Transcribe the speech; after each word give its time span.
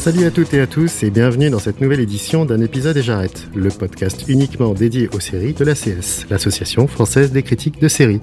Salut 0.00 0.24
à 0.24 0.30
toutes 0.30 0.54
et 0.54 0.60
à 0.60 0.66
tous 0.66 1.02
et 1.02 1.10
bienvenue 1.10 1.50
dans 1.50 1.58
cette 1.58 1.82
nouvelle 1.82 2.00
édition 2.00 2.46
d'un 2.46 2.62
épisode 2.62 2.96
et 2.96 3.02
j'arrête, 3.02 3.48
le 3.54 3.68
podcast 3.68 4.24
uniquement 4.28 4.72
dédié 4.72 5.10
aux 5.12 5.20
séries 5.20 5.52
de 5.52 5.62
l'ACS, 5.62 6.24
l'Association 6.30 6.86
française 6.86 7.32
des 7.32 7.42
critiques 7.42 7.78
de 7.82 7.86
séries, 7.86 8.22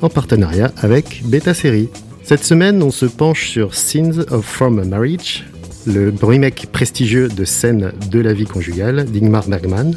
en 0.00 0.10
partenariat 0.10 0.70
avec 0.76 1.24
Beta 1.24 1.54
Série. 1.54 1.88
Cette 2.22 2.44
semaine, 2.44 2.84
on 2.84 2.92
se 2.92 3.04
penche 3.04 3.48
sur 3.48 3.74
Scenes 3.74 4.26
of 4.30 4.62
a 4.62 4.70
Marriage, 4.70 5.44
le 5.88 6.14
remake 6.22 6.68
prestigieux 6.70 7.26
de 7.26 7.44
Scènes 7.44 7.92
de 8.12 8.20
la 8.20 8.32
vie 8.32 8.46
conjugale 8.46 9.04
d'Ingmar 9.04 9.48
Bergman, 9.48 9.96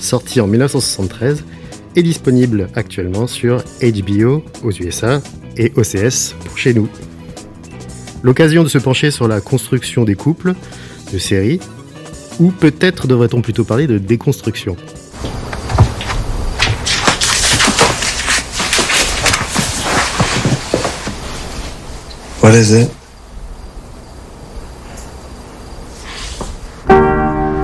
sorti 0.00 0.40
en 0.40 0.48
1973 0.48 1.44
et 1.94 2.02
disponible 2.02 2.70
actuellement 2.74 3.28
sur 3.28 3.62
HBO 3.80 4.42
aux 4.64 4.72
USA 4.72 5.22
et 5.56 5.72
OCS 5.76 6.34
pour 6.44 6.58
chez 6.58 6.74
nous. 6.74 6.88
L'occasion 8.22 8.64
de 8.64 8.68
se 8.68 8.78
pencher 8.78 9.10
sur 9.10 9.28
la 9.28 9.40
construction 9.40 10.04
des 10.04 10.14
couples, 10.14 10.54
de 11.12 11.18
séries, 11.18 11.60
ou 12.40 12.50
peut-être 12.50 13.06
devrait-on 13.06 13.40
plutôt 13.40 13.64
parler 13.64 13.86
de 13.86 13.98
déconstruction. 13.98 14.76
What 22.42 22.54
is 22.54 22.72
it? 22.72 22.90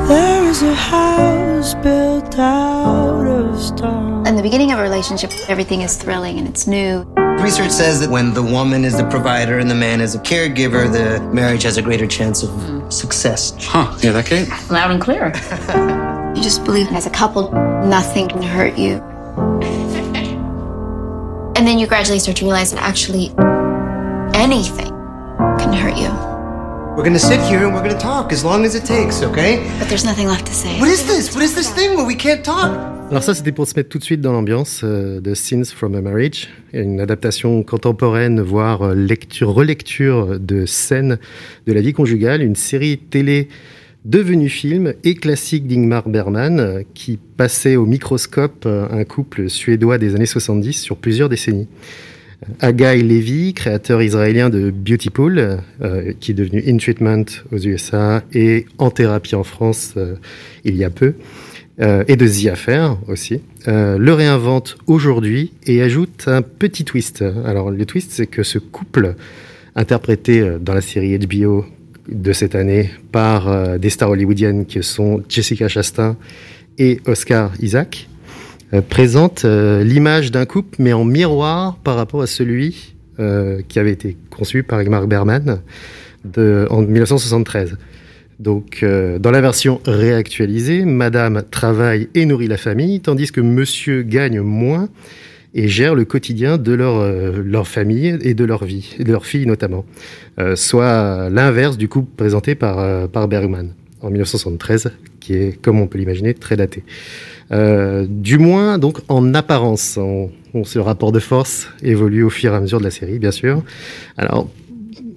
There 0.09 0.51
is 0.51 0.63
a 0.63 0.75
house 0.75 1.75
built 1.83 2.37
out 2.39 3.27
of 3.27 3.63
stone. 3.63 4.27
In 4.27 4.35
the 4.35 4.43
beginning 4.43 4.73
of 4.73 4.81
a 4.81 4.83
relationship, 4.83 5.31
everything 5.49 5.83
is 5.83 5.97
thrilling 5.97 6.39
and 6.39 6.49
it's 6.49 6.67
new. 6.67 7.07
Research 7.41 7.71
says 7.71 8.01
that 8.01 8.11
when 8.11 8.35
the 8.35 8.43
woman 8.43 8.85
is 8.85 8.97
the 8.97 9.09
provider 9.09 9.59
and 9.59 9.71
the 9.71 9.75
man 9.75 10.01
is 10.01 10.15
a 10.15 10.19
caregiver, 10.19 10.91
the 10.91 11.21
marriage 11.33 11.63
has 11.65 11.77
a 11.77 11.83
greater 11.83 12.07
chance 12.07 12.43
of 12.43 12.93
success. 12.93 13.53
Huh, 13.59 13.97
yeah, 14.01 14.13
that 14.13 14.27
Kate? 14.27 14.49
Loud 14.71 14.91
and 14.91 15.01
clear. 15.01 15.33
You 16.37 16.43
just 16.43 16.65
believe 16.65 16.89
as 16.93 17.07
a 17.07 17.11
couple, 17.11 17.51
nothing 17.85 18.29
can 18.29 18.43
hurt 18.43 18.79
you. 18.79 19.03
And 21.57 21.67
then 21.67 21.79
you 21.79 21.87
gradually 21.87 22.19
start 22.19 22.39
to 22.39 22.45
realize 22.45 22.73
that 22.73 22.81
actually 22.81 23.29
anything 24.35 24.89
can 25.59 25.73
hurt 25.73 25.97
you. 25.97 26.32
We're 26.95 27.05
gonna 27.05 27.19
sit 27.19 27.41
here 27.41 27.65
and 27.65 27.75
we're 27.75 27.83
gonna 27.83 27.99
talk 27.99 28.35
as 28.35 28.45
long 28.45 28.67
as 28.67 28.75
it 28.75 28.85
takes, 28.85 29.23
okay? 29.23 29.67
But 29.79 29.89
there's 29.89 30.05
nothing 30.05 30.29
left 30.29 30.45
to 30.49 30.53
say. 30.53 30.79
What 30.79 30.91
is 30.91 31.07
this? 31.07 31.35
What 31.35 31.43
is 31.43 31.55
this 31.55 31.71
thing 31.71 31.97
where 31.97 32.05
we 32.05 32.15
can't 32.15 32.45
talk? 32.45 32.71
Alors 33.11 33.23
ça, 33.23 33.35
c'était 33.35 33.51
pour 33.51 33.67
se 33.67 33.73
mettre 33.75 33.89
tout 33.89 33.99
de 33.99 34.05
suite 34.05 34.21
dans 34.21 34.33
l'ambiance 34.33 34.83
euh, 34.85 35.19
de 35.19 35.33
Scenes 35.33 35.65
from 35.65 35.95
a 35.95 36.03
Marriage, 36.03 36.51
une 36.75 37.01
adaptation 37.01 37.63
contemporaine, 37.63 38.43
voire 38.43 38.83
euh, 38.83 38.95
lecture, 38.95 39.55
relecture 39.55 40.39
de 40.39 40.67
scènes 40.67 41.19
de 41.67 41.73
la 41.73 41.81
vie 41.81 41.95
conjugale, 41.95 42.43
une 42.43 42.57
série 42.57 42.99
télé 42.99 43.49
devenue 44.05 44.51
film 44.51 44.93
et 45.03 45.15
classique 45.15 45.67
d'Ingmar 45.67 46.11
Bergman, 46.11 46.61
euh, 46.61 46.83
qui 46.93 47.19
passait 47.39 47.77
au 47.77 47.87
microscope 47.87 48.67
un 48.67 49.05
couple 49.05 49.49
suédois 49.49 49.97
des 49.97 50.15
années 50.15 50.27
70 50.27 50.75
sur 50.75 50.99
plusieurs 50.99 51.31
décennies. 51.31 51.69
Agai 52.61 53.03
Levy, 53.03 53.55
créateur 53.55 54.03
israélien 54.03 54.51
de 54.51 54.71
Beautypool, 54.71 55.61
euh, 55.83 56.13
qui 56.21 56.33
est 56.33 56.35
devenu 56.35 56.63
In 56.67 56.77
Treatment 56.77 57.25
aux 57.53 57.59
USA 57.59 58.23
et 58.33 58.67
En 58.79 58.91
Thérapie 58.91 59.35
en 59.35 59.45
France 59.45 59.95
euh, 59.97 60.15
il 60.65 60.77
y 60.77 60.85
a 60.85 60.91
peu, 60.91 61.15
euh, 61.81 62.05
et 62.09 62.17
de 62.17 62.27
The 62.27 62.49
Affair 62.53 62.99
aussi, 63.09 63.41
euh, 63.69 63.99
le 63.99 64.13
réinvente 64.13 64.77
aujourd'hui 64.87 65.53
et 65.67 65.83
ajoute 65.83 66.25
un 66.27 66.43
petit 66.43 66.85
twist. 66.85 67.25
Alors 67.45 67.71
le 67.71 67.87
twist, 67.87 68.11
c'est 68.13 68.27
que 68.27 68.43
ce 68.43 68.59
couple, 68.59 69.15
interprété 69.75 70.59
dans 70.61 70.75
la 70.75 70.83
série 70.83 71.19
HBO 71.19 71.65
de 72.09 72.33
cette 72.33 72.55
année 72.55 72.91
par 73.11 73.79
des 73.79 73.89
stars 73.89 74.11
hollywoodiennes 74.11 74.67
qui 74.67 74.83
sont 74.83 75.23
Jessica 75.29 75.69
Chastain 75.69 76.17
et 76.77 77.01
Oscar 77.07 77.53
Isaac, 77.61 78.09
présente 78.81 79.45
euh, 79.45 79.85
l'image 79.85 80.31
d'un 80.31 80.47
couple, 80.47 80.77
mais 80.79 80.93
en 80.93 81.05
miroir 81.05 81.77
par 81.77 81.97
rapport 81.97 82.23
à 82.23 82.27
celui 82.27 82.95
euh, 83.21 83.61
qui 83.69 83.79
avait 83.79 83.93
été 83.93 84.17
conçu 84.31 84.63
par 84.63 84.79
Ingmar 84.79 85.07
Bergman 85.07 85.61
de, 86.25 86.67
en 86.71 86.83
1973. 86.83 87.77
Donc, 88.41 88.81
euh, 88.83 89.19
dans 89.19 89.31
la 89.31 89.41
version 89.41 89.81
réactualisée, 89.85 90.85
Madame 90.85 91.43
travaille 91.51 92.09
et 92.15 92.27
nourrit 92.27 92.49
la 92.49 92.57
famille, 92.57 93.01
tandis 93.01 93.31
que 93.31 93.41
Monsieur 93.41 94.03
gagne 94.03 94.41
moins 94.41 94.89
et 95.55 95.69
gère 95.69 95.95
le 95.95 96.05
quotidien 96.05 96.59
de 96.59 96.73
leur, 96.73 96.97
euh, 96.97 97.65
famille 97.65 98.19
et 98.23 98.35
de 98.35 98.45
leur 98.45 98.65
vie, 98.65 98.97
de 98.99 99.13
leur 99.13 99.27
fille 99.27 99.47
notamment. 99.47 99.85
Euh, 100.39 100.57
soit 100.57 101.29
l'inverse 101.31 101.77
du 101.77 101.89
couple 101.89 102.11
présenté 102.17 102.55
par, 102.55 102.79
euh, 102.79 103.07
par 103.07 103.29
en 104.01 104.11
1973, 104.11 104.91
qui 105.21 105.35
est, 105.35 105.61
comme 105.61 105.81
on 105.81 105.87
peut 105.87 105.99
l'imaginer, 105.99 106.35
très 106.35 106.57
daté. 106.57 106.83
Euh, 107.53 108.07
du 108.09 108.39
moins, 108.39 108.79
donc, 108.79 108.99
en 109.09 109.35
apparence, 109.35 109.99
on, 110.01 110.31
on- 110.55 110.65
ce 110.65 110.79
rapport 110.79 111.13
de 111.13 111.19
force 111.21 111.69
évolue 111.83 112.23
au 112.23 112.31
fur 112.31 112.53
et 112.53 112.57
à 112.57 112.61
mesure 112.61 112.79
de 112.79 112.85
la 112.85 112.91
série, 112.91 113.19
bien 113.19 113.31
sûr. 113.31 113.63
Alors, 114.17 114.49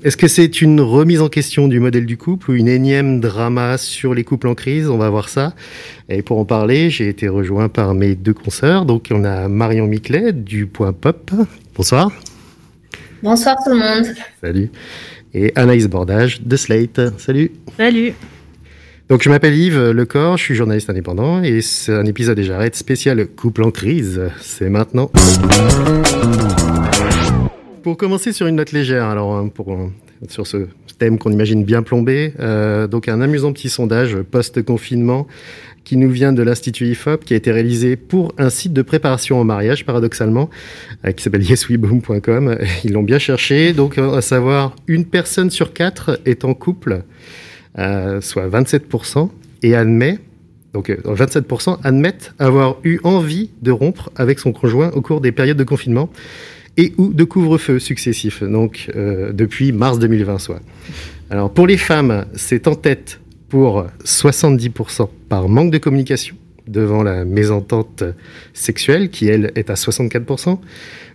est-ce 0.03 0.17
que 0.17 0.27
c'est 0.27 0.61
une 0.61 0.81
remise 0.81 1.21
en 1.21 1.29
question 1.29 1.67
du 1.67 1.79
modèle 1.79 2.05
du 2.05 2.17
couple 2.17 2.51
ou 2.51 2.53
une 2.53 2.67
énième 2.67 3.19
drama 3.21 3.77
sur 3.77 4.13
les 4.13 4.23
couples 4.23 4.47
en 4.47 4.53
crise? 4.53 4.87
On 4.89 4.97
va 4.97 5.09
voir 5.09 5.29
ça. 5.29 5.53
Et 6.09 6.21
pour 6.21 6.37
en 6.37 6.45
parler, 6.45 6.89
j'ai 6.89 7.07
été 7.09 7.27
rejoint 7.27 7.69
par 7.69 7.93
mes 7.95 8.15
deux 8.15 8.33
consoeurs. 8.33 8.85
Donc, 8.85 9.07
on 9.11 9.23
a 9.23 9.47
Marion 9.47 9.87
Miclet 9.87 10.31
du 10.33 10.67
Point 10.67 10.93
Pop. 10.93 11.31
Bonsoir. 11.75 12.11
Bonsoir 13.23 13.55
tout 13.63 13.71
le 13.71 13.79
monde. 13.79 14.13
Salut. 14.43 14.69
Et 15.33 15.51
Anaïs 15.55 15.87
Bordage 15.87 16.41
de 16.41 16.55
Slate. 16.55 17.01
Salut. 17.17 17.51
Salut. 17.77 18.13
Donc, 19.07 19.21
je 19.21 19.29
m'appelle 19.29 19.53
Yves 19.53 19.91
Lecor, 19.91 20.35
je 20.37 20.43
suis 20.43 20.55
journaliste 20.55 20.89
indépendant 20.89 21.43
et 21.43 21.61
c'est 21.61 21.93
un 21.93 22.05
épisode 22.05 22.39
et 22.39 22.43
j'arrête 22.43 22.75
spécial 22.75 23.27
couple 23.27 23.61
en 23.61 23.69
crise. 23.69 24.19
C'est 24.41 24.67
maintenant. 24.67 25.11
Pour 27.83 27.97
commencer 27.97 28.31
sur 28.31 28.47
une 28.47 28.55
note 28.55 28.71
légère, 28.71 29.05
alors 29.05 29.35
hein, 29.35 29.49
pour, 29.53 29.73
euh, 29.73 29.91
sur 30.27 30.47
ce 30.47 30.65
thème 30.97 31.19
qu'on 31.19 31.31
imagine 31.31 31.63
bien 31.63 31.83
plombé, 31.83 32.33
euh, 32.39 32.87
donc 32.87 33.07
un 33.07 33.21
amusant 33.21 33.53
petit 33.53 33.69
sondage 33.69 34.17
post-confinement 34.17 35.27
qui 35.83 35.97
nous 35.97 36.09
vient 36.09 36.33
de 36.33 36.41
l'Institut 36.41 36.87
IFOP, 36.87 37.25
qui 37.25 37.35
a 37.35 37.37
été 37.37 37.51
réalisé 37.51 37.97
pour 37.97 38.33
un 38.39 38.49
site 38.49 38.73
de 38.73 38.81
préparation 38.81 39.39
au 39.39 39.43
mariage, 39.43 39.85
paradoxalement, 39.85 40.49
euh, 41.05 41.11
qui 41.11 41.23
s'appelle 41.23 41.43
yesweboom.com. 41.47 42.57
Ils 42.83 42.93
l'ont 42.93 43.03
bien 43.03 43.19
cherché, 43.19 43.71
donc 43.73 43.99
à 43.99 44.21
savoir 44.21 44.75
une 44.87 45.05
personne 45.05 45.51
sur 45.51 45.73
quatre 45.73 46.19
est 46.25 46.43
en 46.43 46.55
couple, 46.55 47.03
euh, 47.77 48.21
soit 48.21 48.47
27%, 48.47 49.29
et 49.63 49.75
admet, 49.75 50.19
donc 50.73 50.89
euh, 50.89 50.97
27% 51.05 51.79
admettent 51.83 52.33
avoir 52.39 52.77
eu 52.83 52.99
envie 53.03 53.49
de 53.61 53.71
rompre 53.71 54.11
avec 54.15 54.39
son 54.39 54.51
conjoint 54.51 54.91
au 54.91 55.01
cours 55.01 55.21
des 55.21 55.31
périodes 55.31 55.57
de 55.57 55.63
confinement 55.63 56.09
et 56.77 56.93
ou 56.97 57.13
de 57.13 57.23
couvre-feu 57.23 57.79
successifs, 57.79 58.43
donc 58.43 58.91
euh, 58.95 59.31
depuis 59.31 59.71
mars 59.71 59.97
2020 59.97 60.39
soit. 60.39 60.61
Alors 61.29 61.51
pour 61.51 61.67
les 61.67 61.77
femmes, 61.77 62.25
c'est 62.35 62.67
en 62.67 62.75
tête 62.75 63.19
pour 63.49 63.85
70% 64.03 65.09
par 65.29 65.49
manque 65.49 65.71
de 65.71 65.77
communication 65.77 66.35
devant 66.67 67.03
la 67.03 67.25
mésentente 67.25 68.03
sexuelle 68.53 69.09
qui 69.09 69.27
elle 69.27 69.51
est 69.55 69.69
à 69.69 69.75
64%, 69.75 70.59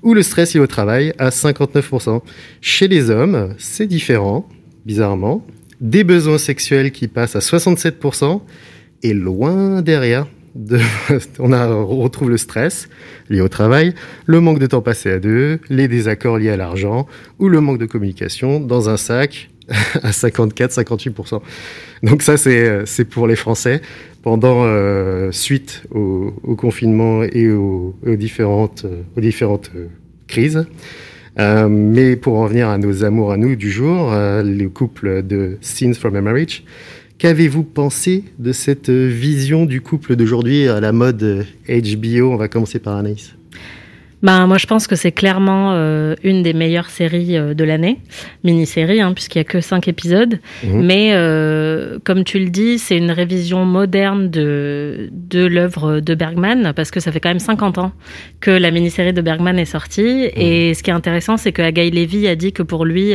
ou 0.03 0.15
le 0.15 0.23
stress 0.23 0.55
lié 0.55 0.61
au 0.61 0.67
travail 0.67 1.13
à 1.19 1.29
59%. 1.29 2.23
Chez 2.61 2.89
les 2.89 3.11
hommes, 3.11 3.55
c'est 3.59 3.87
différent, 3.87 4.49
bizarrement, 4.87 5.45
des 5.81 6.05
besoins 6.05 6.38
sexuels 6.38 6.93
qui 6.93 7.09
passent 7.09 7.37
à 7.37 7.41
67%, 7.41 8.41
et 9.03 9.15
loin 9.15 9.82
derrière, 9.82 10.27
de- 10.55 10.81
on, 11.38 11.49
retrouve 12.00 12.31
le 12.31 12.37
stress 12.37 12.88
lié 13.29 13.41
au 13.41 13.49
travail, 13.49 13.94
le 14.27 14.41
manque 14.41 14.59
de 14.59 14.67
temps 14.67 14.82
passé 14.82 15.11
à 15.11 15.19
deux, 15.19 15.61
les 15.69 15.88
désaccords 15.88 16.38
liés 16.38 16.50
à 16.50 16.56
l'argent 16.56 17.06
ou 17.38 17.49
le 17.49 17.61
manque 17.61 17.79
de 17.79 17.87
communication 17.87 18.61
dans 18.61 18.88
un 18.88 18.97
sac 18.97 19.50
à 20.03 20.11
54-58%. 20.11 21.41
Donc 22.03 22.23
ça, 22.23 22.37
c'est 22.37 23.05
pour 23.05 23.27
les 23.27 23.37
Français. 23.37 23.81
Pendant, 24.23 24.65
euh, 24.65 25.32
suite 25.32 25.85
au, 25.93 26.32
confinement 26.56 27.23
et 27.23 27.50
aux, 27.50 27.97
aux 28.05 28.17
différentes, 28.17 28.85
aux 29.17 29.21
différentes 29.21 29.71
euh, 29.75 29.87
crises. 30.27 30.67
Euh, 31.38 31.69
mais 31.69 32.17
pour 32.17 32.38
en 32.38 32.47
venir 32.47 32.69
à 32.69 32.79
nos 32.79 33.05
amours 33.05 33.32
à 33.32 33.37
nous 33.37 33.56
du 33.56 33.71
jour, 33.71 34.12
euh, 34.12 34.43
le 34.43 34.69
couple 34.69 35.23
de 35.23 35.59
Scenes 35.61 35.94
from 35.94 36.17
a 36.17 36.21
Marriage, 36.21 36.65
Qu'avez-vous 37.21 37.65
pensé 37.65 38.25
de 38.38 38.50
cette 38.50 38.88
vision 38.88 39.67
du 39.67 39.82
couple 39.82 40.17
d'aujourd'hui 40.17 40.69
à 40.69 40.81
la 40.81 40.91
mode 40.91 41.44
HBO 41.69 42.32
On 42.32 42.37
va 42.37 42.49
commencer 42.49 42.79
par 42.79 42.97
Anaïs. 42.97 43.35
Ben, 44.22 44.46
moi, 44.46 44.58
je 44.58 44.67
pense 44.67 44.87
que 44.87 44.96
c'est 44.96 45.12
clairement 45.12 45.72
euh, 45.72 46.14
une 46.22 46.43
des 46.43 46.52
meilleures 46.52 46.90
séries 46.90 47.37
euh, 47.37 47.55
de 47.55 47.64
l'année, 47.64 47.99
mini-série, 48.44 49.00
hein, 49.00 49.12
puisqu'il 49.14 49.38
n'y 49.38 49.43
a 49.43 49.44
que 49.44 49.61
cinq 49.61 49.88
épisodes. 49.88 50.38
Mhm. 50.62 50.84
Mais 50.84 51.11
euh, 51.12 51.99
comme 52.05 52.25
tu 52.25 52.38
le 52.38 52.50
dis, 52.50 52.78
c'est 52.78 52.99
une 52.99 53.11
révision 53.11 53.64
moderne 53.64 54.28
de, 54.28 55.08
de 55.11 55.46
l'œuvre 55.46 56.00
de 56.00 56.14
Bergman, 56.14 56.72
parce 56.76 56.90
que 56.90 57.00
ça 57.00 57.12
fait 57.12 57.20
quand 57.20 57.31
même 57.31 57.38
50 57.38 57.78
ans 57.78 57.93
que 58.40 58.50
la 58.50 58.70
mini-série 58.70 59.14
de 59.14 59.22
Bergman 59.22 59.58
est 59.58 59.64
sortie. 59.64 60.02
Mhm. 60.37 60.43
Et 60.43 60.75
ce 60.75 60.82
qui 60.82 60.90
est 60.90 60.94
intéressant, 60.94 61.38
c'est 61.38 61.52
que 61.52 61.62
Agaï 61.62 61.90
Levy 61.90 62.28
a 62.28 62.37
dit 62.37 62.52
que 62.52 62.62
pour 62.62 62.84
lui, 62.84 63.14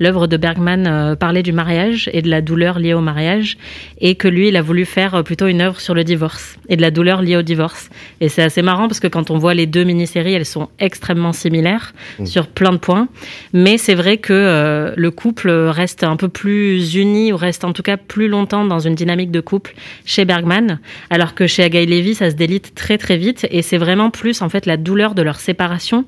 l'œuvre 0.00 0.26
de 0.26 0.36
Bergman 0.36 1.16
parlait 1.18 1.42
du 1.42 1.52
mariage 1.52 2.10
et 2.12 2.22
de 2.22 2.28
la 2.28 2.40
douleur 2.40 2.78
liée 2.78 2.94
au 2.94 3.00
mariage, 3.00 3.56
et 4.00 4.14
que 4.14 4.26
lui, 4.26 4.48
il 4.48 4.56
a 4.56 4.62
voulu 4.62 4.84
faire 4.84 5.22
plutôt 5.22 5.46
une 5.46 5.60
œuvre 5.60 5.80
sur 5.80 5.94
le 5.94 6.04
divorce 6.04 6.56
et 6.68 6.76
de 6.76 6.82
la 6.82 6.90
douleur 6.90 7.22
liée 7.22 7.36
au 7.36 7.42
divorce. 7.42 7.90
Et 8.20 8.28
c'est 8.28 8.42
assez 8.42 8.62
marrant 8.62 8.88
parce 8.88 9.00
que 9.00 9.08
quand 9.08 9.30
on 9.30 9.38
voit 9.38 9.54
les 9.54 9.66
deux 9.66 9.84
mini-séries, 9.84 10.39
elles 10.40 10.46
sont 10.46 10.68
extrêmement 10.78 11.32
similaires 11.32 11.92
mmh. 12.18 12.26
sur 12.26 12.46
plein 12.46 12.72
de 12.72 12.78
points. 12.78 13.08
Mais 13.52 13.78
c'est 13.78 13.94
vrai 13.94 14.16
que 14.16 14.32
euh, 14.32 14.92
le 14.96 15.10
couple 15.10 15.50
reste 15.50 16.02
un 16.02 16.16
peu 16.16 16.28
plus 16.28 16.94
uni, 16.94 17.32
ou 17.32 17.36
reste 17.36 17.64
en 17.64 17.72
tout 17.72 17.82
cas 17.82 17.96
plus 17.96 18.28
longtemps 18.28 18.64
dans 18.64 18.80
une 18.80 18.94
dynamique 18.94 19.30
de 19.30 19.40
couple 19.40 19.74
chez 20.04 20.24
Bergman, 20.24 20.80
alors 21.10 21.34
que 21.34 21.46
chez 21.46 21.62
Agaï 21.62 21.86
Levy, 21.86 22.14
ça 22.14 22.30
se 22.30 22.36
délite 22.36 22.74
très 22.74 22.98
très 22.98 23.16
vite. 23.16 23.46
Et 23.50 23.62
c'est 23.62 23.78
vraiment 23.78 24.10
plus 24.10 24.42
en 24.42 24.48
fait 24.48 24.66
la 24.66 24.76
douleur 24.76 25.14
de 25.14 25.22
leur 25.22 25.38
séparation 25.38 26.04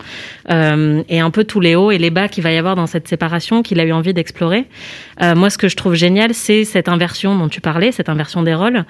euh, 0.50 1.02
et 1.08 1.20
un 1.20 1.30
peu 1.30 1.44
tous 1.44 1.60
les 1.60 1.76
hauts 1.76 1.90
et 1.90 1.98
les 1.98 2.10
bas 2.10 2.28
qu'il 2.28 2.42
va 2.42 2.52
y 2.52 2.56
avoir 2.56 2.74
dans 2.74 2.86
cette 2.86 3.08
séparation 3.08 3.62
qu'il 3.62 3.80
a 3.80 3.84
eu 3.84 3.92
envie 3.92 4.14
d'explorer. 4.14 4.64
Euh, 5.20 5.34
moi, 5.34 5.50
ce 5.50 5.58
que 5.58 5.68
je 5.68 5.76
trouve 5.76 5.94
génial, 5.94 6.34
c'est 6.34 6.64
cette 6.64 6.88
inversion 6.88 7.36
dont 7.36 7.48
tu 7.48 7.60
parlais, 7.60 7.92
cette 7.92 8.08
inversion 8.08 8.42
des 8.42 8.54
rôles 8.54 8.84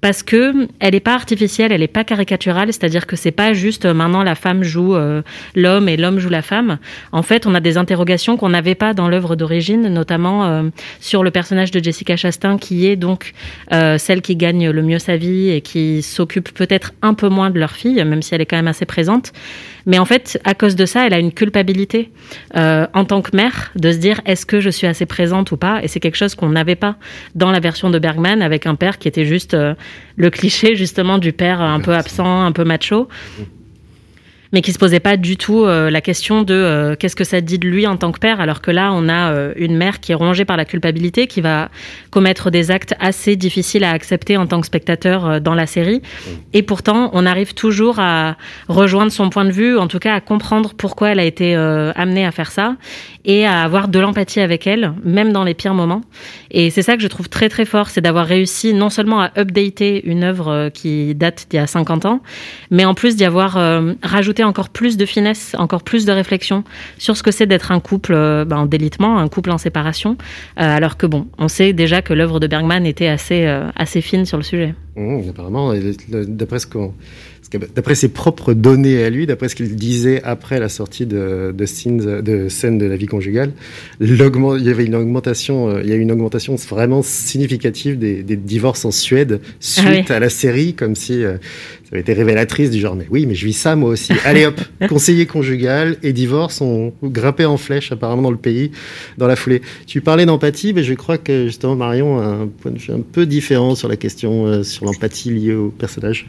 parce 0.00 0.22
que 0.22 0.68
elle 0.78 0.92
n'est 0.92 1.00
pas 1.00 1.14
artificielle, 1.14 1.72
elle 1.72 1.80
n'est 1.80 1.88
pas 1.88 2.04
caricaturale, 2.04 2.72
c'est-à-dire 2.72 3.06
que 3.06 3.16
c'est 3.16 3.30
pas 3.30 3.52
juste 3.52 3.86
euh, 3.86 3.94
maintenant 3.94 4.22
la 4.22 4.34
femme 4.34 4.62
joue 4.62 4.94
euh, 4.94 5.22
l'homme 5.54 5.88
et 5.88 5.96
l'homme 5.96 6.18
joue 6.18 6.28
la 6.28 6.42
femme. 6.42 6.78
En 7.12 7.22
fait, 7.22 7.46
on 7.46 7.54
a 7.54 7.60
des 7.60 7.78
interrogations 7.78 8.36
qu'on 8.36 8.50
n'avait 8.50 8.74
pas 8.74 8.94
dans 8.94 9.08
l'œuvre 9.08 9.36
d'origine, 9.36 9.88
notamment 9.88 10.46
euh, 10.46 10.62
sur 11.00 11.22
le 11.22 11.30
personnage 11.30 11.70
de 11.70 11.82
Jessica 11.82 12.16
Chastain, 12.16 12.58
qui 12.58 12.86
est 12.86 12.96
donc 12.96 13.32
celle 13.98 14.22
qui 14.22 14.36
gagne 14.36 14.70
le 14.70 14.82
mieux 14.82 14.98
sa 14.98 15.16
vie 15.16 15.50
et 15.50 15.60
qui 15.60 16.02
s'occupe 16.02 16.52
peut-être 16.52 16.92
un 17.02 17.14
peu 17.14 17.28
moins 17.28 17.50
de 17.50 17.58
leur 17.58 17.72
fille, 17.72 18.02
même 18.04 18.22
si 18.22 18.34
elle 18.34 18.40
est 18.40 18.46
quand 18.46 18.56
même 18.56 18.68
assez 18.68 18.86
présente. 18.86 19.32
Mais 19.86 19.98
en 19.98 20.04
fait, 20.04 20.38
à 20.44 20.54
cause 20.54 20.74
de 20.74 20.84
ça, 20.84 21.06
elle 21.06 21.14
a 21.14 21.18
une 21.18 21.32
culpabilité 21.32 22.10
euh, 22.56 22.86
en 22.92 23.04
tant 23.04 23.22
que 23.22 23.34
mère 23.36 23.70
de 23.76 23.92
se 23.92 23.98
dire 23.98 24.20
est-ce 24.26 24.44
que 24.44 24.60
je 24.60 24.68
suis 24.68 24.86
assez 24.86 25.06
présente 25.06 25.52
ou 25.52 25.56
pas? 25.56 25.82
Et 25.82 25.88
c'est 25.88 26.00
quelque 26.00 26.16
chose 26.16 26.34
qu'on 26.34 26.48
n'avait 26.48 26.76
pas 26.76 26.96
dans 27.34 27.52
la 27.52 27.60
version 27.60 27.88
de 27.88 27.98
Bergman 27.98 28.42
avec 28.42 28.66
un 28.66 28.74
père 28.74 28.98
qui 28.98 29.08
était 29.08 29.24
juste 29.24 29.54
euh, 29.54 29.74
le 30.16 30.30
cliché 30.30 30.74
justement 30.74 31.18
du 31.18 31.32
père 31.32 31.60
un 31.60 31.80
peu 31.80 31.94
absent, 31.94 32.44
un 32.44 32.52
peu 32.52 32.64
macho 32.64 33.08
mais 34.52 34.62
qui 34.62 34.72
se 34.72 34.78
posait 34.78 35.00
pas 35.00 35.16
du 35.16 35.36
tout 35.36 35.64
euh, 35.64 35.90
la 35.90 36.00
question 36.00 36.42
de 36.42 36.54
euh, 36.54 36.96
qu'est-ce 36.96 37.16
que 37.16 37.24
ça 37.24 37.40
dit 37.40 37.58
de 37.58 37.66
lui 37.66 37.86
en 37.86 37.96
tant 37.96 38.12
que 38.12 38.18
père, 38.18 38.40
alors 38.40 38.60
que 38.60 38.70
là, 38.70 38.92
on 38.92 39.08
a 39.08 39.32
euh, 39.32 39.52
une 39.56 39.76
mère 39.76 40.00
qui 40.00 40.12
est 40.12 40.14
rongée 40.14 40.44
par 40.44 40.56
la 40.56 40.64
culpabilité, 40.64 41.26
qui 41.26 41.40
va 41.40 41.68
commettre 42.10 42.50
des 42.50 42.70
actes 42.70 42.94
assez 43.00 43.36
difficiles 43.36 43.84
à 43.84 43.90
accepter 43.90 44.36
en 44.36 44.46
tant 44.46 44.60
que 44.60 44.66
spectateur 44.66 45.40
dans 45.40 45.54
la 45.54 45.66
série. 45.66 46.02
Et 46.52 46.62
pourtant, 46.62 47.10
on 47.12 47.26
arrive 47.26 47.54
toujours 47.54 47.98
à 47.98 48.36
rejoindre 48.68 49.12
son 49.12 49.30
point 49.30 49.44
de 49.44 49.50
vue, 49.50 49.78
en 49.78 49.88
tout 49.88 49.98
cas 49.98 50.14
à 50.14 50.20
comprendre 50.20 50.74
pourquoi 50.76 51.10
elle 51.10 51.20
a 51.20 51.24
été 51.24 51.54
amenée 51.54 52.24
à 52.24 52.30
faire 52.30 52.50
ça 52.50 52.76
et 53.24 53.44
à 53.44 53.62
avoir 53.62 53.88
de 53.88 53.98
l'empathie 53.98 54.40
avec 54.40 54.66
elle, 54.66 54.92
même 55.04 55.32
dans 55.32 55.44
les 55.44 55.54
pires 55.54 55.74
moments. 55.74 56.02
Et 56.50 56.70
c'est 56.70 56.82
ça 56.82 56.96
que 56.96 57.02
je 57.02 57.08
trouve 57.08 57.28
très 57.28 57.48
très 57.48 57.64
fort, 57.64 57.90
c'est 57.90 58.00
d'avoir 58.00 58.26
réussi 58.26 58.72
non 58.72 58.88
seulement 58.88 59.20
à 59.20 59.30
updater 59.38 60.08
une 60.08 60.22
œuvre 60.22 60.70
qui 60.72 61.14
date 61.14 61.46
d'il 61.50 61.56
y 61.56 61.60
a 61.60 61.66
50 61.66 62.06
ans, 62.06 62.22
mais 62.70 62.84
en 62.84 62.94
plus 62.94 63.16
d'y 63.16 63.24
avoir 63.24 63.58
rajouté 64.02 64.35
encore 64.44 64.68
plus 64.68 64.96
de 64.96 65.06
finesse, 65.06 65.54
encore 65.58 65.82
plus 65.82 66.04
de 66.04 66.12
réflexion 66.12 66.64
sur 66.98 67.16
ce 67.16 67.22
que 67.22 67.30
c'est 67.30 67.46
d'être 67.46 67.72
un 67.72 67.80
couple 67.80 68.14
euh, 68.14 68.44
ben, 68.44 68.58
en 68.58 68.66
délitement, 68.66 69.18
un 69.18 69.28
couple 69.28 69.50
en 69.50 69.58
séparation, 69.58 70.16
euh, 70.58 70.76
alors 70.76 70.96
que 70.96 71.06
bon, 71.06 71.26
on 71.38 71.48
sait 71.48 71.72
déjà 71.72 72.02
que 72.02 72.12
l'œuvre 72.12 72.40
de 72.40 72.46
Bergman 72.46 72.86
était 72.86 73.08
assez, 73.08 73.46
euh, 73.46 73.68
assez 73.76 74.00
fine 74.00 74.26
sur 74.26 74.36
le 74.36 74.42
sujet. 74.42 74.74
Mmh, 74.96 75.30
apparemment, 75.30 75.72
d'après 76.08 76.58
ce 76.58 76.66
qu'on 76.66 76.94
D'après 77.74 77.94
ses 77.94 78.08
propres 78.08 78.54
données 78.54 79.04
à 79.04 79.08
lui, 79.08 79.24
d'après 79.24 79.48
ce 79.48 79.54
qu'il 79.54 79.76
disait 79.76 80.20
après 80.24 80.58
la 80.58 80.68
sortie 80.68 81.06
de, 81.06 81.54
de, 81.56 81.64
scenes, 81.64 82.20
de 82.20 82.48
scènes 82.48 82.76
de 82.76 82.86
la 82.86 82.96
vie 82.96 83.06
conjugale, 83.06 83.52
il 84.00 84.16
y 84.16 84.68
avait 84.68 84.84
une 84.84 84.96
augmentation, 84.96 85.78
il 85.78 85.88
y 85.88 85.92
a 85.92 85.94
une 85.94 86.10
augmentation 86.10 86.56
vraiment 86.56 87.02
significative 87.02 87.98
des, 87.98 88.22
divorces 88.24 88.84
en 88.84 88.90
Suède 88.90 89.40
suite 89.60 90.10
ah 90.10 90.16
à 90.16 90.18
la 90.18 90.28
série, 90.28 90.74
comme 90.74 90.96
si 90.96 91.22
ça 91.86 91.90
avait 91.92 92.00
été 92.00 92.14
révélatrice 92.14 92.72
du 92.72 92.80
genre, 92.80 92.96
mais 92.96 93.06
oui, 93.10 93.26
mais 93.26 93.36
je 93.36 93.46
vis 93.46 93.52
ça 93.52 93.76
moi 93.76 93.90
aussi. 93.90 94.12
Allez 94.24 94.44
hop, 94.44 94.60
conseiller 94.88 95.24
conjugal 95.26 95.98
et 96.02 96.12
divorce 96.12 96.60
ont 96.60 96.92
grimpé 97.00 97.44
en 97.44 97.56
flèche 97.56 97.92
apparemment 97.92 98.22
dans 98.22 98.32
le 98.32 98.36
pays 98.36 98.72
dans 99.18 99.28
la 99.28 99.36
foulée. 99.36 99.62
Tu 99.86 100.00
parlais 100.00 100.26
d'empathie, 100.26 100.72
mais 100.72 100.82
je 100.82 100.94
crois 100.94 101.16
que 101.16 101.46
justement 101.46 101.76
Marion 101.76 102.18
a 102.18 102.24
un 102.24 102.48
point 102.48 102.72
de 102.72 102.78
vue 102.78 102.92
un 102.92 103.02
peu 103.02 103.24
différent 103.24 103.76
sur 103.76 103.86
la 103.86 103.96
question, 103.96 104.46
euh, 104.46 104.62
sur 104.64 104.84
l'empathie 104.84 105.30
liée 105.30 105.54
au 105.54 105.68
personnage. 105.68 106.26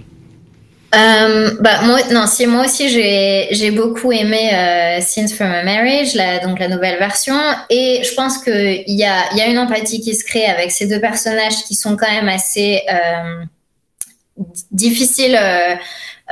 Euh, 0.95 1.51
bah 1.59 1.81
moi 1.83 1.99
non 2.13 2.25
si 2.27 2.47
moi 2.47 2.63
aussi 2.63 2.87
j'ai 2.87 3.49
j'ai 3.51 3.71
beaucoup 3.71 4.13
aimé 4.13 4.51
euh, 4.53 5.01
Scenes 5.01 5.27
from 5.27 5.51
a 5.51 5.61
Marriage 5.61 6.15
la, 6.15 6.39
donc 6.39 6.59
la 6.59 6.69
nouvelle 6.69 6.97
version 6.97 7.35
et 7.69 7.99
je 8.05 8.13
pense 8.15 8.37
que 8.37 8.49
il 8.87 8.97
y 8.97 9.03
a 9.03 9.25
il 9.33 9.37
y 9.37 9.41
a 9.41 9.47
une 9.47 9.59
empathie 9.59 9.99
qui 9.99 10.15
se 10.15 10.23
crée 10.23 10.45
avec 10.45 10.71
ces 10.71 10.87
deux 10.87 11.01
personnages 11.01 11.65
qui 11.67 11.75
sont 11.75 11.97
quand 11.97 12.09
même 12.09 12.29
assez 12.29 12.83
euh, 12.89 13.43
difficile 14.71 15.37
euh, 15.39 15.75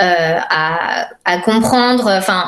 euh, 0.02 0.40
à, 0.50 1.38
comprendre. 1.44 2.12
Enfin, 2.18 2.48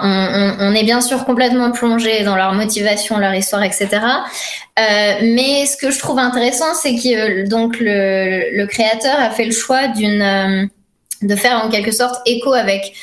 on, 0.60 0.74
est 0.74 0.84
bien 0.84 1.02
sûr 1.02 1.26
complètement 1.26 1.72
plongé 1.72 2.24
dans 2.24 2.36
leur 2.36 2.54
motivation, 2.54 3.18
leur 3.18 3.34
histoire, 3.34 3.64
etc. 3.64 3.90
Euh, 3.94 5.14
mais 5.22 5.66
ce 5.66 5.78
que 5.78 5.92
je 5.92 6.00
trouve 6.00 6.20
intéressant, 6.20 6.74
c'est 6.74 6.96
que 6.96 7.48
donc 7.48 7.78
le, 7.80 8.66
créateur 8.66 9.20
a 9.20 9.30
fait 9.30 9.46
le 9.46 9.52
choix 9.52 9.88
de 9.88 11.36
faire 11.36 11.64
en 11.64 11.70
quelque 11.70 11.92
sorte 11.92 12.16
écho 12.26 12.54
avec 12.54 12.94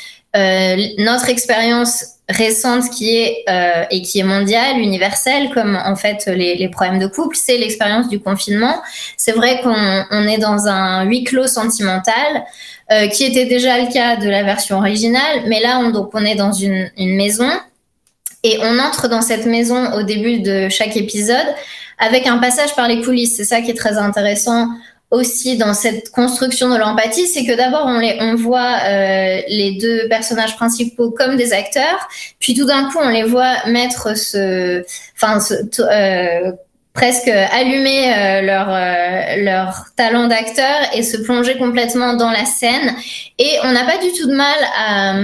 notre 0.97 1.29
expérience 1.29 2.14
récente 2.29 2.89
qui 2.89 3.17
est 3.17 3.43
euh, 3.49 3.85
et 3.91 4.01
qui 4.01 4.19
est 4.19 4.23
mondiale, 4.23 4.79
universelle, 4.79 5.51
comme 5.53 5.75
en 5.75 5.95
fait 5.95 6.25
les, 6.27 6.55
les 6.55 6.69
problèmes 6.69 6.99
de 6.99 7.07
couple, 7.07 7.35
c'est 7.35 7.57
l'expérience 7.57 8.09
du 8.09 8.19
confinement. 8.19 8.81
C'est 9.17 9.33
vrai 9.33 9.61
qu'on 9.61 10.05
on 10.11 10.27
est 10.27 10.39
dans 10.39 10.67
un 10.67 11.03
huis 11.03 11.23
clos 11.23 11.47
sentimental. 11.47 12.45
Euh, 12.91 13.07
qui 13.07 13.23
était 13.23 13.45
déjà 13.45 13.79
le 13.79 13.91
cas 13.91 14.15
de 14.15 14.29
la 14.29 14.43
version 14.43 14.77
originale, 14.77 15.45
mais 15.47 15.59
là 15.59 15.79
on, 15.79 15.89
donc 15.89 16.11
on 16.13 16.23
est 16.23 16.35
dans 16.35 16.51
une, 16.51 16.91
une 16.99 17.15
maison 17.15 17.49
et 18.43 18.59
on 18.61 18.77
entre 18.77 19.07
dans 19.07 19.23
cette 19.23 19.47
maison 19.47 19.93
au 19.93 20.03
début 20.03 20.41
de 20.41 20.69
chaque 20.69 20.95
épisode 20.95 21.47
avec 21.97 22.27
un 22.27 22.37
passage 22.37 22.75
par 22.75 22.87
les 22.87 23.01
coulisses. 23.01 23.37
C'est 23.37 23.43
ça 23.43 23.61
qui 23.61 23.71
est 23.71 23.75
très 23.75 23.97
intéressant 23.97 24.67
aussi 25.11 25.57
dans 25.57 25.73
cette 25.73 26.09
construction 26.09 26.69
de 26.69 26.77
l'empathie, 26.77 27.27
c'est 27.27 27.45
que 27.45 27.55
d'abord 27.55 27.85
on, 27.85 27.99
les, 27.99 28.17
on 28.21 28.35
voit 28.35 28.79
euh, 28.83 29.41
les 29.47 29.77
deux 29.79 30.07
personnages 30.09 30.55
principaux 30.55 31.11
comme 31.11 31.37
des 31.37 31.53
acteurs, 31.53 32.07
puis 32.39 32.53
tout 32.53 32.65
d'un 32.65 32.89
coup 32.89 32.97
on 33.01 33.09
les 33.09 33.23
voit 33.23 33.65
mettre 33.67 34.17
ce, 34.17 34.83
enfin, 35.15 35.39
ce, 35.39 35.53
euh, 35.79 36.51
presque 36.95 37.27
allumer 37.27 38.13
euh, 38.13 38.41
leur 38.41 38.67
euh, 38.69 39.43
leur 39.43 39.85
talent 39.95 40.27
d'acteur 40.27 40.79
et 40.95 41.03
se 41.03 41.17
plonger 41.17 41.57
complètement 41.57 42.15
dans 42.15 42.31
la 42.31 42.45
scène. 42.45 42.95
Et 43.37 43.57
on 43.63 43.71
n'a 43.71 43.83
pas 43.83 43.97
du 43.97 44.11
tout 44.13 44.27
de 44.27 44.35
mal 44.35 44.57
à 44.75 45.15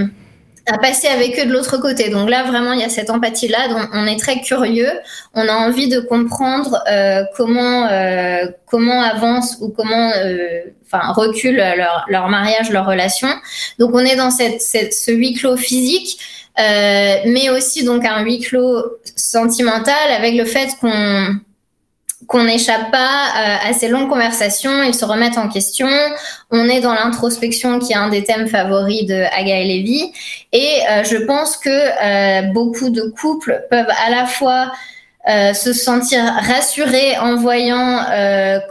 à 0.66 0.78
passer 0.78 1.08
avec 1.08 1.38
eux 1.40 1.46
de 1.46 1.52
l'autre 1.52 1.78
côté. 1.78 2.08
Donc 2.08 2.30
là, 2.30 2.44
vraiment, 2.44 2.72
il 2.72 2.80
y 2.80 2.84
a 2.84 2.88
cette 2.88 3.10
empathie-là. 3.10 3.68
Donc, 3.68 3.88
on 3.92 4.06
est 4.06 4.18
très 4.18 4.40
curieux. 4.40 4.90
On 5.34 5.46
a 5.48 5.54
envie 5.54 5.88
de 5.88 6.00
comprendre 6.00 6.82
euh, 6.88 7.24
comment 7.36 7.88
euh, 7.88 8.46
comment 8.66 9.02
avance 9.02 9.58
ou 9.60 9.70
comment 9.70 10.12
euh, 10.16 10.60
enfin 10.86 11.12
recule 11.12 11.56
leur, 11.56 12.04
leur 12.08 12.28
mariage, 12.28 12.70
leur 12.70 12.86
relation. 12.86 13.28
Donc, 13.78 13.94
on 13.94 14.00
est 14.00 14.16
dans 14.16 14.30
cette, 14.30 14.60
cette 14.60 14.94
ce 14.94 15.10
huis 15.10 15.34
clos 15.34 15.56
physique, 15.56 16.18
euh, 16.60 17.16
mais 17.26 17.50
aussi 17.50 17.84
donc 17.84 18.04
un 18.04 18.22
huis 18.22 18.40
clos 18.40 18.84
sentimental 19.16 20.12
avec 20.16 20.34
le 20.34 20.44
fait 20.44 20.68
qu'on 20.80 21.40
qu'on 22.26 22.44
n'échappe 22.44 22.90
pas 22.90 22.96
euh, 22.96 23.70
à 23.70 23.72
ces 23.72 23.88
longues 23.88 24.08
conversations, 24.08 24.82
ils 24.82 24.94
se 24.94 25.04
remettent 25.04 25.38
en 25.38 25.48
question. 25.48 25.88
On 26.50 26.68
est 26.68 26.80
dans 26.80 26.94
l'introspection 26.94 27.78
qui 27.78 27.92
est 27.92 27.96
un 27.96 28.08
des 28.08 28.24
thèmes 28.24 28.48
favoris 28.48 29.06
de 29.06 29.14
Aga 29.14 29.62
Levy. 29.64 30.12
Et 30.52 30.78
euh, 30.90 31.04
je 31.04 31.16
pense 31.24 31.56
que 31.56 31.70
euh, 31.70 32.42
beaucoup 32.52 32.90
de 32.90 33.02
couples 33.02 33.64
peuvent 33.70 33.90
à 34.06 34.10
la 34.10 34.26
fois 34.26 34.72
se 35.54 35.72
sentir 35.72 36.24
rassurés 36.24 37.16
en 37.16 37.36
voyant 37.36 38.04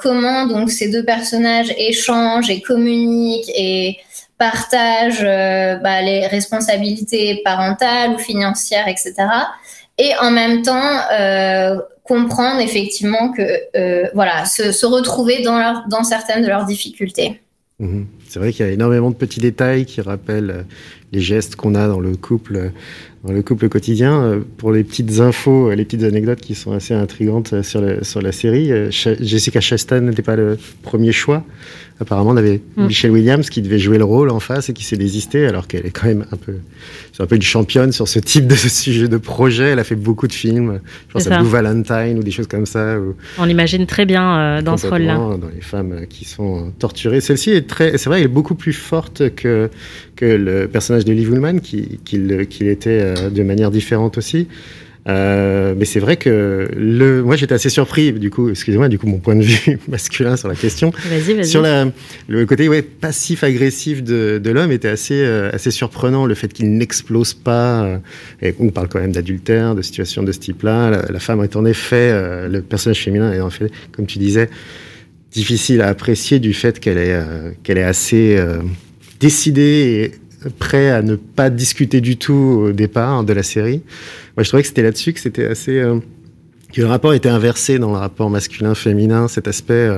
comment 0.02 0.48
donc 0.48 0.70
ces 0.70 0.90
deux 0.90 1.06
personnages 1.06 1.74
échangent 1.78 2.50
et 2.50 2.60
communiquent 2.60 3.50
et 3.56 4.00
partagent 4.38 5.24
bah, 5.82 6.02
les 6.02 6.28
responsabilités 6.28 7.42
parentales 7.46 8.16
ou 8.16 8.18
financières, 8.18 8.90
etc. 8.90 9.14
Et 9.98 10.12
en 10.20 10.30
même 10.30 10.62
temps 10.62 11.00
comprendre 12.12 12.60
effectivement 12.60 13.32
que 13.32 13.42
euh, 13.78 14.10
voilà 14.14 14.44
se, 14.44 14.86
retrouver 14.86 15.42
dans 15.44 15.84
dans 15.88 16.04
certaines 16.04 16.44
de 16.44 16.48
leurs 16.48 16.66
difficultés. 16.66 17.40
Mhm. 17.80 18.06
C'est 18.28 18.38
vrai 18.40 18.52
qu'il 18.52 18.66
y 18.66 18.70
a 18.70 18.72
énormément 18.72 19.12
de 19.12 19.16
petits 19.16 19.40
détails 19.40 19.86
qui 19.86 20.02
rappellent 20.02 20.52
euh, 20.52 20.64
les 21.14 21.22
gestes 21.22 21.56
qu'on 21.56 21.74
a 21.74 21.88
dans 21.88 22.02
le 22.02 22.18
couple, 22.18 22.56
euh, 22.58 22.70
dans 23.24 23.32
le 23.32 23.42
couple 23.42 23.70
quotidien. 23.70 24.42
Pour 24.58 24.74
les 24.74 24.84
petites 24.84 25.22
infos, 25.22 25.72
les 25.72 25.86
petites 25.86 26.04
anecdotes 26.04 26.42
qui 26.42 26.54
sont 26.54 26.74
assez 26.74 26.94
intrigantes 26.94 27.62
sur, 27.62 27.82
sur 28.02 28.22
la 28.22 28.34
série, 28.34 28.92
Jessica 28.92 29.62
Chastain 29.62 30.02
n'était 30.02 30.22
pas 30.22 30.36
le 30.36 30.58
premier 30.84 31.14
choix. 31.14 31.46
Apparemment, 32.02 32.32
on 32.32 32.38
avait 32.38 32.62
mm. 32.76 32.88
Michelle 32.88 33.12
Williams 33.12 33.50
qui 33.50 33.62
devait 33.62 33.80
jouer 33.80 33.98
le 33.98 34.04
rôle 34.04 34.30
en 34.30 34.40
face 34.40 34.70
et 34.70 34.74
qui 34.74 34.84
s'est 34.84 34.98
désistée 34.98 35.46
alors 35.46 35.68
qu'elle 35.68 35.86
est 35.86 35.92
quand 35.92 36.08
même 36.08 36.26
un 36.32 36.38
peu, 36.38 36.56
c'est 37.14 37.24
un 37.24 37.28
peu 37.28 37.36
une 37.36 37.42
championne 37.42 37.92
sur 37.92 38.08
ce 38.08 38.20
type 38.20 38.48
de 38.48 38.56
sujet 38.56 39.08
de 39.08 39.18
projet. 39.18 39.70
Elle 39.70 39.80
a 39.80 39.84
fait 39.84 39.96
beaucoup 39.96 40.28
de 40.28 40.34
films. 40.34 40.82
Je 41.08 41.14
pense 41.14 41.28
à 41.28 41.40
Blue 41.40 41.50
Valentine 41.50 42.18
ou 42.18 42.24
des 42.24 42.32
choses 42.32 42.48
comme 42.48 42.66
ça. 42.66 42.98
On 43.38 43.46
l'imagine 43.46 43.86
très 43.86 44.06
bien 44.06 44.62
dans 44.62 44.78
ce 44.78 44.88
rôle-là. 44.88 45.16
Dans 45.16 45.40
les 45.54 45.62
femmes 45.62 46.08
qui 46.10 46.26
sont 46.26 46.72
torturées. 46.80 47.22
Celle-ci 47.22 47.52
est 47.52 47.68
très, 47.68 47.98
c'est 47.98 48.10
vrai, 48.10 48.20
elle 48.20 48.26
est 48.26 48.28
beaucoup 48.28 48.56
plus 48.56 48.74
forte 48.74 49.34
que, 49.36 49.70
que 50.16 50.26
le 50.26 50.68
personnage 50.68 51.06
de 51.06 51.14
Liv 51.14 51.32
Ullmann, 51.32 51.62
qu'il 51.62 52.00
qui, 52.04 52.68
était 52.68 53.02
euh, 53.02 53.30
de 53.30 53.44
manière 53.44 53.72
différente 53.72 54.18
aussi. 54.18 54.48
Euh, 55.08 55.74
mais 55.76 55.86
c'est 55.86 56.00
vrai 56.00 56.18
que 56.18 56.70
le, 56.78 57.24
moi 57.24 57.36
j'étais 57.36 57.56
assez 57.56 57.70
surpris 57.70 58.14
du 58.14 58.30
coup, 58.30 58.50
excusez-moi, 58.50 58.88
du 58.88 59.00
coup 59.00 59.08
mon 59.08 59.18
point 59.18 59.36
de 59.36 59.42
vue 59.42 59.80
masculin 59.88 60.38
sur 60.38 60.48
la 60.48 60.56
question, 60.56 60.92
vas-y, 61.10 61.34
vas-y. 61.34 61.46
sur 61.46 61.62
la, 61.62 61.88
le 62.28 62.46
côté 62.46 62.70
ouais, 62.70 62.84
passif-agressif 62.84 64.04
de, 64.04 64.40
de 64.44 64.52
l'homme 64.52 64.72
était 64.72 64.90
assez 64.90 65.24
euh, 65.24 65.50
assez 65.54 65.72
surprenant, 65.72 66.28
le 66.28 66.36
fait 66.36 66.54
qu'il 66.54 66.72
n'explose 66.78 67.34
pas. 67.34 68.00
et 68.42 68.54
on 68.60 68.70
parle 68.70 68.90
quand 68.90 69.00
même 69.00 69.12
d'adultère, 69.12 69.74
de 69.74 69.82
situation 69.82 70.22
de 70.22 70.32
ce 70.32 70.40
type-là. 70.40 70.92
La, 70.92 71.02
la, 71.12 71.20
femme 71.20 71.44
est 71.44 71.56
en 71.56 71.66
effet, 71.66 72.12
le 72.48 72.62
personnage 72.62 73.02
féminin 73.02 73.34
est 73.34 73.42
en 73.42 73.50
fait, 73.50 73.72
comme 73.92 74.06
tu 74.06 74.20
disais, 74.20 74.50
difficile 75.32 75.82
à 75.82 75.88
apprécier 75.88 76.40
du 76.40 76.54
fait 76.54 76.80
qu'elle 76.80 76.98
est, 76.98 77.14
euh, 77.14 77.52
qu'elle 77.64 77.78
est 77.78 77.84
assez 77.84 78.36
euh, 78.38 78.62
décidée 79.20 80.12
et 80.14 80.21
prêt 80.50 80.90
à 80.90 81.02
ne 81.02 81.16
pas 81.16 81.50
discuter 81.50 82.02
du 82.02 82.18
tout 82.18 82.34
au 82.68 82.72
départ 82.72 83.24
de 83.24 83.34
la 83.34 83.44
série. 83.44 83.82
Moi, 84.36 84.44
je 84.44 84.50
trouvais 84.50 84.64
que 84.64 84.68
c'était 84.68 84.84
là-dessus 84.84 85.14
que 85.14 85.20
c'était 85.20 85.46
assez 85.46 85.80
euh, 85.80 86.00
que 86.74 86.82
le 86.82 86.88
rapport 86.88 87.14
était 87.14 87.30
inversé 87.30 87.80
dans 87.80 87.92
le 87.92 87.98
rapport 87.98 88.30
masculin-féminin, 88.30 89.28
cet 89.28 89.48
aspect 89.50 89.90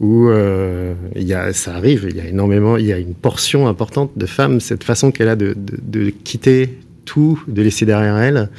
où 0.00 0.28
il 0.28 1.22
y 1.22 1.34
a, 1.34 1.52
ça 1.52 1.76
arrive, 1.76 2.08
il 2.10 2.16
y 2.16 2.20
a 2.20 2.26
énormément, 2.26 2.76
il 2.76 2.86
y 2.86 2.92
a 2.92 2.98
une 2.98 3.14
portion 3.14 3.68
importante 3.68 4.10
de 4.16 4.26
femmes, 4.26 4.58
cette 4.58 4.82
façon 4.82 5.12
qu'elle 5.12 5.28
a 5.28 5.36
de, 5.36 5.54
de, 5.56 5.78
de, 5.80 6.10
quitter 6.10 6.80
tout, 7.04 7.40
de 7.46 7.62
laisser 7.62 7.86
derrière 7.86 8.18
elle 8.18 8.50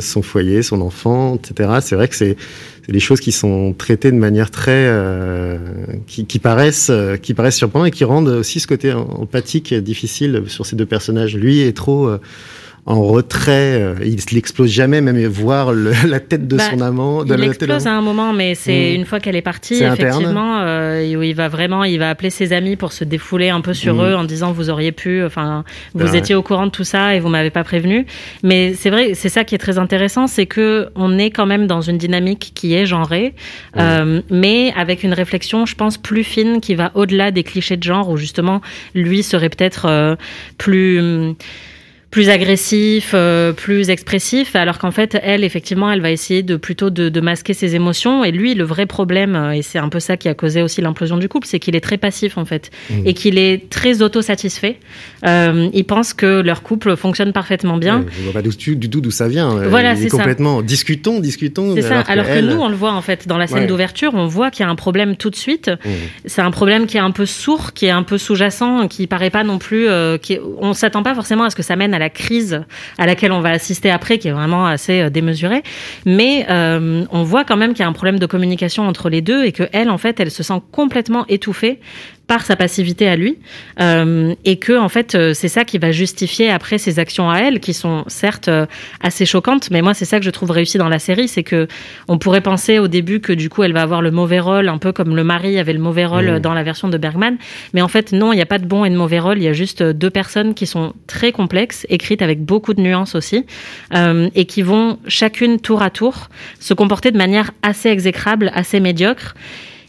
son 0.00 0.22
foyer, 0.22 0.62
son 0.62 0.82
enfant, 0.82 1.34
etc. 1.34 1.78
C'est 1.80 1.96
vrai 1.96 2.06
que 2.06 2.14
c'est 2.14 2.36
c'est 2.86 2.92
des 2.92 3.00
choses 3.00 3.18
qui 3.18 3.32
sont 3.32 3.74
traitées 3.76 4.12
de 4.12 4.16
manière 4.16 4.52
très 4.52 4.86
euh, 4.86 5.58
qui, 6.06 6.38
paraissent 6.38 6.88
euh, 6.88 7.16
qui 7.16 7.34
paraissent 7.34 7.56
surprenantes 7.56 7.88
et 7.88 7.90
qui 7.90 8.04
rendent 8.04 8.28
aussi 8.28 8.60
ce 8.60 8.68
côté 8.68 8.92
empathique 8.92 9.74
difficile 9.74 10.44
sur 10.46 10.64
ces 10.64 10.76
deux 10.76 10.86
personnages. 10.86 11.36
Lui 11.36 11.62
est 11.62 11.76
trop 11.76 12.06
euh, 12.06 12.20
en 12.86 13.02
retrait. 13.02 13.80
Euh, 13.80 13.94
il 14.04 14.16
l'explose 14.32 14.70
jamais, 14.70 15.00
même 15.00 15.18
voir 15.26 15.72
le, 15.72 15.92
la 16.06 16.20
tête 16.20 16.46
de 16.46 16.56
bah, 16.56 16.70
son 16.70 16.80
amant. 16.80 17.24
De 17.24 17.34
il 17.34 17.40
l'explose 17.40 17.86
à 17.86 17.92
un 17.92 18.00
moment, 18.00 18.32
mais 18.32 18.54
c'est 18.54 18.92
mmh. 18.92 18.94
une 18.94 19.04
fois 19.04 19.18
qu'elle 19.18 19.36
est 19.36 19.42
partie, 19.42 19.82
est 19.82 19.92
effectivement, 19.92 20.60
euh, 20.60 21.04
il 21.04 21.34
va 21.34 21.48
vraiment, 21.48 21.84
il 21.84 21.98
va 21.98 22.08
appeler 22.08 22.30
ses 22.30 22.52
amis 22.52 22.76
pour 22.76 22.92
se 22.92 23.02
défouler 23.02 23.50
un 23.50 23.60
peu 23.60 23.74
sur 23.74 23.96
mmh. 23.96 24.06
eux 24.06 24.16
en 24.16 24.24
disant 24.24 24.52
vous 24.52 24.70
auriez 24.70 24.92
pu, 24.92 25.24
enfin, 25.24 25.64
vous 25.94 26.12
ouais. 26.12 26.18
étiez 26.18 26.36
au 26.36 26.42
courant 26.42 26.66
de 26.66 26.70
tout 26.70 26.84
ça 26.84 27.14
et 27.14 27.20
vous 27.20 27.28
m'avez 27.28 27.50
pas 27.50 27.64
prévenu. 27.64 28.06
Mais 28.44 28.74
c'est 28.74 28.90
vrai, 28.90 29.14
c'est 29.14 29.28
ça 29.28 29.42
qui 29.42 29.56
est 29.56 29.58
très 29.58 29.78
intéressant, 29.78 30.28
c'est 30.28 30.46
que 30.46 30.88
on 30.94 31.18
est 31.18 31.30
quand 31.30 31.46
même 31.46 31.66
dans 31.66 31.80
une 31.80 31.98
dynamique 31.98 32.52
qui 32.54 32.74
est 32.74 32.86
genrée, 32.86 33.34
mmh. 33.74 33.78
euh, 33.80 34.22
mais 34.30 34.72
avec 34.76 35.02
une 35.02 35.12
réflexion, 35.12 35.66
je 35.66 35.74
pense, 35.74 35.98
plus 35.98 36.24
fine 36.24 36.60
qui 36.60 36.76
va 36.76 36.92
au-delà 36.94 37.32
des 37.32 37.42
clichés 37.42 37.76
de 37.76 37.82
genre 37.82 38.08
où 38.08 38.16
justement 38.16 38.60
lui 38.94 39.24
serait 39.24 39.48
peut-être 39.48 39.86
euh, 39.86 40.14
plus 40.56 41.34
plus 42.16 42.30
agressif, 42.30 43.10
euh, 43.12 43.52
plus 43.52 43.90
expressif, 43.90 44.56
alors 44.56 44.78
qu'en 44.78 44.90
fait, 44.90 45.18
elle, 45.22 45.44
effectivement, 45.44 45.92
elle 45.92 46.00
va 46.00 46.10
essayer 46.10 46.42
de 46.42 46.56
plutôt 46.56 46.88
de, 46.88 47.10
de, 47.10 47.20
masquer 47.20 47.52
ses 47.52 47.74
émotions. 47.74 48.24
Et 48.24 48.32
lui, 48.32 48.54
le 48.54 48.64
vrai 48.64 48.86
problème, 48.86 49.36
euh, 49.36 49.50
et 49.50 49.60
c'est 49.60 49.78
un 49.78 49.90
peu 49.90 50.00
ça 50.00 50.16
qui 50.16 50.26
a 50.30 50.32
causé 50.32 50.62
aussi 50.62 50.80
l'implosion 50.80 51.18
du 51.18 51.28
couple, 51.28 51.46
c'est 51.46 51.58
qu'il 51.58 51.76
est 51.76 51.82
très 51.82 51.98
passif 51.98 52.38
en 52.38 52.46
fait, 52.46 52.70
mmh. 52.88 52.94
et 53.04 53.12
qu'il 53.12 53.36
est 53.36 53.68
très 53.68 54.00
autosatisfait. 54.00 54.76
Euh, 55.26 55.68
il 55.74 55.84
pense 55.84 56.14
que 56.14 56.40
leur 56.40 56.62
couple 56.62 56.96
fonctionne 56.96 57.34
parfaitement 57.34 57.76
bien. 57.76 57.98
Ouais, 57.98 58.06
je 58.16 58.22
vois 58.22 58.32
pas 58.32 58.40
du, 58.40 58.88
tout 58.88 59.02
d'où 59.02 59.10
ça 59.10 59.28
vient. 59.28 59.50
Voilà, 59.68 59.94
c'est 59.94 60.08
complètement. 60.08 60.60
Ça. 60.60 60.62
Discutons, 60.62 61.20
discutons. 61.20 61.74
C'est 61.74 61.82
ça. 61.82 62.00
Alors 62.00 62.24
que, 62.24 62.30
elle... 62.30 62.46
nous, 62.46 62.62
on 62.62 62.70
le 62.70 62.76
voit 62.76 62.94
en 62.94 63.02
fait 63.02 63.28
dans 63.28 63.36
la 63.36 63.46
scène 63.46 63.58
ouais. 63.58 63.66
d'ouverture, 63.66 64.12
on 64.14 64.26
voit 64.26 64.50
qu'il 64.50 64.64
y 64.64 64.66
a 64.66 64.70
un 64.70 64.74
problème 64.74 65.16
tout 65.16 65.28
de 65.28 65.36
suite. 65.36 65.68
Mmh. 65.68 65.90
C'est 66.24 66.40
un 66.40 66.50
problème 66.50 66.86
qui 66.86 66.96
est 66.96 67.00
un 67.00 67.10
peu 67.10 67.26
sourd, 67.26 67.74
qui 67.74 67.84
est 67.84 67.90
un 67.90 68.04
peu 68.04 68.16
sous-jacent, 68.16 68.88
qui 68.88 69.06
paraît 69.06 69.28
pas 69.28 69.44
non 69.44 69.58
plus. 69.58 69.86
Euh, 69.86 70.16
qui... 70.16 70.38
On 70.62 70.72
s'attend 70.72 71.02
pas 71.02 71.14
forcément 71.14 71.44
à 71.44 71.50
ce 71.50 71.56
que 71.56 71.62
ça 71.62 71.76
mène 71.76 71.92
à 71.92 71.98
la 71.98 72.05
crise 72.10 72.62
à 72.98 73.06
laquelle 73.06 73.32
on 73.32 73.40
va 73.40 73.50
assister 73.50 73.90
après, 73.90 74.18
qui 74.18 74.28
est 74.28 74.32
vraiment 74.32 74.66
assez 74.66 75.00
euh, 75.00 75.10
démesurée. 75.10 75.62
Mais 76.04 76.46
euh, 76.50 77.04
on 77.10 77.22
voit 77.22 77.44
quand 77.44 77.56
même 77.56 77.72
qu'il 77.72 77.80
y 77.80 77.84
a 77.84 77.88
un 77.88 77.92
problème 77.92 78.18
de 78.18 78.26
communication 78.26 78.86
entre 78.86 79.08
les 79.08 79.20
deux 79.20 79.44
et 79.44 79.52
que 79.52 79.64
elle, 79.72 79.90
en 79.90 79.98
fait, 79.98 80.20
elle 80.20 80.30
se 80.30 80.42
sent 80.42 80.60
complètement 80.72 81.26
étouffée 81.28 81.80
par 82.26 82.44
sa 82.44 82.56
passivité 82.56 83.08
à 83.08 83.16
lui 83.16 83.38
euh, 83.80 84.34
et 84.44 84.56
que 84.56 84.76
en 84.76 84.88
fait 84.88 85.14
euh, 85.14 85.32
c'est 85.32 85.48
ça 85.48 85.64
qui 85.64 85.78
va 85.78 85.92
justifier 85.92 86.50
après 86.50 86.78
ses 86.78 86.98
actions 86.98 87.30
à 87.30 87.38
elle 87.38 87.60
qui 87.60 87.72
sont 87.72 88.04
certes 88.08 88.48
euh, 88.48 88.66
assez 89.00 89.24
choquantes 89.26 89.70
mais 89.70 89.80
moi 89.80 89.94
c'est 89.94 90.04
ça 90.04 90.18
que 90.18 90.24
je 90.24 90.30
trouve 90.30 90.50
réussi 90.50 90.76
dans 90.76 90.88
la 90.88 90.98
série 90.98 91.28
c'est 91.28 91.44
que 91.44 91.68
on 92.08 92.18
pourrait 92.18 92.40
penser 92.40 92.80
au 92.80 92.88
début 92.88 93.20
que 93.20 93.32
du 93.32 93.48
coup 93.48 93.62
elle 93.62 93.72
va 93.72 93.82
avoir 93.82 94.02
le 94.02 94.10
mauvais 94.10 94.40
rôle 94.40 94.68
un 94.68 94.78
peu 94.78 94.92
comme 94.92 95.14
le 95.14 95.22
mari 95.22 95.58
avait 95.58 95.72
le 95.72 95.78
mauvais 95.78 96.04
rôle 96.04 96.32
mmh. 96.32 96.38
dans 96.40 96.52
la 96.52 96.64
version 96.64 96.88
de 96.88 96.98
Bergman 96.98 97.36
mais 97.74 97.82
en 97.82 97.88
fait 97.88 98.10
non 98.10 98.32
il 98.32 98.36
n'y 98.36 98.42
a 98.42 98.46
pas 98.46 98.58
de 98.58 98.66
bon 98.66 98.84
et 98.84 98.90
de 98.90 98.96
mauvais 98.96 99.20
rôle 99.20 99.38
il 99.38 99.44
y 99.44 99.48
a 99.48 99.52
juste 99.52 99.82
deux 99.82 100.10
personnes 100.10 100.54
qui 100.54 100.66
sont 100.66 100.94
très 101.06 101.30
complexes 101.30 101.86
écrites 101.90 102.22
avec 102.22 102.44
beaucoup 102.44 102.74
de 102.74 102.80
nuances 102.80 103.14
aussi 103.14 103.46
euh, 103.94 104.28
et 104.34 104.46
qui 104.46 104.62
vont 104.62 104.98
chacune 105.06 105.60
tour 105.60 105.80
à 105.80 105.90
tour 105.90 106.28
se 106.58 106.74
comporter 106.74 107.12
de 107.12 107.18
manière 107.18 107.52
assez 107.62 107.88
exécrable 107.88 108.50
assez 108.52 108.80
médiocre 108.80 109.36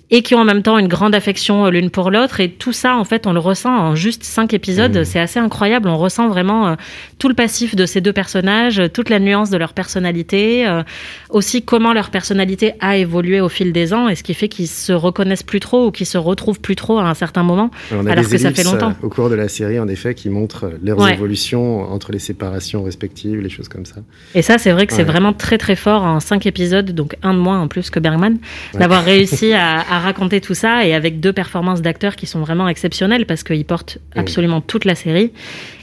et 0.10 0.22
qui 0.22 0.36
ont 0.36 0.40
en 0.40 0.46
même 0.46 0.64
temps 0.64 0.78
une 0.78 0.88
grande 0.88 1.14
affection 1.16 1.66
euh, 1.66 1.70
l'une 1.70 1.90
pour 1.90 2.12
l'autre. 2.12 2.40
Et 2.40 2.50
tout 2.50 2.72
ça, 2.72 2.96
en 2.96 3.04
fait, 3.04 3.28
on 3.28 3.34
le 3.34 3.40
ressent 3.40 3.76
en 3.76 3.96
juste 3.96 4.24
cinq 4.24 4.54
épisodes. 4.54 4.98
Mmh. 4.98 5.06
C'est 5.06 5.20
assez 5.20 5.40
incroyable. 5.40 5.90
On 5.90 5.98
ressent 5.98 6.30
vraiment 6.30 6.68
euh, 6.68 6.76
tout 7.20 7.28
le 7.28 7.34
passif 7.34 7.76
de 7.76 7.86
ces 7.86 8.00
deux 8.00 8.14
personnages, 8.14 8.82
toute 8.94 9.10
la 9.10 9.20
nuance 9.20 9.50
de 9.50 9.58
leur 9.58 9.74
personnalité, 9.74 10.68
euh, 10.68 10.84
aussi 11.30 11.62
comment 11.64 11.94
leur 11.94 12.10
personnalité 12.10 12.74
a 12.80 12.98
évolué 12.98 13.42
au 13.42 13.50
fil 13.50 13.74
des 13.74 13.94
ans, 13.94 14.08
et 14.08 14.16
ce 14.16 14.24
qui 14.24 14.34
fait 14.34 14.48
qu'ils 14.48 14.68
se 14.68 14.94
reconnaissent 14.94 15.44
plus 15.44 15.60
trop 15.60 15.88
ou 15.88 15.92
qu'ils 15.92 16.06
se 16.06 16.18
retrouvent 16.18 16.60
plus 16.60 16.76
trop 16.76 17.00
à 17.00 17.04
un 17.04 17.14
certain 17.14 17.44
moment, 17.44 17.70
alors 17.92 18.30
que 18.30 18.38
ça 18.38 18.52
fait 18.52 18.64
longtemps. 18.64 18.94
Au 19.02 19.10
cours 19.10 19.30
de 19.30 19.36
la 19.36 19.48
série, 19.50 19.80
en 19.80 19.88
effet, 19.88 20.14
qui 20.14 20.30
montrent 20.30 20.72
leurs 20.84 21.00
ouais. 21.00 21.14
évolutions 21.14 21.82
entre 21.92 22.12
les 22.12 22.20
séparations 22.20 22.84
respectives, 22.84 23.40
les 23.40 23.50
choses 23.50 23.68
comme 23.68 23.86
ça. 23.86 23.96
Et 24.36 24.42
ça, 24.42 24.58
c'est 24.58 24.72
vrai 24.72 24.88
que 24.88 24.94
ouais. 24.94 24.98
c'est 24.98 25.04
vraiment 25.04 25.34
très 25.34 25.58
très 25.58 25.76
fort 25.76 26.04
en 26.04 26.20
cinq 26.20 26.46
épisodes, 26.46 26.92
donc 26.92 27.16
un 27.24 27.34
de 27.34 27.40
moins 27.40 27.60
en 27.60 27.68
plus 27.68 27.90
que 27.90 28.00
Bergman, 28.00 28.34
ouais. 28.74 28.80
d'avoir 28.80 29.04
réussi 29.04 29.54
à, 29.54 29.80
à, 29.80 29.97
raconter 30.00 30.42
tout 30.42 30.54
ça 30.54 30.86
et 30.86 30.94
avec 30.94 31.20
deux 31.20 31.34
performances 31.34 31.82
d'acteurs 31.82 32.16
qui 32.16 32.26
sont 32.26 32.40
vraiment 32.40 32.68
exceptionnelles 32.68 33.26
parce 33.26 33.44
qu'ils 33.44 33.66
portent 33.66 33.98
absolument 34.16 34.62
toute 34.62 34.86
la 34.86 34.96
série. 34.96 35.32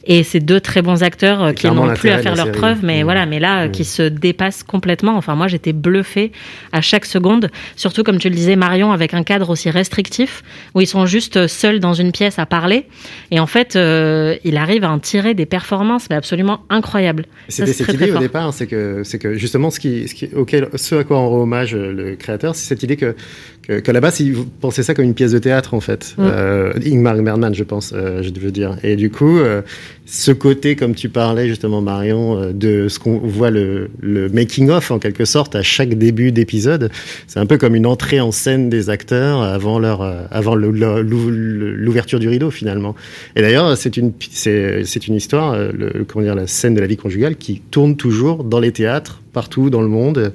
Et 0.07 0.23
c'est 0.23 0.41
deux 0.41 0.61
très 0.61 0.83
bons 0.83 1.03
acteurs 1.03 1.43
euh, 1.43 1.53
qui 1.53 1.67
n'ont 1.67 1.95
plus 1.95 2.11
à 2.11 2.19
faire 2.19 2.37
leurs 2.37 2.53
preuves, 2.53 2.81
mais 2.83 3.01
mmh. 3.01 3.05
voilà, 3.05 3.27
mais 3.27 3.41
là, 3.41 3.67
mmh. 3.67 3.71
qui 3.71 3.85
se 3.85 4.03
dépassent 4.03 4.63
complètement. 4.63 5.17
Enfin, 5.17 5.35
moi, 5.35 5.49
j'étais 5.49 5.73
bluffée 5.73 6.31
à 6.73 6.83
chaque 6.83 7.07
seconde, 7.07 7.51
surtout 7.77 8.03
comme 8.03 8.19
tu 8.19 8.29
le 8.29 8.35
disais, 8.35 8.57
Marion, 8.57 8.93
avec 8.93 9.15
un 9.15 9.23
cadre 9.23 9.49
aussi 9.49 9.71
restrictif, 9.71 10.43
où 10.75 10.81
ils 10.81 10.87
sont 10.87 11.07
juste 11.07 11.47
seuls 11.47 11.81
dans 11.81 11.95
une 11.95 12.13
pièce 12.13 12.39
à 12.39 12.45
parler. 12.45 12.87
Et 13.31 13.41
en 13.41 13.47
fait, 13.47 13.77
euh, 13.77 14.37
il 14.45 14.57
arrive 14.57 14.85
à 14.85 14.91
en 14.91 14.99
tirer 14.99 15.35
des 15.35 15.47
performances 15.47 16.09
mais 16.11 16.17
absolument 16.17 16.61
incroyables. 16.69 17.27
C'était 17.49 17.73
cette 17.73 17.87
très, 17.87 17.95
idée 17.95 18.09
très 18.09 18.17
au 18.17 18.21
départ, 18.21 18.53
c'est 18.53 18.67
que, 18.67 19.03
c'est 19.05 19.19
que 19.19 19.35
justement, 19.35 19.71
ce, 19.71 19.81
qui, 19.81 20.07
ce, 20.09 20.15
qui, 20.15 20.29
auquel, 20.35 20.69
ce 20.75 20.97
à 20.97 21.05
quoi 21.05 21.19
on 21.19 21.31
rend 21.31 21.43
hommage 21.43 21.75
euh, 21.75 21.93
le 21.93 22.17
créateur, 22.17 22.55
c'est 22.55 22.67
cette 22.67 22.83
idée 22.83 22.97
que, 22.97 23.17
que, 23.67 23.81
que 23.81 23.93
la 23.93 24.01
base, 24.01 24.21
il 24.21 24.35
pensait 24.61 24.83
ça 24.83 24.95
comme 24.95 25.05
une 25.05 25.15
pièce 25.15 25.33
de 25.33 25.39
théâtre, 25.39 25.75
en 25.75 25.81
fait. 25.81 26.15
Mmh. 26.19 26.23
Euh, 26.23 26.73
Ingmar 26.85 27.17
Bergman, 27.17 27.55
je 27.55 27.65
pense, 27.65 27.93
euh, 27.95 28.23
je 28.23 28.31
veux 28.39 28.51
dire. 28.51 28.77
Et 28.83 28.97
du 28.97 29.11
coup, 29.11 29.39
euh, 29.39 29.63
ce 30.07 30.33
côté, 30.33 30.77
comme 30.77 30.95
tu 30.95 31.09
parlais 31.09 31.49
justement 31.49 31.81
Marion, 31.81 32.39
euh, 32.39 32.53
de 32.53 32.89
ce 32.89 32.99
qu'on 32.99 33.19
voit 33.19 33.51
le, 33.51 33.91
le 34.01 34.29
making 34.29 34.69
of 34.69 34.91
en 34.91 34.99
quelque 34.99 35.25
sorte 35.25 35.57
à 35.57 35.63
chaque 35.63 35.95
début 35.95 36.31
d'épisode, 36.31 36.91
c'est 37.27 37.41
un 37.41 37.47
peu 37.47 37.57
comme 37.57 37.75
une 37.75 37.87
entrée 37.87 38.21
en 38.21 38.31
scène 38.31 38.69
des 38.69 38.91
acteurs 38.91 39.43
avant 39.43 39.79
leur, 39.79 40.03
euh, 40.03 40.25
avant 40.31 40.57
l'ouverture 40.57 42.19
du 42.19 42.29
rideau 42.29 42.51
finalement. 42.51 42.95
Et 43.35 43.41
d'ailleurs, 43.41 43.77
c'est 43.79 43.97
une, 43.97 44.13
c'est 44.31 45.07
une 45.09 45.15
histoire, 45.15 45.55
euh, 45.55 45.71
le, 45.73 46.05
comment 46.05 46.25
dire, 46.25 46.35
la 46.35 46.47
scène 46.47 46.75
de 46.75 46.81
la 46.81 46.87
vie 46.87 46.99
conjugale 46.99 47.37
qui 47.37 47.63
tourne 47.71 47.97
toujours 47.97 48.45
dans 48.45 48.61
les 48.61 48.73
théâtres 48.73 49.23
partout 49.33 49.71
dans 49.71 49.81
le 49.83 49.89
monde. 49.89 50.33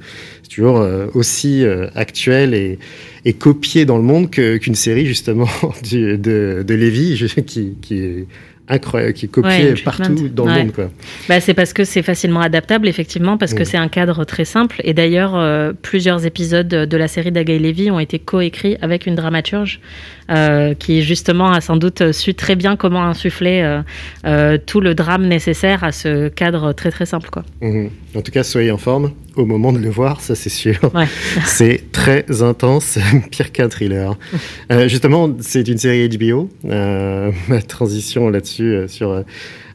Toujours 0.49 0.85
aussi 1.13 1.63
actuel 1.95 2.53
et, 2.53 2.79
et 3.25 3.33
copié 3.33 3.85
dans 3.85 3.97
le 3.97 4.03
monde 4.03 4.29
qu'une 4.29 4.57
qu 4.59 4.75
série 4.75 5.05
justement 5.05 5.47
du, 5.89 6.17
de, 6.17 6.63
de 6.67 6.73
Lévy 6.73 7.23
qui, 7.45 7.75
qui 7.81 7.99
est 7.99 8.25
incroyable, 8.69 9.13
qui 9.13 9.25
est 9.25 9.29
copié 9.29 9.71
Ouais, 9.71 9.73
partout 9.83 10.29
dans 10.29 10.45
le 10.45 10.51
Ouais. 10.51 10.63
monde. 10.63 10.73
Quoi. 10.73 10.89
Bah, 11.27 11.39
c'est 11.39 11.53
parce 11.53 11.73
que 11.73 11.83
c'est 11.83 12.03
facilement 12.03 12.41
adaptable, 12.41 12.87
effectivement, 12.87 13.37
parce 13.37 13.53
que 13.53 13.63
c'est 13.63 13.77
un 13.77 13.87
cadre 13.87 14.23
très 14.25 14.45
simple. 14.45 14.79
Et 14.83 14.93
d'ailleurs, 14.93 15.35
euh, 15.35 15.73
plusieurs 15.81 16.25
épisodes 16.25 16.67
de 16.67 16.97
la 16.97 17.07
série 17.07 17.31
d'Agaï 17.31 17.59
Levy 17.59 17.91
ont 17.91 17.99
été 17.99 18.19
coécrits 18.19 18.77
avec 18.81 19.07
une 19.07 19.15
dramaturge 19.15 19.81
euh, 20.29 20.75
qui, 20.75 21.01
justement, 21.01 21.51
a 21.51 21.61
sans 21.61 21.77
doute 21.77 22.11
su 22.11 22.35
très 22.35 22.55
bien 22.55 22.75
comment 22.75 23.03
insuffler 23.03 23.61
euh, 23.63 23.81
euh, 24.25 24.57
tout 24.63 24.81
le 24.81 24.93
drame 24.93 25.27
nécessaire 25.27 25.83
à 25.83 25.91
ce 25.91 26.27
cadre 26.27 26.71
très 26.73 26.91
très 26.91 27.07
simple. 27.07 27.29
Quoi. 27.31 27.43
Mhm. 27.61 27.89
En 28.15 28.21
tout 28.21 28.31
cas, 28.31 28.43
soyez 28.43 28.69
en 28.71 28.77
forme 28.77 29.11
au 29.39 29.45
moment 29.45 29.71
de 29.73 29.79
le 29.79 29.89
voir, 29.89 30.21
ça 30.21 30.35
c'est 30.35 30.49
sûr. 30.49 30.77
Ouais. 30.93 31.05
c'est 31.45 31.91
très 31.91 32.25
intense, 32.41 32.97
pire 33.31 33.51
qu'un 33.51 33.69
thriller. 33.69 34.17
Euh, 34.71 34.87
justement, 34.87 35.35
c'est 35.39 35.67
une 35.67 35.77
série 35.79 36.07
HBO. 36.09 36.47
Euh, 36.65 37.31
ma 37.47 37.59
transition 37.61 38.29
là-dessus 38.29 38.75
euh, 38.75 38.87
sur 38.87 39.23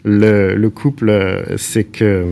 le, 0.04 0.54
le 0.54 0.70
couple, 0.70 1.12
c'est 1.56 1.82
que 1.84 2.24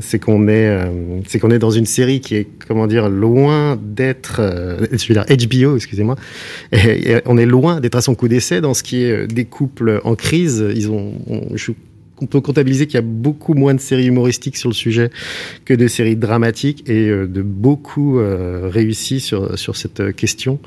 c'est 0.00 0.18
qu'on 0.20 0.46
est, 0.48 0.78
c'est 1.26 1.38
qu'on 1.40 1.50
est 1.50 1.58
dans 1.58 1.70
une 1.70 1.86
série 1.86 2.20
qui 2.20 2.36
est 2.36 2.46
comment 2.68 2.86
dire 2.86 3.08
loin 3.08 3.76
d'être, 3.82 4.40
dire 4.92 5.24
HBO, 5.28 5.76
excusez-moi. 5.76 6.14
On 7.26 7.38
est 7.38 7.46
loin 7.46 7.80
d'être 7.80 7.96
à 7.96 8.02
son 8.02 8.14
coup 8.14 8.28
d'essai 8.28 8.60
dans 8.60 8.74
ce 8.74 8.82
qui 8.82 9.02
est 9.02 9.26
des 9.26 9.46
couples 9.46 10.00
en 10.04 10.14
crise. 10.14 10.64
Ils 10.74 10.90
ont, 10.90 11.14
on- 11.26 11.56
je 11.56 11.72
on 12.20 12.26
peut 12.26 12.40
comptabiliser 12.40 12.86
qu'il 12.86 12.94
y 12.94 12.98
a 12.98 13.06
beaucoup 13.06 13.54
moins 13.54 13.74
de 13.74 13.80
séries 13.80 14.06
humoristiques 14.06 14.56
sur 14.56 14.68
le 14.68 14.74
sujet 14.74 15.10
que 15.64 15.74
de 15.74 15.86
séries 15.86 16.16
dramatiques 16.16 16.88
et 16.88 17.08
euh, 17.08 17.26
de 17.26 17.42
beaucoup 17.42 18.18
euh, 18.18 18.68
réussi 18.72 19.20
sur, 19.20 19.58
sur 19.58 19.76
cette 19.76 20.00
euh, 20.00 20.12
question 20.12 20.58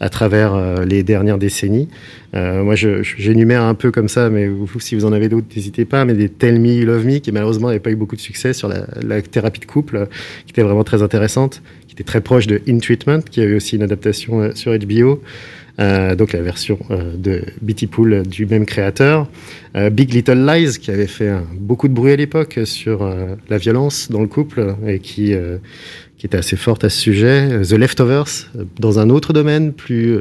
à 0.00 0.08
travers 0.08 0.84
les 0.84 1.02
dernières 1.02 1.38
décennies. 1.38 1.88
Moi, 2.34 2.74
j'énumère 2.74 3.62
un 3.62 3.72
peu 3.72 3.90
comme 3.90 4.08
ça, 4.08 4.28
mais 4.28 4.50
si 4.78 4.94
vous 4.94 5.06
en 5.06 5.12
avez 5.12 5.30
d'autres, 5.30 5.46
n'hésitez 5.56 5.86
pas. 5.86 6.04
Mais 6.04 6.12
des 6.12 6.28
Tell 6.28 6.60
Me 6.60 6.84
Love 6.84 7.06
Me, 7.06 7.18
qui 7.18 7.32
malheureusement 7.32 7.68
n'avaient 7.68 7.80
pas 7.80 7.90
eu 7.90 7.96
beaucoup 7.96 8.16
de 8.16 8.20
succès 8.20 8.52
sur 8.52 8.68
la, 8.68 8.86
la 9.02 9.22
thérapie 9.22 9.60
de 9.60 9.64
couple, 9.64 10.06
qui 10.44 10.50
était 10.50 10.62
vraiment 10.62 10.84
très 10.84 11.02
intéressante, 11.02 11.62
qui 11.86 11.94
était 11.94 12.04
très 12.04 12.20
proche 12.20 12.46
de 12.46 12.60
In 12.68 12.78
Treatment, 12.78 13.22
qui 13.22 13.40
avait 13.40 13.54
aussi 13.54 13.76
une 13.76 13.82
adaptation 13.82 14.54
sur 14.54 14.76
HBO. 14.76 15.22
Euh, 15.78 16.14
donc 16.14 16.32
la 16.32 16.40
version 16.40 16.78
euh, 16.90 17.12
de 17.16 17.42
Bitty 17.60 17.86
Pool 17.86 18.22
du 18.22 18.46
même 18.46 18.64
créateur. 18.64 19.28
Euh, 19.76 19.90
Big 19.90 20.12
Little 20.12 20.46
Lies, 20.46 20.78
qui 20.78 20.90
avait 20.90 21.06
fait 21.06 21.32
beaucoup 21.54 21.88
de 21.88 21.92
bruit 21.92 22.12
à 22.12 22.16
l'époque 22.16 22.60
sur 22.64 23.06
la 23.48 23.58
violence 23.58 24.10
dans 24.10 24.22
le 24.22 24.26
couple 24.26 24.74
et 24.86 25.00
qui, 25.00 25.34
qui 26.16 26.26
était 26.26 26.38
assez 26.38 26.56
forte 26.56 26.84
à 26.84 26.88
ce 26.88 26.98
sujet. 26.98 27.60
The 27.62 27.72
Leftovers, 27.72 28.50
dans 28.78 28.98
un 28.98 29.10
autre 29.10 29.34
domaine 29.34 29.74
plus, 29.74 30.16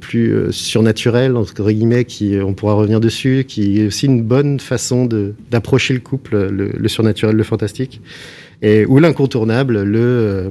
plus 0.00 0.50
surnaturel, 0.50 1.36
entre 1.36 1.70
guillemets, 1.70 2.06
qui, 2.06 2.38
on 2.42 2.54
pourra 2.54 2.72
revenir 2.72 3.00
dessus, 3.00 3.44
qui 3.46 3.82
est 3.82 3.86
aussi 3.88 4.06
une 4.06 4.22
bonne 4.22 4.60
façon 4.60 5.04
de- 5.04 5.34
d'approcher 5.50 5.92
le 5.92 6.00
couple, 6.00 6.48
le, 6.48 6.70
le 6.74 6.88
surnaturel, 6.88 7.36
le 7.36 7.44
fantastique. 7.44 8.00
Et, 8.62 8.86
ou 8.86 8.98
l'incontournable, 8.98 9.82
le... 9.82 10.50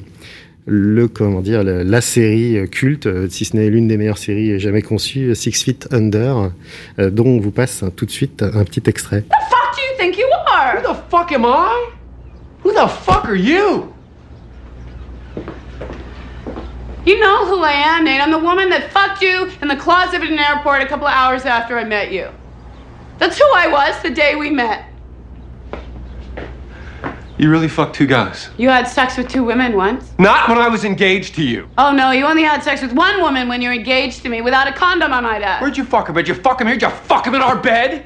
le 0.66 1.08
comment 1.08 1.42
dire 1.42 1.64
la, 1.64 1.84
la 1.84 2.02
série 2.02 2.70
culte, 2.70 3.08
euh, 3.08 3.28
si 3.30 3.46
ce 3.46 3.56
n'est 3.56 3.70
l'une 3.70 3.88
des 3.88 3.98
meilleures 3.98 4.18
séries 4.18 4.60
jamais 4.60 4.82
conçues, 4.82 5.36
Six 5.36 5.64
Feet 5.64 5.88
Under, 5.92 6.52
euh, 7.00 7.10
dont 7.10 7.26
on 7.26 7.40
vous 7.40 7.52
passe 7.52 7.84
hein, 7.84 7.92
tout 7.96 8.06
de 8.06 8.12
suite 8.12 8.44
un 8.44 8.64
petit 8.64 8.84
extrait. 8.88 9.26
fuck 9.50 9.76
do 9.76 9.82
you 9.82 9.98
think 9.98 10.18
you 10.18 10.26
are? 10.48 10.78
Who 10.78 10.94
the 10.94 10.98
fuck 11.10 11.32
am 11.32 11.46
I? 11.46 11.90
Who 12.64 12.72
the 12.72 12.88
fuck 12.88 13.26
are 13.26 13.36
you? 13.36 13.94
You 17.06 17.20
know 17.20 17.46
who 17.46 17.62
I 17.62 17.74
am, 17.74 18.06
Nate. 18.06 18.22
I'm 18.22 18.32
the 18.32 18.40
woman 18.40 18.70
that 18.70 18.90
fucked 18.92 19.22
you 19.22 19.50
in 19.62 19.68
the 19.68 19.76
closet 19.76 20.22
at 20.22 20.32
an 20.32 20.40
airport 20.40 20.82
a 20.82 20.86
couple 20.86 21.06
of 21.06 21.14
hours 21.14 21.44
after 21.44 21.78
I 21.78 21.84
met 21.84 22.14
you. 22.14 22.30
That's 23.20 23.38
who 23.38 23.46
I 23.54 23.68
was 23.68 24.02
the 24.02 24.10
day 24.10 24.36
we 24.36 24.50
met. 24.50 24.86
You 27.40 27.50
really 27.50 27.68
fucked 27.68 27.96
two 27.96 28.06
guys. 28.06 28.50
You 28.58 28.70
had 28.70 28.88
sex 28.88 29.18
with 29.18 29.28
two 29.28 29.44
women 29.44 29.76
once. 29.76 30.12
Not 30.20 30.48
when 30.50 30.60
I 30.60 30.68
was 30.68 30.86
engaged 30.86 31.34
to 31.36 31.44
you. 31.44 31.68
Oh 31.80 31.92
no, 31.92 32.12
you 32.12 32.26
only 32.26 32.44
had 32.44 32.62
sex 32.64 32.82
with 32.82 32.94
one 32.94 33.22
woman 33.22 33.48
when 33.48 33.62
you're 33.62 33.74
engaged 33.74 34.22
to 34.24 34.30
me 34.30 34.42
without 34.42 34.68
a 34.68 34.72
condom, 34.74 35.12
I 35.12 35.20
might 35.20 35.42
add. 35.42 35.60
Where'd 35.62 35.76
you 35.76 35.84
fuck 35.84 36.10
him? 36.10 36.16
Did 36.16 36.28
you 36.28 36.36
fuck 36.36 36.62
him 36.62 36.68
here? 36.68 36.76
Did 36.78 36.84
you 36.90 36.96
fuck 37.08 37.26
him 37.26 37.34
in 37.34 37.42
our 37.42 37.56
bed? 37.56 38.06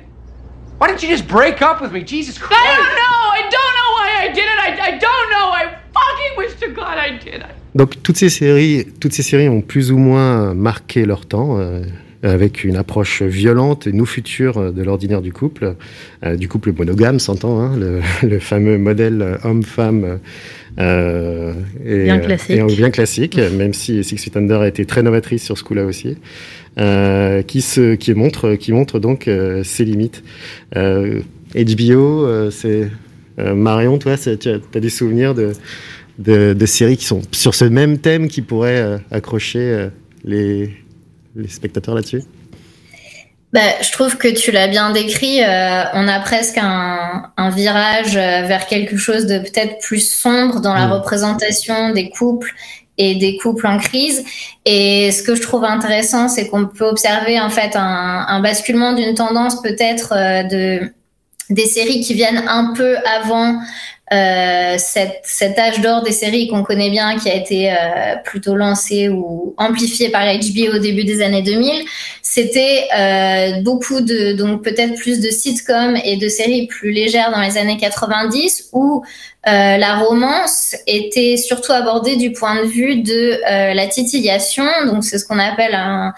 Why 0.78 0.88
didn't 0.88 1.04
you 1.04 1.10
just 1.10 1.28
break 1.28 1.62
up 1.62 1.82
with 1.82 1.92
me? 1.92 2.04
Jesus 2.04 2.38
Christ. 2.38 2.62
I 2.64 2.76
don't 2.76 2.96
know. 3.02 3.18
I 3.40 3.42
don't 3.56 3.74
know 3.78 3.90
why 3.98 4.08
I 4.22 4.28
did 4.30 4.46
it. 4.46 4.60
I, 4.60 4.88
I 4.88 4.92
don't 4.98 5.30
know. 5.32 5.52
I 5.52 5.78
fucking 5.92 6.38
wish 6.38 6.56
to 6.62 6.68
God 6.70 6.98
I 6.98 7.18
did. 7.18 7.44
I... 7.44 7.50
Donc 7.76 8.02
toutes 8.04 8.18
ces 8.18 8.30
séries, 8.30 8.88
toutes 9.00 9.14
ces 9.14 9.24
séries 9.24 9.50
ont 9.50 9.62
plus 9.62 9.92
ou 9.92 9.98
moins 9.98 10.54
marqué 10.54 11.06
leur 11.06 11.26
temps. 11.26 11.58
euh, 11.60 11.82
avec 12.24 12.64
une 12.64 12.76
approche 12.76 13.22
violente 13.22 13.88
et 13.88 13.92
nous 13.92 14.06
future 14.06 14.58
euh, 14.58 14.72
de 14.72 14.82
l'ordinaire 14.84 15.22
du 15.22 15.32
couple, 15.32 15.76
euh, 16.26 16.36
du 16.36 16.48
couple 16.48 16.74
monogame, 16.74 17.20
s'entend, 17.20 17.60
hein, 17.60 17.78
le, 17.78 18.02
le 18.28 18.40
fameux 18.40 18.78
modèle 18.78 19.22
euh, 19.22 19.38
homme-femme 19.44 20.20
euh, 20.80 21.54
et, 21.86 22.04
Bien 22.04 22.20
classique. 22.20 22.56
et, 22.56 22.76
bien 22.76 22.92
classique, 22.92 23.38
même 23.38 23.74
si 23.74 24.04
Six 24.04 24.18
Feet 24.18 24.38
Under 24.38 24.62
a 24.62 24.68
été 24.68 24.86
très 24.86 25.02
novatrice 25.02 25.44
sur 25.44 25.58
ce 25.58 25.64
coup-là 25.64 25.86
aussi, 25.86 26.18
euh, 26.78 27.42
qui 27.42 27.62
se, 27.62 27.96
qui 27.96 28.14
montre, 28.14 28.56
qui 28.56 28.72
montre 28.74 29.00
donc 29.00 29.28
euh, 29.28 29.64
ses 29.64 29.86
limites. 29.86 30.24
HBO, 30.76 32.52
c'est 32.52 32.90
Marion, 33.38 33.98
toi, 33.98 34.18
tu 34.18 34.30
as, 34.30 34.60
as 34.74 34.80
des 34.80 34.90
souvenirs 34.90 35.34
de, 35.34 35.54
de, 36.20 36.54
de 36.54 36.66
séries 36.66 36.98
qui 36.98 37.06
sont 37.06 37.22
sur 37.32 37.56
ce 37.56 37.66
même 37.66 37.98
thème 37.98 38.28
qui 38.28 38.42
pourraient 38.42 39.00
accrocher 39.10 39.88
les, 40.26 40.70
les 41.38 41.48
spectateurs 41.48 41.96
là-dessus? 41.96 42.24
Bah, 43.54 43.62
je 43.82 43.92
trouve 43.92 44.18
que 44.18 44.28
tu 44.28 44.52
l'as 44.52 44.68
bien 44.68 44.92
décrit. 44.92 45.42
euh, 45.42 45.84
on 45.94 46.08
a 46.08 46.20
presque 46.20 46.58
un, 46.58 47.32
un 47.38 47.50
virage 47.50 48.18
euh, 48.18 48.42
vers 48.46 48.68
quelque 48.68 48.98
chose 48.98 49.26
de 49.26 49.40
peut-être 49.40 49.80
plus 49.80 50.02
sombre 50.02 50.60
dans 50.60 50.74
la 50.74 50.88
Mm. 50.88 50.92
représentation 50.92 51.92
des 51.92 52.10
couples 52.10 52.54
et 52.98 53.16
des 53.16 53.38
couples 53.38 53.66
en 53.68 53.78
crise. 53.78 54.24
Et 54.66 55.12
ce 55.12 55.24
que 55.24 55.34
je 55.36 55.42
trouve 55.42 55.64
intéressant, 55.64 56.28
c'est 56.28 56.48
qu'on 56.50 56.66
peut 56.66 56.86
observer 56.86 57.40
en 57.40 57.50
fait 57.50 57.76
un, 57.76 58.26
un 58.28 58.40
basculement 58.42 58.92
d'une 58.94 59.14
tendance 59.14 59.62
peut-être 59.62 60.14
euh, 60.14 60.44
de 60.44 60.94
des 61.50 61.66
séries 61.66 62.02
qui 62.02 62.14
viennent 62.14 62.44
un 62.50 62.74
peu 62.76 62.98
avant 63.06 63.58
euh, 64.14 64.76
cette, 64.78 65.20
cet 65.24 65.60
âge 65.60 65.82
d'or 65.82 66.02
des 66.02 66.14
séries 66.14 66.48
qu'on 66.48 66.64
connaît 66.64 66.90
bien, 66.90 67.18
qui 67.18 67.30
a 67.30 67.36
été 67.36 67.72
euh, 67.72 68.16
plutôt 68.24 68.56
lancé 68.56 69.10
ou 69.10 69.54
amplifié 69.58 70.10
par 70.10 70.24
HBO 70.24 70.76
au 70.76 70.80
début 70.80 71.04
des 71.04 71.22
années 71.22 71.42
2000, 71.42 71.86
c'était 72.22 72.88
euh, 72.98 73.62
beaucoup 73.64 74.00
de, 74.00 74.32
donc 74.32 74.64
peut-être 74.64 74.96
plus 74.96 75.20
de 75.20 75.30
sitcoms 75.30 75.98
et 76.06 76.16
de 76.16 76.30
séries 76.30 76.68
plus 76.68 76.92
légères 76.92 77.32
dans 77.32 77.42
les 77.42 77.58
années 77.58 77.78
90 77.78 78.70
où 78.72 79.04
euh, 79.48 79.78
la 79.78 79.96
romance 79.96 80.76
était 80.86 81.38
surtout 81.38 81.72
abordée 81.72 82.18
du 82.18 82.32
point 82.34 82.62
de 82.62 82.68
vue 82.68 83.02
de 83.02 83.40
euh, 83.50 83.74
la 83.74 83.88
titillation, 83.88 84.66
donc 84.86 85.04
c'est 85.04 85.18
ce 85.18 85.26
qu'on 85.26 85.40
appelle 85.40 85.74
un, 85.74 86.14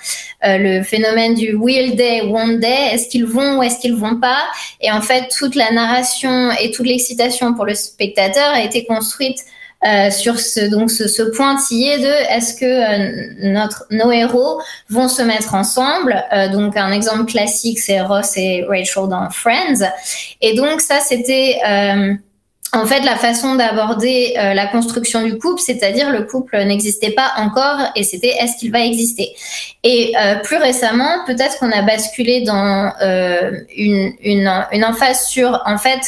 euh, 0.45 0.57
le 0.57 0.83
phénomène 0.83 1.35
du 1.35 1.53
will 1.53 1.95
they, 1.95 2.23
won't 2.23 2.59
they, 2.59 2.93
est-ce 2.93 3.07
qu'ils 3.07 3.25
vont 3.25 3.59
ou 3.59 3.63
est-ce 3.63 3.79
qu'ils 3.79 3.95
vont 3.95 4.19
pas, 4.19 4.43
et 4.81 4.91
en 4.91 5.01
fait 5.01 5.27
toute 5.29 5.55
la 5.55 5.71
narration 5.71 6.51
et 6.59 6.71
toute 6.71 6.87
l'excitation 6.87 7.53
pour 7.53 7.65
le 7.65 7.75
spectateur 7.75 8.49
a 8.53 8.61
été 8.61 8.85
construite 8.85 9.39
euh, 9.87 10.11
sur 10.11 10.39
ce 10.41 10.69
donc 10.69 10.91
ce, 10.91 11.07
ce 11.07 11.23
pointillé 11.23 11.99
de 11.99 12.33
est-ce 12.35 12.53
que 12.53 12.65
euh, 12.65 13.33
notre 13.43 13.85
nos 13.91 14.11
héros 14.11 14.59
vont 14.89 15.07
se 15.07 15.21
mettre 15.21 15.55
ensemble? 15.55 16.21
Euh, 16.33 16.49
donc 16.49 16.75
un 16.75 16.91
exemple 16.91 17.31
classique 17.31 17.79
c'est 17.79 18.01
Ross 18.01 18.35
et 18.35 18.65
Rachel 18.67 19.07
dans 19.07 19.29
Friends. 19.29 19.85
Et 20.41 20.53
donc 20.55 20.81
ça 20.81 20.99
c'était 20.99 21.59
euh, 21.65 22.13
en 22.71 22.85
fait, 22.85 23.01
la 23.01 23.15
façon 23.15 23.55
d'aborder 23.55 24.35
euh, 24.37 24.53
la 24.53 24.67
construction 24.67 25.23
du 25.23 25.37
couple, 25.37 25.59
c'est-à-dire 25.59 26.11
le 26.11 26.23
couple 26.23 26.57
n'existait 26.63 27.11
pas 27.11 27.33
encore 27.37 27.79
et 27.95 28.03
c'était 28.03 28.35
est-ce 28.39 28.57
qu'il 28.57 28.71
va 28.71 28.81
exister. 28.81 29.35
Et 29.83 30.13
euh, 30.19 30.35
plus 30.35 30.57
récemment, 30.57 31.25
peut-être 31.25 31.57
qu'on 31.59 31.71
a 31.71 31.81
basculé 31.81 32.41
dans 32.41 32.93
euh, 33.01 33.51
une, 33.75 34.13
une, 34.21 34.51
une 34.71 34.85
emphase 34.85 35.25
sur, 35.27 35.61
en 35.65 35.77
fait, 35.77 36.01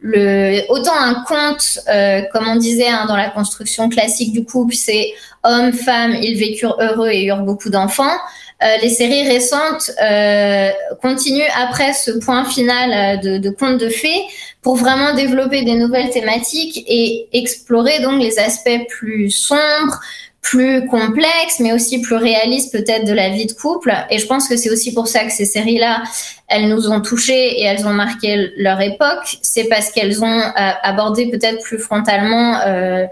le, 0.00 0.62
autant 0.70 0.94
un 0.98 1.22
conte, 1.26 1.80
euh, 1.88 2.22
comme 2.32 2.48
on 2.48 2.56
disait 2.56 2.88
hein, 2.88 3.06
dans 3.06 3.16
la 3.16 3.30
construction 3.30 3.88
classique 3.88 4.32
du 4.32 4.44
couple, 4.44 4.74
c'est 4.74 5.12
homme, 5.44 5.72
femme, 5.72 6.16
ils 6.20 6.38
vécurent 6.38 6.76
heureux 6.80 7.10
et 7.10 7.24
eurent 7.26 7.42
beaucoup 7.42 7.70
d'enfants. 7.70 8.16
Euh, 8.60 8.66
les 8.82 8.90
séries 8.90 9.28
récentes 9.28 9.92
euh, 10.02 10.70
continuent 11.00 11.50
après 11.62 11.92
ce 11.92 12.10
point 12.10 12.44
final 12.44 12.90
euh, 12.92 13.16
de, 13.16 13.38
de 13.38 13.50
conte 13.50 13.78
de 13.78 13.88
fées 13.88 14.20
pour 14.62 14.76
vraiment 14.76 15.14
développer 15.14 15.62
des 15.62 15.74
nouvelles 15.74 16.10
thématiques 16.10 16.84
et 16.86 17.28
explorer 17.32 18.00
donc 18.00 18.20
les 18.20 18.38
aspects 18.38 18.86
plus 18.88 19.30
sombres, 19.30 20.00
plus 20.40 20.86
complexes, 20.86 21.60
mais 21.60 21.72
aussi 21.72 22.00
plus 22.00 22.16
réalistes 22.16 22.72
peut-être 22.72 23.06
de 23.06 23.12
la 23.12 23.28
vie 23.30 23.46
de 23.46 23.52
couple. 23.52 23.92
Et 24.10 24.18
je 24.18 24.26
pense 24.26 24.48
que 24.48 24.56
c'est 24.56 24.70
aussi 24.70 24.94
pour 24.94 25.06
ça 25.06 25.24
que 25.24 25.32
ces 25.32 25.44
séries-là, 25.44 26.02
elles 26.48 26.68
nous 26.68 26.90
ont 26.90 27.00
touchés 27.00 27.60
et 27.60 27.64
elles 27.64 27.86
ont 27.86 27.92
marqué 27.92 28.50
leur 28.56 28.80
époque. 28.80 29.38
C'est 29.42 29.64
parce 29.64 29.90
qu'elles 29.90 30.24
ont 30.24 30.40
euh, 30.40 30.70
abordé 30.82 31.30
peut-être 31.30 31.62
plus 31.62 31.78
frontalement 31.78 32.60
euh, 32.66 33.04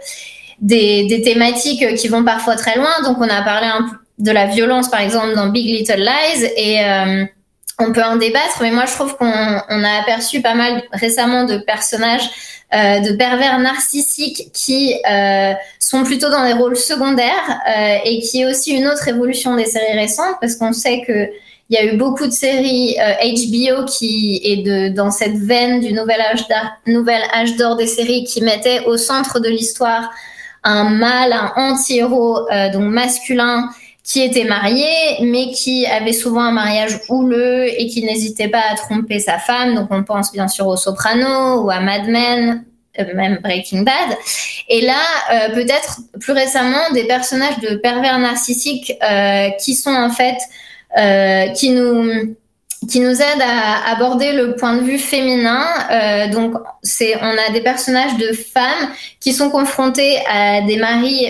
des, 0.61 1.07
des 1.07 1.23
thématiques 1.23 1.95
qui 1.97 2.09
vont 2.09 2.25
parfois 2.25 2.57
très 2.57 2.77
loin. 2.77 2.91
Donc 3.05 3.19
on 3.19 3.29
a 3.29 3.43
parlé 3.43 3.67
un 3.67 3.83
peu 3.83 3.97
de 4.19 4.31
la 4.31 4.47
violence, 4.47 4.89
par 4.89 5.01
exemple, 5.01 5.35
dans 5.35 5.49
Big 5.49 5.67
Little 5.67 6.01
Lies. 6.01 6.45
Et, 6.57 6.85
euh, 6.85 7.25
on 7.79 7.93
peut 7.93 8.03
en 8.03 8.17
débattre, 8.17 8.59
mais 8.63 8.71
moi 8.71 8.85
je 8.87 8.93
trouve 8.93 9.17
qu'on 9.17 9.27
on 9.27 9.85
a 9.85 10.01
aperçu 10.01 10.41
pas 10.41 10.55
mal 10.55 10.83
récemment 10.93 11.45
de 11.45 11.59
personnages 11.59 12.31
euh, 12.75 12.99
de 13.01 13.13
pervers 13.13 13.61
narcissiques 13.61 14.51
qui 14.53 14.95
euh, 15.09 15.53
sont 15.79 16.03
plutôt 16.03 16.31
dans 16.31 16.45
des 16.45 16.55
rôles 16.55 16.77
secondaires 16.77 17.61
euh, 17.69 17.99
et 18.05 18.21
qui 18.21 18.41
est 18.41 18.47
aussi 18.47 18.73
une 18.73 18.89
autre 18.89 19.07
évolution 19.07 19.55
des 19.55 19.67
séries 19.67 19.97
récentes 19.97 20.35
parce 20.41 20.57
qu'on 20.57 20.73
sait 20.73 21.03
que 21.07 21.29
il 21.69 21.75
y 21.75 21.79
a 21.79 21.85
eu 21.85 21.97
beaucoup 21.97 22.27
de 22.27 22.33
séries 22.33 22.97
HBO 22.97 23.85
qui 23.87 24.41
est 24.43 24.65
de, 24.65 24.89
dans 24.89 25.11
cette 25.11 25.37
veine 25.37 25.81
du 25.81 25.93
nouvel 25.93 26.21
âge 26.21 26.45
nouvel 26.87 27.23
âge 27.35 27.57
d'or 27.57 27.77
des 27.77 27.87
séries 27.87 28.25
qui 28.25 28.41
mettaient 28.41 28.85
au 28.87 28.97
centre 28.97 29.39
de 29.39 29.49
l'histoire 29.49 30.11
un 30.65 30.85
mâle, 30.91 31.33
un 31.33 31.53
anti-héros 31.57 32.49
donc 32.73 32.85
masculin 32.85 33.69
qui 34.07 34.23
était 34.23 34.45
marié, 34.45 35.19
mais 35.23 35.51
qui 35.51 35.85
avait 35.85 36.13
souvent 36.13 36.43
un 36.43 36.53
mariage 36.53 37.01
houleux 37.09 37.67
et 37.67 37.89
qui 37.89 38.05
n'hésitait 38.05 38.47
pas 38.47 38.63
à 38.71 38.77
tromper 38.77 39.19
sa 39.19 39.39
femme. 39.39 39.75
Donc 39.75 39.89
on 39.91 40.05
pense 40.05 40.33
bien 40.33 40.47
sûr 40.47 40.69
aux 40.69 40.77
Sopranos 40.77 41.65
ou 41.65 41.71
à 41.71 41.81
Mad 41.81 42.07
Men, 42.07 42.65
euh, 43.01 43.05
même 43.15 43.41
Breaking 43.43 43.83
Bad. 43.83 44.17
Et 44.69 44.83
là, 44.83 45.01
euh, 45.33 45.55
peut-être 45.55 45.99
plus 46.21 46.33
récemment, 46.33 46.91
des 46.95 47.05
personnages 47.05 47.59
de 47.59 47.75
pervers 47.77 48.21
narcissiques 48.21 48.93
euh, 49.03 49.51
qui 49.59 49.75
sont 49.75 49.95
en 49.95 50.11
fait, 50.11 50.39
qui 51.57 51.71
nous 51.71 52.37
qui 52.89 53.01
nous 53.01 53.21
aident 53.21 53.43
à 53.43 53.91
aborder 53.91 54.33
le 54.33 54.55
point 54.55 54.77
de 54.77 54.83
vue 54.83 54.99
féminin. 54.99 55.67
donc, 56.33 56.55
c'est 56.83 57.17
on 57.21 57.37
a 57.49 57.53
des 57.53 57.61
personnages 57.61 58.17
de 58.17 58.33
femmes 58.33 58.91
qui 59.19 59.33
sont 59.33 59.51
confrontés 59.51 60.19
à 60.31 60.63
des 60.63 60.77
maris 60.77 61.27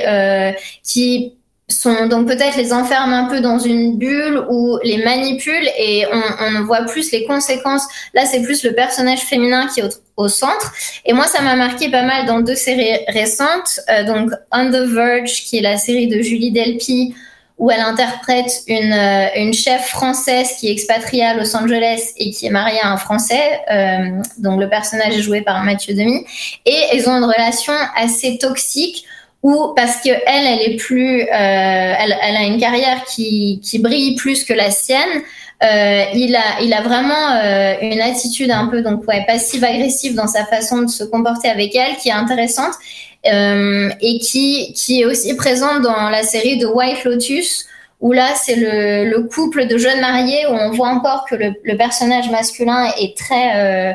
qui 0.85 1.33
sont 1.69 2.07
donc 2.07 2.29
peut-être 2.29 2.57
les 2.57 2.73
enferment 2.73 3.13
un 3.13 3.25
peu 3.25 3.41
dans 3.41 3.59
une 3.59 3.99
bulle 3.99 4.45
ou 4.49 4.79
les 4.85 5.03
manipulent 5.03 5.69
et 5.77 6.07
on, 6.13 6.23
on 6.45 6.65
voit 6.65 6.83
plus 6.83 7.11
les 7.11 7.25
conséquences. 7.25 7.85
Là, 8.15 8.25
c'est 8.25 8.43
plus 8.43 8.63
le 8.63 8.73
personnage 8.73 9.21
féminin 9.21 9.67
qui 9.67 9.81
est 9.81 10.01
au, 10.17 10.29
centre. 10.29 10.73
Et 11.05 11.13
moi, 11.13 11.27
ça 11.27 11.43
m'a 11.43 11.57
marqué 11.57 11.91
pas 11.91 12.03
mal 12.03 12.25
dans 12.27 12.41
deux 12.41 12.55
séries 12.55 13.05
récentes. 13.09 13.81
Euh, 13.91 14.05
donc 14.05 14.31
On 14.53 14.71
the 14.71 14.89
Verge, 14.89 15.45
qui 15.45 15.59
est 15.59 15.63
la 15.63 15.77
série 15.77 16.07
de 16.07 16.23
Julie 16.23 16.53
Delpy, 16.53 17.15
où 17.59 17.71
elle 17.71 17.81
interprète 17.81 18.63
une, 18.69 18.93
euh, 18.93 19.27
une 19.37 19.53
chef 19.53 19.89
française 19.89 20.53
qui 20.59 20.69
est 20.69 20.73
expatriée 20.73 21.25
à 21.25 21.35
Los 21.35 21.57
Angeles 21.57 22.13
et 22.17 22.31
qui 22.31 22.47
est 22.47 22.51
mariée 22.51 22.81
à 22.81 22.93
un 22.93 22.97
Français. 22.97 23.61
Euh, 23.71 24.23
donc 24.39 24.61
le 24.61 24.69
personnage 24.69 25.19
est 25.19 25.23
joué 25.23 25.43
par 25.43 25.65
Mathieu 25.65 25.95
Demi. 25.95 26.25
Et 26.65 26.81
ils 26.95 27.09
ont 27.09 27.17
une 27.17 27.25
relation 27.25 27.75
assez 27.97 28.39
toxique 28.39 29.05
ou 29.47 29.73
parce 29.77 29.99
que 29.99 30.09
elle, 30.09 30.45
elle 30.45 30.73
est 30.73 30.77
plus, 30.77 31.23
euh, 31.23 31.27
elle, 31.31 32.37
a 32.37 32.43
une 32.43 32.59
carrière 32.59 33.05
qui, 33.05 33.61
brille 33.79 34.17
plus 34.17 34.43
que 34.43 34.53
la 34.53 34.73
sienne. 34.73 35.23
Euh, 35.63 36.05
il 36.15 36.35
a, 36.35 36.61
il 36.63 36.75
a 36.75 36.81
vraiment 36.81 37.31
euh, 37.45 37.75
une 37.81 38.01
attitude 38.01 38.51
un 38.51 38.67
peu 38.67 38.83
donc 38.83 39.07
ouais, 39.07 39.25
passive-agressive 39.25 40.17
dans 40.17 40.27
sa 40.27 40.45
façon 40.47 40.83
de 40.83 40.89
se 40.89 41.05
comporter 41.05 41.49
avec 41.49 41.77
elle, 41.77 41.95
qui 41.97 42.09
est 42.09 42.13
intéressante 42.13 42.75
et 43.23 44.19
qui, 44.19 44.73
qui 44.75 45.03
est 45.03 45.05
aussi 45.05 45.35
présente 45.37 45.83
dans 45.83 46.11
la 46.11 46.25
série 46.25 46.59
de 46.59 46.67
White 46.67 47.05
Lotus, 47.05 47.67
où 48.01 48.13
là 48.13 48.35
c'est 48.35 48.57
le, 48.57 49.09
le, 49.09 49.23
couple 49.29 49.69
de 49.69 49.79
jeunes 49.79 50.01
mariés 50.01 50.47
où 50.49 50.55
on 50.55 50.71
voit 50.71 50.89
encore 50.89 51.25
que 51.29 51.37
le, 51.37 51.77
personnage 51.77 52.31
masculin 52.31 52.93
est 53.01 53.17
très 53.17 53.95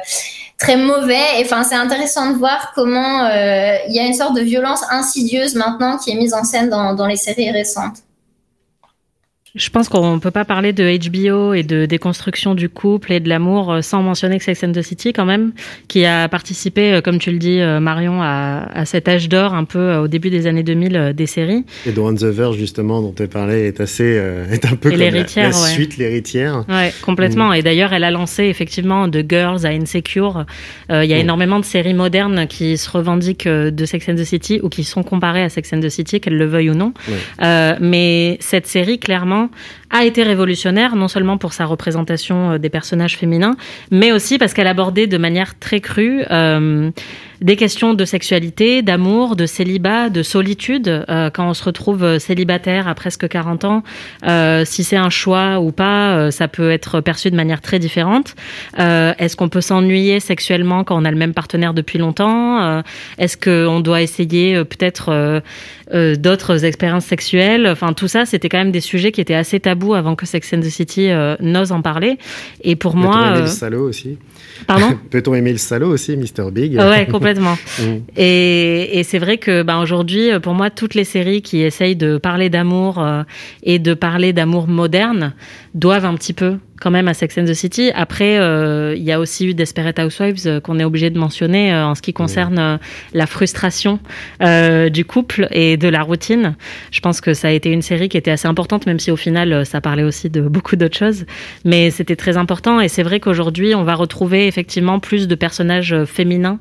très 0.62 0.78
mauvais. 0.78 1.42
Enfin, 1.42 1.64
c'est 1.64 1.76
intéressant 1.76 2.32
de 2.32 2.38
voir 2.38 2.72
comment 2.76 3.26
euh, 3.26 3.78
il 3.88 3.96
y 3.96 4.00
a 4.00 4.04
une 4.04 4.14
sorte 4.14 4.36
de 4.36 4.42
violence 4.42 4.84
insidieuse 4.92 5.56
maintenant 5.56 5.98
qui 5.98 6.12
est 6.12 6.16
mise 6.16 6.34
en 6.34 6.44
scène 6.44 6.70
dans, 6.70 6.94
dans 6.94 7.08
les 7.08 7.16
séries 7.16 7.50
récentes. 7.50 7.98
Je 9.54 9.70
pense 9.70 9.90
qu'on 9.90 10.16
ne 10.16 10.20
peut 10.20 10.32
pas 10.32 10.46
parler 10.46 10.72
de 10.72 11.10
HBO 11.10 11.54
et 11.54 11.64
de 11.64 11.86
déconstruction 11.86 12.56
du 12.56 12.70
couple 12.70 13.12
et 13.12 13.20
de 13.20 13.28
l'amour 13.28 13.70
euh, 13.70 13.82
sans 13.82 14.02
mentionner 14.02 14.38
que 14.38 14.46
Sex 14.46 14.64
and 14.64 14.72
the 14.72 14.82
City 14.82 15.12
quand 15.12 15.26
même, 15.26 15.52
qui 15.90 16.06
a 16.06 16.30
participé, 16.30 16.94
euh, 16.94 17.02
comme 17.02 17.20
tu 17.20 17.32
le 17.32 17.38
dis 17.38 17.60
euh, 17.60 17.82
Marion, 17.82 18.22
à, 18.22 18.70
à 18.74 18.86
cet 18.86 19.10
âge 19.10 19.28
d'or 19.28 19.54
un 19.54 19.66
peu 19.66 19.96
au 19.96 20.08
début 20.08 20.30
des 20.30 20.48
années 20.48 20.64
2000 20.64 21.14
des 21.14 21.26
séries. 21.26 21.66
Et 21.86 21.92
On 22.00 22.16
the 22.16 22.24
Verge 22.24 22.56
justement 22.56 23.02
dont 23.02 23.12
tu 23.12 23.28
parlais 23.28 23.68
est 23.68 23.82
assez 23.82 24.06
est 24.52 24.66
un 24.66 24.76
peu 24.76 24.90
comme 24.90 25.00
la, 25.00 25.10
la 25.10 25.52
suite 25.52 25.98
l'héritière. 25.98 26.64
Ouais, 26.70 26.94
complètement. 27.02 27.50
Mm. 27.50 27.56
Et 27.56 27.62
d'ailleurs, 27.62 27.92
elle 27.92 28.06
a 28.06 28.12
lancé 28.12 28.46
effectivement 28.46 29.08
de 29.08 29.24
Girls 29.28 29.66
à 29.66 29.70
Insecure. 29.70 30.46
Il 30.90 31.04
y 31.04 31.14
a 31.14 31.18
mm. 31.18 31.22
énormément 31.22 31.60
de 31.60 31.66
séries 31.66 31.94
modernes 31.94 32.48
qui 32.48 32.78
se 32.78 32.90
revendiquent 32.90 33.48
de 33.48 33.86
Sex 33.86 34.08
and 34.10 34.16
the 34.16 34.24
City 34.24 34.60
ou 34.64 34.70
qui 34.70 34.84
sont 34.84 35.04
comparées 35.04 35.44
à 35.44 35.50
Sex 35.50 35.74
and 35.74 35.82
the 35.82 35.90
City, 35.90 36.22
qu'elles 36.22 36.38
le 36.38 36.46
veuillent 36.46 36.70
ou 36.70 36.76
non. 36.76 36.94
Mais 37.40 38.38
cette 38.40 38.68
série 38.68 38.98
clairement 38.98 39.41
a 39.90 40.06
été 40.06 40.24
révolutionnaire, 40.24 40.96
non 40.96 41.08
seulement 41.08 41.38
pour 41.38 41.54
sa 41.54 41.66
représentation 41.66 42.52
euh, 42.52 42.58
des 42.58 42.70
personnages 42.70 43.18
féminins, 43.18 43.56
mais 43.92 44.12
aussi 44.12 44.38
parce 44.38 44.54
qu'elle 44.54 44.68
abordait 44.68 45.08
de 45.08 45.18
manière 45.18 45.58
très 45.60 45.80
crue 45.80 46.24
euh, 46.32 46.92
des 47.42 47.56
questions 47.56 47.94
de 47.94 48.06
sexualité, 48.06 48.82
d'amour, 48.84 49.36
de 49.36 49.46
célibat, 49.46 50.10
de 50.10 50.22
solitude. 50.22 50.88
Euh, 50.88 51.30
quand 51.32 51.50
on 51.50 51.54
se 51.54 51.64
retrouve 51.64 52.20
célibataire 52.20 52.88
à 52.88 52.94
presque 52.94 53.28
40 53.28 53.66
ans, 53.66 53.84
si 54.66 54.84
c'est 54.84 54.98
un 54.98 55.10
choix 55.10 55.60
ou 55.60 55.72
pas, 55.72 56.30
ça 56.32 56.48
peut 56.48 56.72
être 56.72 57.02
perçu 57.02 57.32
de 57.32 57.36
manière 57.36 57.62
très 57.62 57.80
différente. 57.80 58.36
Est-ce 58.78 59.36
qu'on 59.36 59.50
peut 59.50 59.62
s'ennuyer 59.62 60.20
sexuellement 60.20 60.84
quand 60.84 61.02
on 61.02 61.06
a 61.06 61.12
le 61.12 61.18
même 61.18 61.34
partenaire 61.34 61.74
depuis 61.74 61.98
longtemps? 61.98 62.84
Est-ce 63.18 63.38
qu'on 63.38 63.80
doit 63.80 64.02
essayer 64.02 64.64
peut-être 64.64 65.42
d'autres 65.94 66.66
expériences 66.66 67.06
sexuelles 67.06 67.68
Enfin, 67.68 67.94
tout 67.94 68.08
ça, 68.08 68.26
c'était 68.26 68.50
quand 68.50 68.58
même 68.58 68.72
des 68.72 68.82
sujets 68.82 69.12
qui 69.12 69.22
étaient 69.22 69.34
assez 69.34 69.60
tabous 69.60 69.94
avant 69.94 70.16
que 70.16 70.26
Sex 70.26 70.54
and 70.54 70.60
the 70.62 70.70
City 70.70 71.10
n'ose 71.40 71.72
en 71.72 71.82
parler. 71.82 72.18
Et 72.64 72.76
pour 72.76 72.96
moi, 72.96 73.40
le 73.42 73.48
salaud 73.48 73.88
aussi? 73.88 74.18
Pardon? 74.68 74.98
Peut-on 75.10 75.34
aimer 75.34 75.52
le 75.52 75.58
salaud 75.58 75.90
aussi, 75.90 76.16
Mr 76.18 76.52
Big? 76.52 76.76
Ouais, 76.78 77.08
complètement. 77.08 77.58
mm. 77.80 77.84
Et, 78.18 79.00
et 79.00 79.04
c'est 79.04 79.20
vrai 79.20 79.38
que 79.38 79.64
bah, 79.64 79.80
aujourd'hui, 79.80 80.30
pour 80.42 80.54
moi, 80.54 80.70
toutes 80.70 80.96
les 80.96 81.04
séries 81.04 81.42
qui 81.42 81.62
essayent 81.62 81.96
de 81.96 82.18
parler 82.18 82.50
d'amour 82.50 83.00
euh, 83.00 83.24
et 83.64 83.80
de 83.80 83.94
parler 83.94 84.34
d'amour 84.34 84.68
moderne 84.68 85.34
doivent 85.74 86.06
un 86.06 86.16
petit 86.16 86.34
peu 86.34 86.58
quand 86.82 86.92
même 86.92 87.08
à 87.08 87.14
Sex 87.14 87.38
and 87.38 87.46
the 87.46 87.54
City. 87.54 87.92
Après, 87.94 88.40
euh, 88.40 88.96
il 88.98 89.04
y 89.04 89.12
a 89.12 89.20
aussi 89.20 89.48
eu 89.48 89.54
Desperate 89.54 90.00
Housewives 90.00 90.48
euh, 90.48 90.60
qu'on 90.60 90.80
est 90.80 90.84
obligé 90.84 91.10
de 91.12 91.20
mentionner 91.20 91.72
euh, 91.72 91.86
en 91.86 91.96
ce 91.96 92.02
qui 92.02 92.12
concerne 92.12 92.60
euh, 92.60 92.78
la 93.14 93.28
frustration 93.28 94.00
euh, 94.42 94.90
du 94.90 95.06
couple 95.06 95.48
et 95.52 95.78
de 95.78 95.88
la 95.88 96.02
routine. 96.02 96.56
Je 96.92 97.00
pense 97.00 97.22
que 97.22 97.34
ça 97.34 97.50
a 97.50 97.52
été 97.52 97.72
une 97.72 97.84
série 97.84 98.10
qui 98.10 98.18
était 98.18 98.32
assez 98.32 98.48
importante, 98.48 98.88
même 98.88 99.00
si 99.00 99.12
au 99.12 99.16
final, 99.16 99.66
ça 99.66 99.80
parlait 99.80 100.04
aussi 100.04 100.30
de 100.30 100.42
beaucoup 100.56 100.76
d'autres 100.76 100.98
choses. 100.98 101.26
Mais 101.66 101.92
c'était 101.92 102.16
très 102.16 102.36
important 102.36 102.82
et 102.82 102.88
c'est 102.88 103.04
vrai 103.04 103.20
qu'aujourd'hui, 103.20 103.76
on 103.76 103.84
va 103.84 103.94
retrouver 103.94 104.48
effectivement 104.48 105.00
plus 105.00 105.28
de 105.28 105.36
personnages 105.36 105.96
féminins 106.06 106.58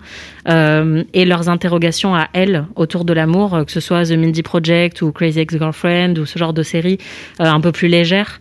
euh, 0.48 1.02
et 1.14 1.24
leurs 1.24 1.48
interrogations 1.48 2.14
à 2.14 2.28
elles 2.34 2.66
autour 2.76 3.06
de 3.06 3.14
l'amour, 3.14 3.62
que 3.66 3.72
ce 3.72 3.80
soit 3.80 4.04
The 4.04 4.12
Mindy 4.12 4.42
Project 4.42 5.00
ou 5.00 5.12
Crazy 5.12 5.40
Ex-Girlfriend 5.40 6.18
ou 6.18 6.26
ce 6.26 6.38
genre 6.38 6.52
de 6.52 6.62
séries 6.62 6.98
un 7.38 7.60
peu 7.60 7.72
plus 7.72 7.88
légères, 7.88 8.40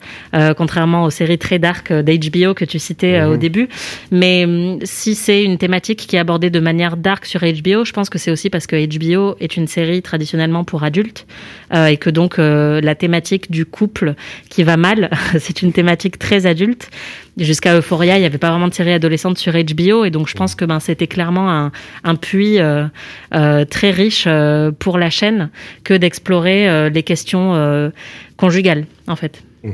contrairement 0.57 1.05
aux 1.05 1.09
séries 1.09 1.37
très 1.37 1.57
dark 1.57 1.68
d'HBO 1.91 2.53
que 2.53 2.65
tu 2.65 2.79
citais 2.79 3.21
mmh. 3.21 3.29
au 3.29 3.37
début. 3.37 3.69
Mais 4.11 4.45
hum, 4.45 4.79
si 4.83 5.15
c'est 5.15 5.43
une 5.43 5.57
thématique 5.57 6.05
qui 6.07 6.15
est 6.15 6.19
abordée 6.19 6.49
de 6.49 6.59
manière 6.59 6.97
dark 6.97 7.25
sur 7.25 7.41
HBO, 7.41 7.85
je 7.85 7.91
pense 7.91 8.09
que 8.09 8.17
c'est 8.17 8.31
aussi 8.31 8.49
parce 8.49 8.67
que 8.67 8.75
HBO 8.75 9.35
est 9.39 9.57
une 9.57 9.67
série 9.67 10.01
traditionnellement 10.01 10.63
pour 10.63 10.83
adultes 10.83 11.25
euh, 11.73 11.87
et 11.87 11.97
que 11.97 12.09
donc 12.09 12.39
euh, 12.39 12.81
la 12.81 12.95
thématique 12.95 13.51
du 13.51 13.65
couple 13.65 14.15
qui 14.49 14.63
va 14.63 14.77
mal, 14.77 15.09
c'est 15.39 15.61
une 15.61 15.73
thématique 15.73 16.19
très 16.19 16.45
adulte. 16.45 16.89
Jusqu'à 17.37 17.77
Euphoria, 17.77 18.17
il 18.17 18.19
n'y 18.19 18.25
avait 18.25 18.37
pas 18.37 18.49
vraiment 18.49 18.67
de 18.67 18.73
série 18.73 18.91
adolescente 18.91 19.37
sur 19.37 19.53
HBO 19.53 20.03
et 20.03 20.09
donc 20.09 20.27
je 20.27 20.35
pense 20.35 20.55
que 20.55 20.65
ben, 20.65 20.79
c'était 20.81 21.07
clairement 21.07 21.49
un, 21.49 21.71
un 22.03 22.15
puits 22.15 22.59
euh, 22.59 22.85
euh, 23.33 23.65
très 23.65 23.91
riche 23.91 24.25
euh, 24.27 24.71
pour 24.71 24.97
la 24.97 25.09
chaîne 25.09 25.49
que 25.83 25.93
d'explorer 25.93 26.69
euh, 26.69 26.89
les 26.89 27.03
questions 27.03 27.91
conjugales 28.37 28.85
en 29.07 29.15
fait. 29.15 29.43
Mmh. 29.63 29.71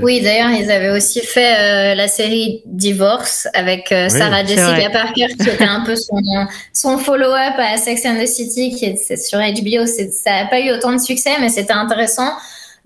Oui, 0.00 0.20
d'ailleurs, 0.22 0.50
ils 0.50 0.70
avaient 0.70 0.90
aussi 0.90 1.20
fait 1.20 1.54
euh, 1.58 1.94
la 1.94 2.08
série 2.08 2.62
Divorce 2.64 3.46
avec 3.54 3.92
euh, 3.92 4.08
Sarah 4.08 4.40
oui, 4.42 4.48
Jessica 4.48 4.90
Parker, 4.90 5.26
qui 5.38 5.48
était 5.48 5.64
un 5.64 5.84
peu 5.84 5.94
son, 5.96 6.16
son 6.72 6.98
follow-up 6.98 7.54
à 7.58 7.76
Sex 7.76 8.04
and 8.06 8.18
the 8.22 8.26
City, 8.26 8.74
qui 8.74 8.86
est 8.86 9.16
sur 9.16 9.38
HBO. 9.38 9.86
Ça 9.86 10.30
n'a 10.30 10.46
pas 10.46 10.60
eu 10.60 10.70
autant 10.70 10.92
de 10.92 11.00
succès, 11.00 11.32
mais 11.40 11.50
c'était 11.50 11.72
intéressant 11.72 12.32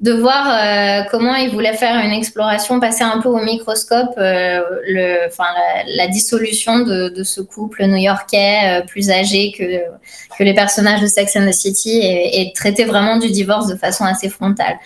de 0.00 0.12
voir 0.12 0.48
euh, 0.48 1.02
comment 1.10 1.34
ils 1.34 1.50
voulaient 1.50 1.76
faire 1.76 2.02
une 2.02 2.12
exploration, 2.12 2.80
passer 2.80 3.02
un 3.04 3.20
peu 3.20 3.28
au 3.28 3.42
microscope 3.42 4.14
euh, 4.16 4.62
le, 4.86 5.26
enfin, 5.26 5.44
la, 5.54 5.84
la 5.86 6.08
dissolution 6.08 6.80
de, 6.80 7.10
de, 7.10 7.22
ce 7.22 7.42
couple 7.42 7.84
new-yorkais 7.84 8.80
euh, 8.80 8.86
plus 8.86 9.10
âgé 9.10 9.52
que, 9.52 9.64
que 10.38 10.42
les 10.42 10.54
personnages 10.54 11.02
de 11.02 11.06
Sex 11.06 11.36
and 11.36 11.46
the 11.46 11.52
City 11.52 11.98
et, 11.98 12.40
et 12.40 12.52
traiter 12.54 12.86
vraiment 12.86 13.18
du 13.18 13.30
divorce 13.30 13.66
de 13.66 13.76
façon 13.76 14.04
assez 14.04 14.30
frontale. 14.30 14.78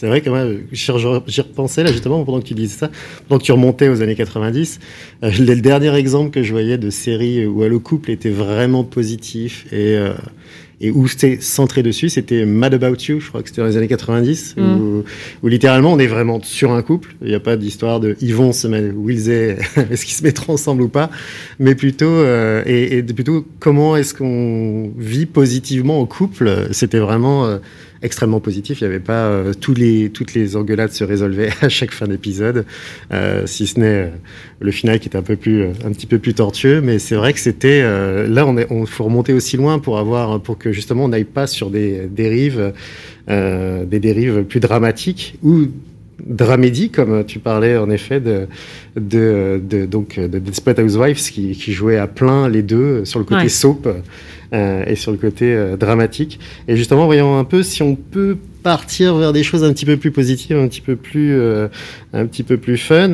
C'est 0.00 0.06
vrai 0.06 0.22
que 0.22 0.30
moi, 0.30 0.46
j'y 0.72 1.40
repensais 1.42 1.84
là 1.84 1.92
justement 1.92 2.24
pendant 2.24 2.40
que 2.40 2.46
tu 2.46 2.54
disais 2.54 2.74
ça, 2.74 2.90
pendant 3.28 3.38
que 3.38 3.44
tu 3.44 3.52
remontais 3.52 3.90
aux 3.90 4.00
années 4.00 4.14
90. 4.14 4.80
Euh, 5.22 5.30
le 5.38 5.60
dernier 5.60 5.94
exemple 5.94 6.30
que 6.30 6.42
je 6.42 6.52
voyais 6.52 6.78
de 6.78 6.88
série 6.88 7.44
où 7.44 7.62
le 7.62 7.78
couple 7.78 8.10
était 8.10 8.30
vraiment 8.30 8.82
positif 8.82 9.66
et, 9.70 9.98
euh, 9.98 10.14
et 10.80 10.90
où 10.90 11.06
c'était 11.08 11.38
centré 11.40 11.82
dessus, 11.82 12.08
c'était 12.08 12.46
Mad 12.46 12.72
About 12.74 12.96
You, 13.08 13.20
je 13.20 13.28
crois 13.28 13.42
que 13.42 13.48
c'était 13.48 13.60
dans 13.60 13.68
les 13.68 13.76
années 13.76 13.88
90, 13.88 14.54
Mm. 14.56 14.62
où, 14.62 15.04
où 15.42 15.48
littéralement 15.48 15.92
on 15.92 15.98
est 15.98 16.06
vraiment 16.06 16.40
sur 16.42 16.72
un 16.72 16.82
couple. 16.82 17.14
Il 17.22 17.28
n'y 17.28 17.34
a 17.34 17.40
pas 17.40 17.56
d'histoire 17.56 18.00
de 18.00 18.16
ils 18.20 18.34
vont 18.34 18.52
se 18.52 18.66
mettre, 18.66 18.94
où 18.96 19.10
ils 19.10 19.30
est, 19.30 19.58
est-ce 19.90 20.04
qu'ils 20.04 20.14
se 20.14 20.22
mettront 20.22 20.54
ensemble 20.54 20.82
ou 20.82 20.88
pas, 20.88 21.10
mais 21.58 21.74
plutôt 21.74 22.06
euh, 22.06 22.62
et, 22.66 22.98
et 22.98 23.02
plutôt 23.02 23.46
comment 23.58 23.96
est-ce 23.96 24.14
qu'on 24.14 24.92
vit 24.98 25.26
positivement 25.26 26.00
en 26.00 26.06
couple? 26.06 26.68
C'était 26.72 26.98
vraiment 26.98 27.46
euh, 27.46 27.58
extrêmement 28.02 28.40
positif. 28.40 28.80
Il 28.80 28.84
n'y 28.84 28.88
avait 28.88 29.00
pas 29.00 29.26
euh, 29.26 29.52
tous 29.52 29.74
les 29.74 30.10
toutes 30.10 30.34
les 30.34 30.56
engueulades 30.56 30.92
se 30.92 31.04
résolvaient 31.04 31.50
à 31.60 31.68
chaque 31.68 31.92
fin 31.92 32.06
d'épisode, 32.06 32.64
euh, 33.12 33.46
si 33.46 33.66
ce 33.66 33.78
n'est 33.80 33.86
euh, 33.86 34.08
le 34.60 34.70
final 34.70 34.98
qui 35.00 35.08
était 35.08 35.18
un 35.18 35.22
peu 35.22 35.36
plus 35.36 35.64
un 35.64 35.92
petit 35.92 36.06
peu 36.06 36.18
plus 36.18 36.34
tortueux. 36.34 36.80
Mais 36.80 36.98
c'est 36.98 37.16
vrai 37.16 37.32
que 37.32 37.40
c'était 37.40 37.80
euh, 37.82 38.26
là 38.28 38.46
on 38.46 38.56
est 38.56 38.66
on 38.70 38.86
faut 38.86 39.04
remonter 39.04 39.32
aussi 39.32 39.56
loin 39.56 39.78
pour 39.78 39.98
avoir 39.98 40.40
pour 40.40 40.58
que 40.58 40.69
justement 40.72 41.04
on 41.04 41.08
n'aille 41.08 41.24
pas 41.24 41.46
sur 41.46 41.70
des 41.70 42.06
dérives 42.08 42.72
euh, 43.28 43.84
des 43.84 44.00
dérives 44.00 44.42
plus 44.44 44.60
dramatiques 44.60 45.36
ou 45.42 45.66
dramédie, 46.26 46.90
comme 46.90 47.24
tu 47.24 47.38
parlais 47.38 47.78
en 47.78 47.88
effet 47.88 48.20
de, 48.20 48.46
de, 48.94 49.60
de 49.66 49.86
donc 49.86 50.18
de 50.18 50.38
Desperate 50.38 50.78
Housewives 50.78 51.16
qui, 51.30 51.52
qui 51.52 51.72
jouait 51.72 51.96
à 51.96 52.06
plein 52.06 52.48
les 52.48 52.62
deux 52.62 53.04
sur 53.06 53.18
le 53.18 53.24
côté 53.24 53.42
Ouais. 53.42 53.48
soap 53.48 53.88
euh, 54.52 54.84
et 54.86 54.96
sur 54.96 55.12
le 55.12 55.16
côté 55.16 55.54
euh, 55.54 55.76
dramatique. 55.76 56.38
Et 56.68 56.76
justement, 56.76 57.06
voyons 57.06 57.38
un 57.38 57.44
peu 57.44 57.62
si 57.62 57.82
on 57.82 57.94
peut 57.94 58.36
partir 58.62 59.14
vers 59.16 59.32
des 59.32 59.42
choses 59.42 59.64
un 59.64 59.72
petit 59.72 59.86
peu 59.86 59.96
plus 59.96 60.10
positives, 60.10 60.56
un 60.58 60.68
petit 60.68 60.82
peu 60.82 60.96
plus, 60.96 61.32
euh, 61.38 61.68
un 62.12 62.26
petit 62.26 62.42
peu 62.42 62.58
plus 62.58 62.76
fun. 62.76 63.12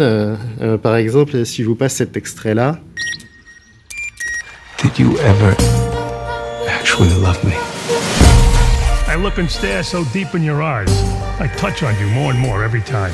Par 0.83 0.97
exemple, 0.97 1.45
si 1.47 1.63
je 1.63 1.69
vous 1.69 1.77
passe 1.77 1.95
cet 1.95 2.17
extrait-là. 2.17 2.81
Did 4.83 4.99
you 4.99 5.13
ever 5.19 5.86
actually 6.97 7.21
love 7.21 7.45
me? 7.45 7.53
I 9.07 9.17
look 9.21 9.37
and 9.37 9.51
stare 9.51 9.83
so 9.83 10.03
deep 10.15 10.35
in 10.35 10.43
your 10.43 10.63
eyes. 10.63 10.89
I 11.39 11.47
touch 11.59 11.83
on 11.83 11.99
you 12.01 12.07
more 12.07 12.31
and 12.31 12.41
more 12.41 12.65
every 12.65 12.81
time. 12.81 13.13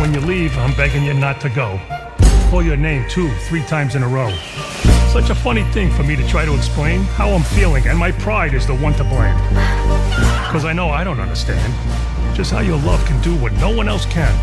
When 0.00 0.12
you 0.12 0.18
leave, 0.20 0.56
I'm 0.58 0.74
begging 0.74 1.04
you 1.04 1.14
not 1.14 1.40
to 1.42 1.48
go. 1.48 1.78
Call 2.50 2.60
your 2.60 2.76
name 2.76 3.08
two, 3.08 3.30
three 3.46 3.62
times 3.62 3.94
in 3.94 4.02
a 4.02 4.08
row. 4.08 4.34
Such 5.12 5.30
a 5.30 5.34
funny 5.34 5.62
thing 5.70 5.92
for 5.92 6.02
me 6.02 6.16
to 6.16 6.26
try 6.26 6.44
to 6.44 6.52
explain 6.56 7.02
how 7.02 7.30
I'm 7.30 7.44
feeling, 7.44 7.86
and 7.86 7.96
my 7.96 8.10
pride 8.10 8.52
is 8.52 8.66
the 8.66 8.74
one 8.74 8.94
to 8.94 9.04
blame. 9.04 9.36
Because 10.48 10.64
I 10.64 10.72
know 10.72 10.88
I 10.88 11.04
don't 11.04 11.20
understand 11.20 11.72
just 12.34 12.50
how 12.50 12.60
your 12.60 12.78
love 12.78 13.04
can 13.06 13.22
do 13.22 13.36
what 13.36 13.52
no 13.54 13.70
one 13.70 13.88
else 13.88 14.06
can. 14.06 14.34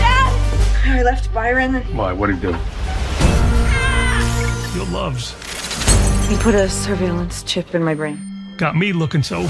Dad! 0.00 0.86
I 0.86 1.02
left 1.02 1.32
Byron. 1.34 1.74
Why? 1.94 2.14
What'd 2.14 2.36
he 2.36 2.40
do? 2.40 2.56
Your 4.74 4.86
love's 4.86 5.34
He 6.30 6.36
put 6.36 6.54
a 6.54 6.68
surveillance 6.68 7.42
chip 7.42 7.74
in 7.74 7.82
my 7.82 7.92
brain. 7.92 8.16
got 8.56 8.76
me 8.76 8.92
looking 8.92 9.20
so 9.20 9.48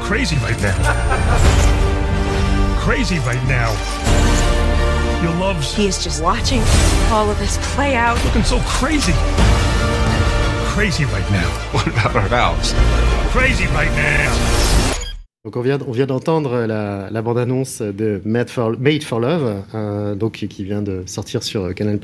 crazy 0.00 0.36
right 0.36 0.56
now. 0.62 0.76
Crazy 2.78 3.18
right 3.18 3.42
now. 3.48 3.72
Your 5.20 5.34
love's 5.40 5.74
He 5.74 5.88
is 5.88 6.02
just 6.02 6.22
watching 6.22 6.62
all 7.10 7.28
of 7.28 7.36
this 7.40 7.58
play 7.74 7.96
out. 7.96 8.24
looking 8.24 8.44
so 8.44 8.60
crazy. 8.66 9.12
Crazy 10.74 11.06
right 11.06 11.28
now. 11.32 11.48
What 11.72 11.88
about 11.88 12.14
our 12.14 12.28
vows? 12.28 12.72
Crazy 13.32 13.66
right 13.66 13.90
now. 13.96 14.81
Donc 15.44 15.56
on 15.56 15.60
vient, 15.60 15.80
on 15.88 15.90
vient 15.90 16.06
d'entendre 16.06 16.66
la, 16.66 17.10
la 17.10 17.20
bande-annonce 17.20 17.82
de 17.82 18.22
Made 18.24 18.48
for, 18.48 18.70
Love, 18.70 19.64
euh, 19.74 20.14
donc 20.14 20.34
qui 20.34 20.62
vient 20.62 20.82
de 20.82 21.02
sortir 21.04 21.42
sur 21.42 21.64
euh, 21.64 21.72
Canal+. 21.72 21.98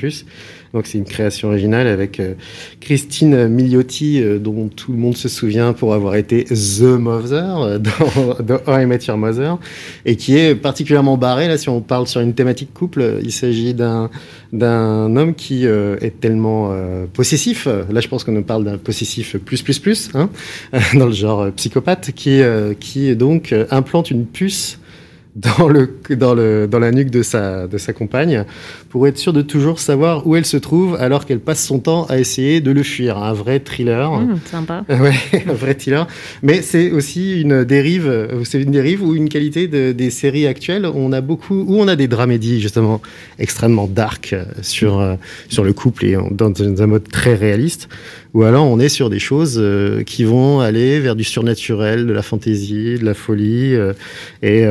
Donc 0.75 0.87
c'est 0.87 0.99
une 0.99 1.05
création 1.05 1.49
originale 1.49 1.87
avec 1.87 2.21
euh, 2.21 2.35
Christine 2.81 3.49
Milioti, 3.49 4.23
euh, 4.23 4.39
dont 4.39 4.69
tout 4.69 4.93
le 4.93 4.99
monde 4.99 5.17
se 5.17 5.29
souvient 5.29 5.73
pour 5.73 5.95
avoir 5.95 6.15
été 6.17 6.45
The 6.45 6.83
Mother 6.83 7.61
euh, 7.61 7.79
dans, 8.47 8.59
dans 8.67 8.79
I 8.79 8.87
Met 8.87 8.99
Your 9.07 9.17
Mother, 9.17 9.59
et 10.05 10.17
qui 10.17 10.37
est 10.37 10.55
particulièrement 10.55 11.17
barré. 11.17 11.49
Là, 11.49 11.57
si 11.59 11.69
on 11.69 11.81
parle 11.81 12.07
sur 12.07 12.21
une 12.21 12.35
thématique 12.35 12.75
couple, 12.75 13.21
il 13.23 13.33
s'agit 13.33 13.75
d'un 13.75 14.11
d'un 14.51 15.15
homme 15.17 15.35
qui 15.35 15.67
est 15.67 16.21
tellement 16.21 16.75
possessif. 17.13 17.67
Là, 17.67 18.01
je 18.01 18.09
pense 18.09 18.25
qu'on 18.25 18.33
nous 18.33 18.43
parle 18.43 18.65
d'un 18.65 18.79
possessif 18.79 19.37
plus 19.37 19.61
plus 19.61 19.79
plus, 19.79 20.09
hein, 20.15 20.31
dans 20.95 21.05
le 21.05 21.13
genre 21.13 21.51
psychopathe, 21.53 22.13
qui 22.13 22.41
qui 22.81 23.15
donc 23.15 23.28
euh, 23.53 23.67
implante 23.71 24.11
une 24.11 24.27
puce 24.27 24.79
dans 25.39 25.69
le 25.69 25.89
dans 26.11 26.35
le 26.35 26.67
dans 26.67 26.79
la 26.81 26.91
nuque 26.91 27.11
de 27.11 27.23
sa 27.23 27.67
de 27.69 27.79
sa 27.79 27.93
compagne 27.93 28.45
pour 28.89 29.07
être 29.07 29.19
sûr 29.19 29.33
de 29.33 29.43
toujours 29.43 29.79
savoir 29.79 30.27
où 30.27 30.35
elle 30.37 30.45
se 30.45 30.57
trouve 30.57 30.97
alors 30.99 31.27
qu'elle 31.27 31.39
passe 31.41 31.65
son 31.65 31.79
temps 31.79 32.05
à 32.07 32.19
essayer 32.19 32.61
de 32.61 32.71
le 32.71 32.83
fuir. 32.83 33.19
Un 33.19 33.33
vrai 33.35 33.61
thriller. 33.61 34.11
Mmh, 34.11 34.39
sympa. 34.51 34.85
Ouais, 34.89 35.45
un 35.49 35.53
vrai 35.53 35.75
thriller. 35.75 36.07
Mais 36.43 36.61
c'est 36.63 36.91
aussi 36.91 37.41
une 37.43 37.65
dérive, 37.65 38.09
euh, 38.09 38.43
c'est 38.45 38.61
une 38.61 38.73
dérive 38.73 39.03
ou 39.05 39.15
une 39.15 39.29
qualité 39.29 39.69
de- 39.69 39.93
des 39.93 40.11
séries 40.11 40.47
actuelles. 40.47 40.87
On 40.93 41.13
a 41.13 41.21
beaucoup, 41.21 41.65
où 41.69 41.77
on 41.81 41.87
a 41.89 41.95
des 41.97 42.09
dramédies 42.09 42.61
justement 42.61 43.01
extrêmement 43.39 43.87
dark 43.87 44.33
euh, 44.33 44.45
sur 44.63 44.99
euh, 44.99 45.15
sur 45.49 45.63
le 45.63 45.73
couple 45.73 46.05
et 46.07 46.17
dans, 46.33 46.51
dans 46.51 46.83
un 46.83 46.87
mode 46.87 47.09
très 47.09 47.35
réaliste. 47.35 47.89
Ou 48.35 48.43
alors 48.43 48.67
on 48.67 48.79
est 48.79 48.89
sur 48.91 49.09
des 49.09 49.19
choses 49.19 49.57
euh, 49.59 50.03
qui 50.03 50.25
vont 50.25 50.61
aller 50.61 51.01
vers 51.01 51.17
du 51.17 51.25
surnaturel, 51.25 52.07
de 52.07 52.13
la 52.13 52.23
fantaisie, 52.23 52.99
de 52.99 53.05
la 53.05 53.15
folie 53.15 53.75
euh, 53.75 53.93
et 54.43 54.65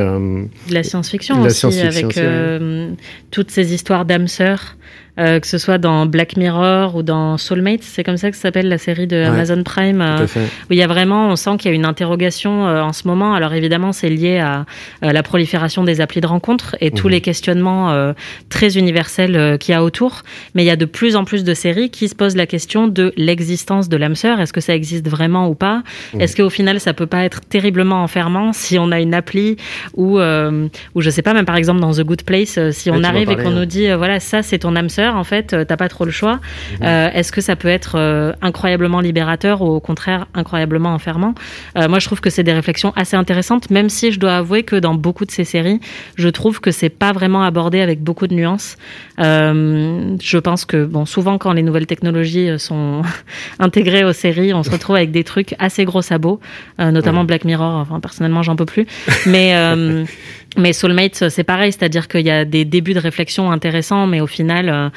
De 0.66 0.74
la 0.74 0.82
science-fiction 0.82 1.40
aussi, 1.42 1.80
avec 1.80 2.18
euh, 2.18 2.90
toutes 3.30 3.50
ces 3.50 3.72
histoires 3.72 4.04
d'âmes 4.04 4.28
sœurs, 4.28 4.76
euh, 5.18 5.40
que 5.40 5.46
ce 5.46 5.58
soit 5.58 5.78
dans 5.78 6.06
Black 6.06 6.36
Mirror 6.36 6.94
ou 6.96 7.02
dans 7.02 7.36
Soulmates, 7.38 7.82
c'est 7.82 8.04
comme 8.04 8.16
ça 8.16 8.30
que 8.30 8.36
s'appelle 8.36 8.68
la 8.68 8.78
série 8.78 9.06
de 9.06 9.16
Ouais, 9.16 9.24
Amazon 9.24 9.62
Prime, 9.64 10.00
euh, 10.00 10.16
tout 10.18 10.22
à 10.22 10.26
fait. 10.28 10.40
où 10.70 10.72
il 10.72 10.76
y 10.78 10.82
a 10.82 10.86
vraiment, 10.86 11.28
on 11.28 11.36
sent 11.36 11.56
qu'il 11.58 11.70
y 11.70 11.72
a 11.72 11.74
une 11.74 11.84
interrogation 11.84 12.66
euh, 12.68 12.82
en 12.82 12.92
ce 12.92 13.08
moment. 13.08 13.34
Alors 13.34 13.52
évidemment, 13.54 13.92
c'est 13.92 14.08
lié 14.08 14.38
à, 14.38 14.64
à 15.02 15.12
la 15.12 15.22
prolifération 15.22 15.82
des 15.84 16.00
applis 16.00 16.20
de 16.20 16.26
rencontres 16.26 16.76
et 16.80 16.90
tous 16.90 17.08
Mhm. 17.08 17.12
les 17.14 17.20
questionnements 17.20 17.90
euh, 17.92 18.12
très 18.48 18.76
universels 18.78 19.58
qu'il 19.58 19.72
y 19.72 19.74
a 19.74 19.82
autour. 19.82 20.22
Mais 20.54 20.62
il 20.62 20.66
y 20.66 20.70
a 20.70 20.76
de 20.76 20.84
plus 20.84 21.16
en 21.16 21.24
plus 21.24 21.44
de 21.44 21.54
séries 21.54 21.90
qui 21.90 22.08
se 22.08 22.14
posent 22.14 22.36
la 22.36 22.46
question 22.46 22.86
de 22.88 23.12
l'existence 23.16 23.88
de 23.88 23.96
l'âme 23.96 24.14
sœur. 24.14 24.40
Est-ce 24.40 24.52
que 24.52 24.60
ça 24.60 24.74
existe 24.74 25.08
vraiment 25.08 25.48
ou 25.48 25.54
pas? 25.54 25.82
Mhm. 26.14 26.20
Est-ce 26.20 26.36
qu'au 26.36 26.50
final, 26.50 26.80
ça 26.80 26.92
peut 26.94 27.06
pas 27.06 27.24
être 27.24 27.40
terriblement 27.40 28.02
enfermant 28.02 28.52
si 28.52 28.78
on 28.78 28.90
a 28.92 29.00
une 29.00 29.14
appli 29.14 29.56
ou 29.96 30.18
ou 30.18 31.00
je 31.00 31.10
sais 31.10 31.22
pas, 31.22 31.34
même 31.34 31.44
par 31.44 31.56
exemple 31.56 31.80
dans 31.80 31.92
The 31.92 32.02
Good 32.02 32.22
Place, 32.22 32.58
si 32.72 32.90
on 32.90 33.02
arrive 33.04 33.30
et 33.30 33.36
qu'on 33.36 33.48
hein. 33.48 33.54
nous 33.60 33.64
dit 33.64 33.90
voilà 33.92 34.20
ça 34.20 34.42
c'est 34.42 34.58
ton 34.58 34.76
âme 34.76 34.88
sœur 34.88 35.07
en 35.16 35.24
fait, 35.24 35.52
euh, 35.52 35.64
t'as 35.64 35.76
pas 35.76 35.88
trop 35.88 36.04
le 36.04 36.10
choix. 36.10 36.40
Euh, 36.82 37.08
Est-ce 37.12 37.32
que 37.32 37.40
ça 37.40 37.56
peut 37.56 37.68
être 37.68 37.96
euh, 37.96 38.32
incroyablement 38.42 39.00
libérateur 39.00 39.62
ou 39.62 39.66
au 39.66 39.80
contraire 39.80 40.26
incroyablement 40.34 40.90
enfermant? 40.94 41.34
Moi 41.76 41.98
je 42.00 42.06
trouve 42.06 42.20
que 42.20 42.30
c'est 42.30 42.42
des 42.42 42.52
réflexions 42.52 42.92
assez 42.96 43.16
intéressantes, 43.16 43.70
même 43.70 43.88
si 43.88 44.12
je 44.12 44.18
dois 44.18 44.36
avouer 44.36 44.62
que 44.62 44.76
dans 44.76 44.94
beaucoup 44.94 45.24
de 45.24 45.30
ces 45.30 45.44
séries, 45.44 45.80
je 46.16 46.28
trouve 46.28 46.60
que 46.60 46.70
c'est 46.70 46.88
pas 46.88 47.12
vraiment 47.12 47.42
abordé 47.42 47.80
avec 47.80 48.02
beaucoup 48.02 48.26
de 48.26 48.34
nuances. 48.34 48.76
Je 49.18 50.38
pense 50.38 50.64
que 50.64 50.84
bon 50.84 51.06
souvent 51.06 51.38
quand 51.38 51.52
les 51.52 51.62
nouvelles 51.62 51.86
technologies 51.86 52.58
sont 52.58 53.02
intégrées 53.58 54.04
aux 54.04 54.12
séries, 54.12 54.52
on 54.52 54.62
se 54.62 54.70
retrouve 54.70 54.96
avec 54.96 55.12
des 55.12 55.24
trucs 55.24 55.54
assez 55.58 55.84
gros 55.84 56.02
sabots, 56.02 56.40
notamment 56.78 57.24
Black 57.24 57.44
Mirror. 57.44 57.76
Enfin 57.76 58.00
personnellement 58.00 58.42
j'en 58.42 58.56
peux 58.56 58.66
plus, 58.66 58.86
mais 59.26 59.54
mais 60.58 60.72
Soulmates, 60.72 61.28
c'est 61.28 61.44
pareil, 61.44 61.72
c'est-à-dire 61.72 62.08
qu'il 62.08 62.26
y 62.26 62.30
a 62.30 62.44
des 62.44 62.64
débuts 62.64 62.94
de 62.94 63.00
réflexion 63.00 63.50
intéressants, 63.50 64.06
mais 64.06 64.20
au 64.20 64.26
final, 64.26 64.68
euh, 64.68 64.88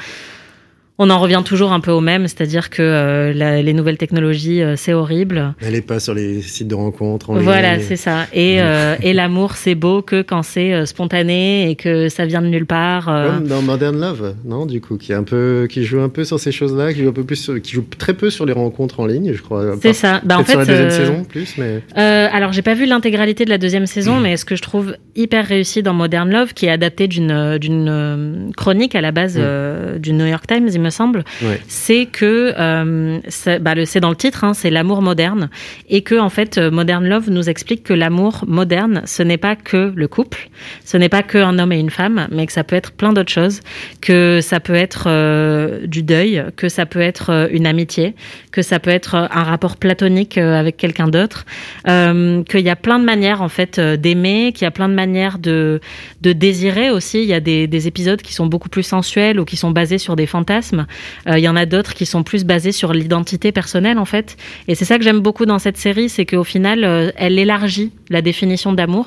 on 1.04 1.10
en 1.10 1.18
revient 1.18 1.42
toujours 1.44 1.72
un 1.72 1.80
peu 1.80 1.90
au 1.90 2.00
même, 2.00 2.26
c'est-à-dire 2.28 2.70
que 2.70 2.80
euh, 2.82 3.32
la- 3.34 3.60
les 3.60 3.72
nouvelles 3.72 3.98
technologies, 3.98 4.62
euh, 4.62 4.74
c'est 4.76 4.92
horrible. 4.92 5.54
elle 5.60 5.74
est 5.74 5.80
pas 5.86 5.98
sur 6.00 6.14
les 6.14 6.40
sites 6.42 6.68
de 6.68 6.74
rencontres. 6.74 7.30
en 7.30 7.34
ligne. 7.34 7.42
Voilà, 7.44 7.80
c'est 7.80 7.96
ça. 7.96 8.26
Et, 8.32 8.60
euh, 8.60 8.94
et 9.02 9.12
l'amour, 9.12 9.56
c'est 9.56 9.74
beau 9.74 10.00
que 10.02 10.22
quand 10.22 10.42
c'est 10.42 10.86
spontané 10.86 11.70
et 11.70 11.74
que 11.74 12.08
ça 12.08 12.24
vient 12.26 12.40
de 12.42 12.46
nulle 12.46 12.66
part. 12.66 13.06
Comme 13.06 13.48
dans 13.48 13.62
Modern 13.62 13.98
Love, 14.00 14.34
non, 14.44 14.64
du 14.66 14.80
coup, 14.80 14.96
qui 14.96 15.12
est 15.12 15.14
un 15.16 15.24
peu, 15.24 15.66
qui 15.68 15.84
joue 15.84 16.00
un 16.00 16.08
peu 16.08 16.24
sur 16.24 16.38
ces 16.38 16.52
choses-là, 16.52 16.92
qui 16.92 17.02
joue 17.02 17.08
un 17.08 17.12
peu 17.12 17.24
plus, 17.24 17.36
sur- 17.36 17.60
qui 17.60 17.72
joue 17.72 17.84
très 17.98 18.14
peu 18.14 18.30
sur 18.30 18.46
les 18.46 18.52
rencontres 18.52 19.00
en 19.00 19.06
ligne, 19.06 19.32
je 19.34 19.42
crois. 19.42 19.74
C'est 19.82 19.92
ça. 19.92 20.20
Bah, 20.24 20.36
en 20.38 20.44
peut-être 20.44 20.50
sur 20.50 20.58
la 20.60 20.64
fait, 20.66 20.72
deuxième 20.84 20.90
saison, 21.06 21.24
plus, 21.24 21.54
mais. 21.58 21.82
Alors, 21.96 22.52
j'ai 22.52 22.62
pas 22.62 22.74
vu 22.74 22.86
l'intégralité 22.86 23.44
de 23.44 23.50
la 23.50 23.58
deuxième 23.58 23.86
saison, 23.86 24.20
mais 24.20 24.36
ce 24.36 24.44
que 24.44 24.56
je 24.56 24.62
trouve 24.62 24.96
hyper 25.16 25.46
réussi 25.46 25.82
dans 25.82 25.94
Modern 25.94 26.30
Love, 26.30 26.54
qui 26.54 26.66
est 26.66 26.70
adapté 26.70 27.08
d'une 27.08 28.52
chronique 28.56 28.94
à 28.94 29.00
la 29.00 29.10
base 29.12 29.36
Mm. 29.36 29.40
euh, 29.42 29.98
du 29.98 30.12
New 30.12 30.26
York 30.26 30.46
Times, 30.46 30.68
il 30.72 30.80
me 30.80 30.90
semble, 30.92 31.24
c'est 31.68 32.06
que 32.06 32.54
euh, 32.58 33.18
bah, 33.60 33.74
c'est 33.84 34.00
dans 34.00 34.10
le 34.10 34.16
titre, 34.16 34.44
hein, 34.44 34.54
c'est 34.54 34.70
l'amour 34.70 35.02
moderne, 35.02 35.50
et 35.88 36.02
que 36.02 36.14
en 36.14 36.28
fait, 36.28 36.58
euh, 36.58 36.70
Modern 36.70 37.06
Love 37.06 37.30
nous 37.30 37.48
explique 37.48 37.82
que 37.82 37.92
l'amour 37.94 38.44
moderne, 38.46 39.02
ce 39.06 39.22
n'est 39.22 39.38
pas 39.38 39.56
que 39.56 39.92
le 39.94 40.08
couple, 40.08 40.48
ce 40.84 40.96
n'est 40.96 41.08
pas 41.08 41.22
que 41.22 41.38
un 41.38 41.58
homme 41.58 41.72
et 41.72 41.80
une 41.80 41.90
femme, 41.90 42.28
mais 42.30 42.46
que 42.46 42.52
ça 42.52 42.64
peut 42.64 42.76
être 42.76 42.92
plein 42.92 43.12
d'autres 43.12 43.32
choses, 43.32 43.60
que 44.00 44.40
ça 44.42 44.60
peut 44.60 44.74
être 44.74 45.04
euh, 45.06 45.86
du 45.86 46.02
deuil, 46.02 46.44
que 46.56 46.68
ça 46.68 46.86
peut 46.86 47.00
être 47.00 47.48
une 47.52 47.66
amitié, 47.66 48.14
que 48.52 48.62
ça 48.62 48.78
peut 48.78 48.90
être 48.90 49.14
un 49.14 49.42
rapport 49.42 49.76
platonique 49.76 50.38
avec 50.38 50.76
quelqu'un 50.76 51.08
d'autre, 51.08 51.46
euh, 51.88 52.42
qu'il 52.44 52.60
y 52.60 52.70
a 52.70 52.76
plein 52.76 52.98
de 52.98 53.04
manières 53.04 53.42
en 53.42 53.48
fait 53.48 53.80
d'aimer, 53.80 54.52
qu'il 54.52 54.64
y 54.64 54.68
a 54.68 54.70
plein 54.70 54.88
de 54.88 54.94
manières 54.94 55.38
de 55.38 55.80
de 56.20 56.32
désirer 56.32 56.90
aussi. 56.90 57.22
Il 57.22 57.28
y 57.28 57.34
a 57.34 57.40
des, 57.40 57.66
des 57.66 57.88
épisodes 57.88 58.22
qui 58.22 58.32
sont 58.32 58.46
beaucoup 58.46 58.68
plus 58.68 58.82
sensuels 58.82 59.40
ou 59.40 59.44
qui 59.44 59.56
sont 59.56 59.70
basés 59.70 59.98
sur 59.98 60.16
des 60.16 60.26
fantasmes. 60.26 60.81
Monogame. 60.82 61.38
Il 61.38 61.42
y 61.42 61.48
en 61.48 61.56
a 61.56 61.66
d'autres 61.66 61.94
qui 61.94 62.06
sont 62.06 62.22
plus 62.22 62.44
basés 62.44 62.72
sur 62.72 62.92
l'identité 62.92 63.52
personnelle 63.52 63.98
en 63.98 64.04
fait. 64.04 64.36
Et 64.68 64.74
c'est 64.74 64.84
ça 64.84 64.98
que 64.98 65.04
j'aime 65.04 65.20
beaucoup 65.20 65.46
dans 65.46 65.58
cette 65.58 65.76
série, 65.76 66.08
c'est 66.08 66.26
qu'au 66.26 66.44
final, 66.44 67.12
elle 67.16 67.38
élargit 67.38 67.92
la 68.10 68.22
définition 68.22 68.72
d'amour. 68.72 69.06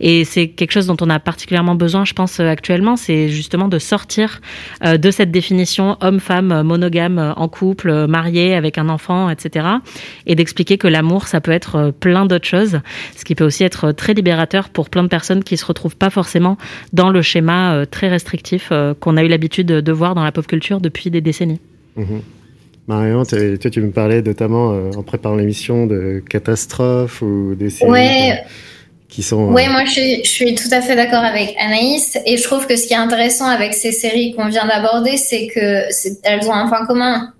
Et 0.00 0.24
c'est 0.24 0.48
quelque 0.48 0.72
chose 0.72 0.86
dont 0.86 0.96
on 1.00 1.10
a 1.10 1.18
particulièrement 1.18 1.74
besoin, 1.74 2.04
je 2.04 2.12
pense, 2.12 2.40
actuellement, 2.40 2.96
c'est 2.96 3.28
justement 3.28 3.68
de 3.68 3.78
sortir 3.78 4.40
de 4.84 5.10
cette 5.10 5.30
définition 5.30 5.96
homme-femme, 6.00 6.62
monogame, 6.62 7.34
en 7.36 7.48
couple, 7.48 8.06
marié, 8.06 8.54
avec 8.54 8.78
un 8.78 8.88
enfant, 8.88 9.30
etc. 9.30 9.66
Et 10.26 10.34
d'expliquer 10.34 10.78
que 10.78 10.88
l'amour, 10.88 11.26
ça 11.26 11.40
peut 11.40 11.50
être 11.50 11.92
plein 12.00 12.26
d'autres 12.26 12.46
choses, 12.46 12.80
ce 13.16 13.24
qui 13.24 13.34
peut 13.34 13.44
aussi 13.44 13.64
être 13.64 13.92
très 13.92 14.14
libérateur 14.14 14.68
pour 14.68 14.90
plein 14.90 15.02
de 15.02 15.08
personnes 15.08 15.44
qui 15.44 15.56
se 15.56 15.64
retrouvent 15.64 15.96
pas 15.96 16.10
forcément 16.10 16.56
dans 16.92 17.10
le 17.10 17.22
schéma 17.22 17.74
euh, 17.74 17.84
très 17.86 18.08
restrictif 18.08 18.68
euh, 18.70 18.94
qu'on 18.94 19.16
a 19.16 19.22
eu 19.22 19.28
l'habitude 19.28 19.66
de 19.66 19.92
voir 19.92 20.14
dans 20.14 20.24
la 20.24 20.32
pop 20.32 20.46
culture 20.46 20.80
depuis 20.80 21.03
des 21.10 21.20
décennies. 21.20 21.60
Mhm. 21.96 22.22
Marion, 22.86 23.24
toi, 23.24 23.70
tu 23.70 23.80
me 23.80 23.92
parlais 23.92 24.20
notamment 24.20 24.72
euh, 24.72 24.90
en 24.96 25.02
préparant 25.02 25.36
l'émission 25.36 25.86
de 25.86 26.22
catastrophes 26.28 27.22
ou 27.22 27.54
des 27.54 27.70
séries 27.70 28.38
qui 29.08 29.22
sont. 29.22 29.52
Oui, 29.52 29.62
moi 29.70 29.84
je 29.84 30.20
suis, 30.24 30.54
tout 30.54 30.68
à 30.70 30.82
fait 30.82 30.96
d'accord 30.96 31.24
avec 31.24 31.54
Anaïs 31.58 32.18
et 32.26 32.36
je 32.36 32.42
trouve 32.42 32.66
que 32.66 32.76
ce 32.76 32.86
qui 32.86 32.92
est 32.92 32.98
intéressant 32.98 33.46
avec 33.46 33.72
ces 33.72 33.92
séries 33.92 34.34
qu'on 34.34 34.48
vient 34.48 34.66
d'aborder, 34.66 35.16
c'est 35.16 35.46
que 35.46 35.84
elles 36.24 36.46
ont 36.46 36.52
un 36.52 36.68
point 36.68 36.84
commun 36.84 37.32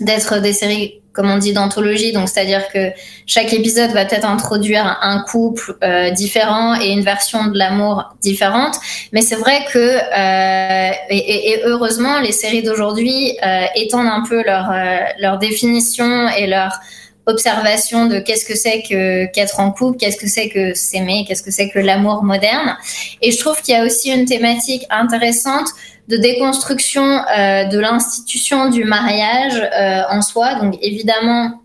d'être 0.00 0.40
des 0.40 0.52
séries 0.52 1.00
comme 1.16 1.30
on 1.30 1.38
dit 1.38 1.54
d'anthologie, 1.54 2.12
donc 2.12 2.28
c'est-à-dire 2.28 2.68
que 2.68 2.92
chaque 3.26 3.52
épisode 3.52 3.90
va 3.92 4.04
peut-être 4.04 4.28
introduire 4.28 4.98
un 5.00 5.20
couple 5.20 5.74
euh, 5.82 6.10
différent 6.10 6.78
et 6.78 6.90
une 6.90 7.02
version 7.02 7.46
de 7.46 7.58
l'amour 7.58 8.14
différente. 8.20 8.76
Mais 9.12 9.22
c'est 9.22 9.36
vrai 9.36 9.64
que 9.72 9.78
euh, 9.78 10.92
et, 11.10 11.62
heureusement 11.64 12.20
les 12.20 12.32
séries 12.32 12.62
d'aujourd'hui 12.62 13.36
euh, 13.44 13.64
étendent 13.74 14.06
un 14.08 14.22
peu 14.28 14.44
leur 14.44 15.38
définition 15.38 16.28
et 16.28 16.46
leur 16.46 16.78
observation 17.26 18.06
de 18.06 18.20
qu'est-ce 18.20 18.44
que 18.44 18.54
c'est 18.54 18.82
que 18.82 19.26
qu'être 19.32 19.58
en 19.58 19.72
couple, 19.72 19.98
qu'est-ce 19.98 20.16
que 20.16 20.28
c'est 20.28 20.48
que 20.48 20.74
s'aimer, 20.74 21.24
qu'est-ce 21.26 21.42
que 21.42 21.50
c'est 21.50 21.68
que 21.68 21.80
l'amour 21.80 22.22
moderne. 22.22 22.76
Et 23.20 23.32
je 23.32 23.38
trouve 23.38 23.60
qu'il 23.60 23.74
y 23.74 23.76
a 23.76 23.84
aussi 23.84 24.10
une 24.10 24.26
thématique 24.26 24.84
intéressante 24.90 25.68
de 26.08 26.16
déconstruction 26.16 27.02
euh, 27.04 27.64
de 27.64 27.78
l'institution 27.78 28.68
du 28.68 28.84
mariage 28.84 29.60
euh, 29.60 30.02
en 30.10 30.22
soi. 30.22 30.54
Donc 30.56 30.76
évidemment, 30.80 31.60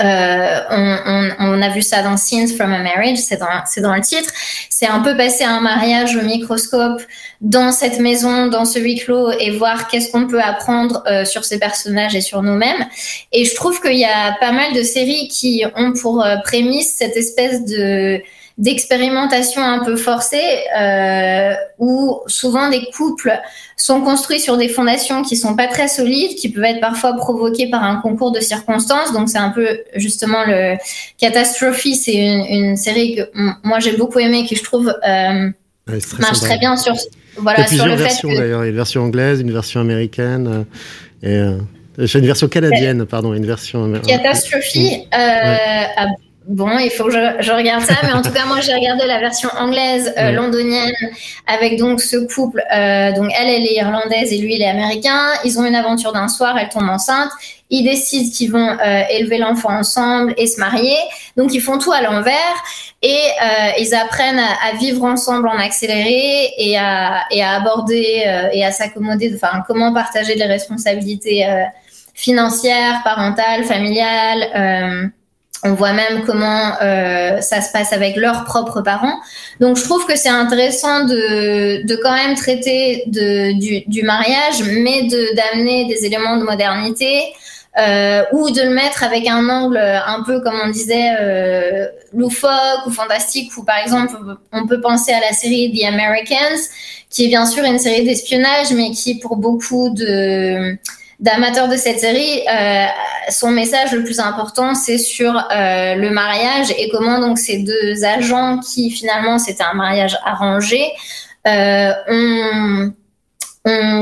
euh, 0.00 0.60
on, 0.70 1.28
on, 1.40 1.60
a 1.60 1.70
vu 1.70 1.82
ça 1.82 2.02
dans 2.02 2.16
Scenes 2.16 2.54
from 2.54 2.72
a 2.72 2.78
Marriage, 2.78 3.18
c'est 3.18 3.38
dans, 3.38 3.48
dans 3.82 3.94
le 3.96 4.00
titre. 4.00 4.30
C'est 4.70 4.86
un 4.86 5.00
peu 5.00 5.16
passer 5.16 5.42
un 5.42 5.60
mariage 5.60 6.14
au 6.14 6.22
microscope 6.22 7.02
dans 7.40 7.72
cette 7.72 7.98
maison, 7.98 8.46
dans 8.46 8.64
ce 8.64 8.78
huis 8.78 8.96
clos, 8.96 9.32
et 9.32 9.50
voir 9.50 9.88
qu'est-ce 9.88 10.12
qu'on 10.12 10.28
peut 10.28 10.40
apprendre 10.40 11.02
euh, 11.08 11.24
sur 11.24 11.44
ces 11.44 11.58
personnages 11.58 12.14
et 12.14 12.20
sur 12.20 12.42
nous-mêmes. 12.42 12.86
Et 13.32 13.44
je 13.44 13.54
trouve 13.56 13.80
qu'il 13.80 13.98
y 13.98 14.04
a 14.04 14.36
pas 14.38 14.52
mal 14.52 14.72
de 14.72 14.84
séries 14.84 15.26
qui 15.26 15.64
ont 15.74 15.92
pour 15.92 16.22
euh, 16.22 16.36
prémisse 16.44 16.94
cette 16.96 17.16
espèce 17.16 17.64
de 17.64 18.22
d'expérimentation 18.58 19.62
un 19.62 19.84
peu 19.84 19.96
forcée, 19.96 20.42
euh, 20.76 21.54
où 21.78 22.20
souvent 22.26 22.68
des 22.68 22.90
couples 22.96 23.32
sont 23.76 24.00
construits 24.00 24.40
sur 24.40 24.56
des 24.56 24.68
fondations 24.68 25.22
qui 25.22 25.36
sont 25.36 25.54
pas 25.54 25.68
très 25.68 25.86
solides, 25.86 26.34
qui 26.36 26.48
peuvent 26.48 26.64
être 26.64 26.80
parfois 26.80 27.14
provoquées 27.14 27.70
par 27.70 27.84
un 27.84 27.96
concours 27.96 28.32
de 28.32 28.40
circonstances. 28.40 29.12
Donc 29.12 29.28
c'est 29.28 29.38
un 29.38 29.50
peu 29.50 29.80
justement 29.94 30.44
le 30.44 30.76
Catastrophe, 31.18 31.86
c'est 31.94 32.16
une, 32.16 32.76
série 32.76 33.14
que 33.14 33.22
moi 33.62 33.78
j'ai 33.78 33.96
beaucoup 33.96 34.18
aimé, 34.18 34.44
qui 34.44 34.56
je 34.56 34.64
trouve 34.64 34.88
euh, 34.88 35.50
marche 36.18 36.40
très 36.40 36.58
bien 36.58 36.76
sur 36.76 36.94
voilà 37.36 37.64
sur 37.68 37.86
le 37.86 37.94
versions, 37.94 38.28
d'ailleurs, 38.28 38.64
une 38.64 38.74
version 38.74 39.02
anglaise, 39.02 39.40
une 39.40 39.52
version 39.52 39.80
américaine 39.80 40.66
euh, 41.22 41.56
et 41.96 42.18
une 42.18 42.26
version 42.26 42.48
canadienne, 42.48 43.06
pardon, 43.06 43.32
une 43.34 43.46
version. 43.46 43.92
Catastrophe 44.04 44.64
a 45.12 46.06
Bon, 46.48 46.78
il 46.78 46.90
faut 46.90 47.04
que 47.04 47.10
je, 47.10 47.52
regarde 47.52 47.82
ça, 47.82 47.96
mais 48.04 48.12
en 48.12 48.22
tout 48.22 48.32
cas, 48.32 48.46
moi, 48.46 48.62
j'ai 48.62 48.72
regardé 48.72 49.04
la 49.04 49.18
version 49.18 49.50
anglaise 49.58 50.14
euh, 50.16 50.30
londonienne 50.30 50.94
avec 51.46 51.78
donc 51.78 52.00
ce 52.00 52.16
couple. 52.16 52.64
Euh, 52.74 53.12
donc 53.12 53.30
elle, 53.38 53.50
elle 53.50 53.66
est 53.66 53.74
irlandaise 53.74 54.32
et 54.32 54.38
lui, 54.38 54.54
il 54.54 54.62
est 54.62 54.70
américain. 54.70 55.26
Ils 55.44 55.58
ont 55.58 55.66
une 55.66 55.74
aventure 55.74 56.14
d'un 56.14 56.28
soir, 56.28 56.56
elle 56.58 56.70
tombe 56.70 56.88
enceinte. 56.88 57.28
Ils 57.68 57.84
décident 57.84 58.30
qu'ils 58.34 58.50
vont 58.50 58.78
euh, 58.82 59.02
élever 59.10 59.36
l'enfant 59.36 59.76
ensemble 59.76 60.32
et 60.38 60.46
se 60.46 60.58
marier. 60.58 60.96
Donc 61.36 61.52
ils 61.52 61.60
font 61.60 61.76
tout 61.76 61.92
à 61.92 62.00
l'envers 62.00 62.34
et 63.02 63.20
ils 63.78 63.94
apprennent 63.94 64.40
à, 64.40 64.74
vivre 64.76 65.04
ensemble 65.04 65.48
en 65.48 65.58
accéléré 65.58 66.54
et 66.56 66.78
à, 66.78 67.24
et 67.30 67.44
à 67.44 67.56
aborder 67.56 68.24
et 68.54 68.64
à 68.64 68.72
s'accommoder. 68.72 69.32
Enfin, 69.34 69.62
comment 69.68 69.92
partager 69.92 70.34
les 70.34 70.46
responsabilités 70.46 71.46
financières, 72.14 73.02
parentales, 73.04 73.64
familiales 73.64 75.12
on 75.64 75.74
voit 75.74 75.92
même 75.92 76.24
comment 76.24 76.72
euh, 76.80 77.40
ça 77.40 77.60
se 77.60 77.72
passe 77.72 77.92
avec 77.92 78.16
leurs 78.16 78.44
propres 78.44 78.80
parents. 78.80 79.18
Donc 79.60 79.76
je 79.76 79.82
trouve 79.82 80.06
que 80.06 80.16
c'est 80.16 80.28
intéressant 80.28 81.04
de, 81.04 81.84
de 81.84 81.96
quand 81.96 82.14
même 82.14 82.36
traiter 82.36 83.04
de, 83.06 83.58
du, 83.58 83.84
du 83.86 84.02
mariage, 84.02 84.62
mais 84.62 85.04
de 85.04 85.34
d'amener 85.34 85.86
des 85.86 86.06
éléments 86.06 86.36
de 86.36 86.44
modernité 86.44 87.32
euh, 87.78 88.22
ou 88.32 88.50
de 88.50 88.62
le 88.62 88.70
mettre 88.70 89.02
avec 89.04 89.26
un 89.28 89.48
angle 89.48 89.78
un 89.78 90.22
peu, 90.22 90.40
comme 90.40 90.58
on 90.64 90.70
disait, 90.70 91.10
euh, 91.20 91.86
loufoque 92.12 92.86
ou 92.86 92.90
fantastique, 92.90 93.56
ou 93.56 93.64
par 93.64 93.78
exemple 93.78 94.14
on 94.52 94.66
peut 94.66 94.80
penser 94.80 95.12
à 95.12 95.20
la 95.20 95.32
série 95.32 95.72
The 95.76 95.84
Americans, 95.86 96.60
qui 97.10 97.24
est 97.24 97.28
bien 97.28 97.46
sûr 97.46 97.64
une 97.64 97.78
série 97.78 98.04
d'espionnage, 98.04 98.72
mais 98.72 98.90
qui 98.90 99.18
pour 99.18 99.36
beaucoup 99.36 99.90
de 99.90 100.76
d'amateurs 101.20 101.68
de 101.68 101.76
cette 101.76 101.98
série, 101.98 102.42
euh, 102.48 102.86
son 103.30 103.50
message 103.50 103.92
le 103.92 104.04
plus 104.04 104.20
important, 104.20 104.74
c'est 104.74 104.98
sur 104.98 105.34
euh, 105.34 105.94
le 105.94 106.10
mariage 106.10 106.70
et 106.78 106.88
comment 106.90 107.20
donc 107.20 107.38
ces 107.38 107.58
deux 107.58 108.04
agents 108.04 108.60
qui 108.60 108.90
finalement 108.90 109.38
c'était 109.38 109.64
un 109.64 109.74
mariage 109.74 110.16
arrangé 110.24 110.82
euh, 111.46 111.92
ont, 112.08 112.92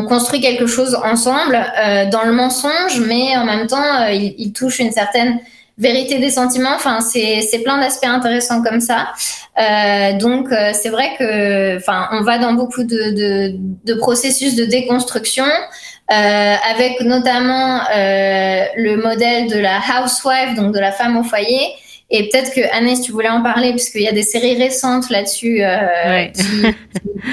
construit 0.08 0.40
quelque 0.40 0.66
chose 0.66 0.96
ensemble 1.02 1.58
dans 2.12 2.22
le 2.22 2.30
mensonge, 2.30 3.00
mais 3.04 3.36
en 3.36 3.44
même 3.44 3.66
temps, 3.66 4.06
ils, 4.06 4.32
ils 4.38 4.52
touchent 4.52 4.78
une 4.78 4.92
certaine 4.92 5.40
vérité 5.78 6.18
des 6.18 6.30
sentiments. 6.30 6.74
Enfin, 6.74 7.00
c'est 7.00 7.62
plein 7.62 7.78
d'aspects 7.78 8.06
intéressants 8.06 8.62
comme 8.62 8.80
ça. 8.80 9.08
Euh, 9.58 10.18
donc, 10.18 10.52
euh, 10.52 10.72
c'est 10.72 10.88
vrai 10.88 11.10
que, 11.18 11.76
enfin, 11.76 12.08
on 12.12 12.22
va 12.22 12.38
dans 12.38 12.54
beaucoup 12.54 12.84
de, 12.84 13.10
de, 13.10 13.56
de 13.84 13.94
processus 13.94 14.54
de 14.54 14.64
déconstruction. 14.64 15.46
Euh, 16.12 16.54
avec 16.70 17.00
notamment 17.00 17.80
euh, 17.80 18.64
le 18.76 18.96
modèle 18.96 19.48
de 19.48 19.58
la 19.58 19.80
housewife, 19.80 20.54
donc 20.54 20.72
de 20.72 20.78
la 20.78 20.92
femme 20.92 21.16
au 21.16 21.24
foyer. 21.24 21.72
Et 22.10 22.28
peut-être 22.28 22.54
que 22.54 22.60
Annès, 22.76 23.00
tu 23.00 23.10
voulais 23.10 23.28
en 23.28 23.42
parler, 23.42 23.70
puisqu'il 23.70 24.02
y 24.02 24.08
a 24.08 24.12
des 24.12 24.22
séries 24.22 24.56
récentes 24.56 25.10
là-dessus 25.10 25.64
euh, 25.64 26.26
qui, 26.26 26.62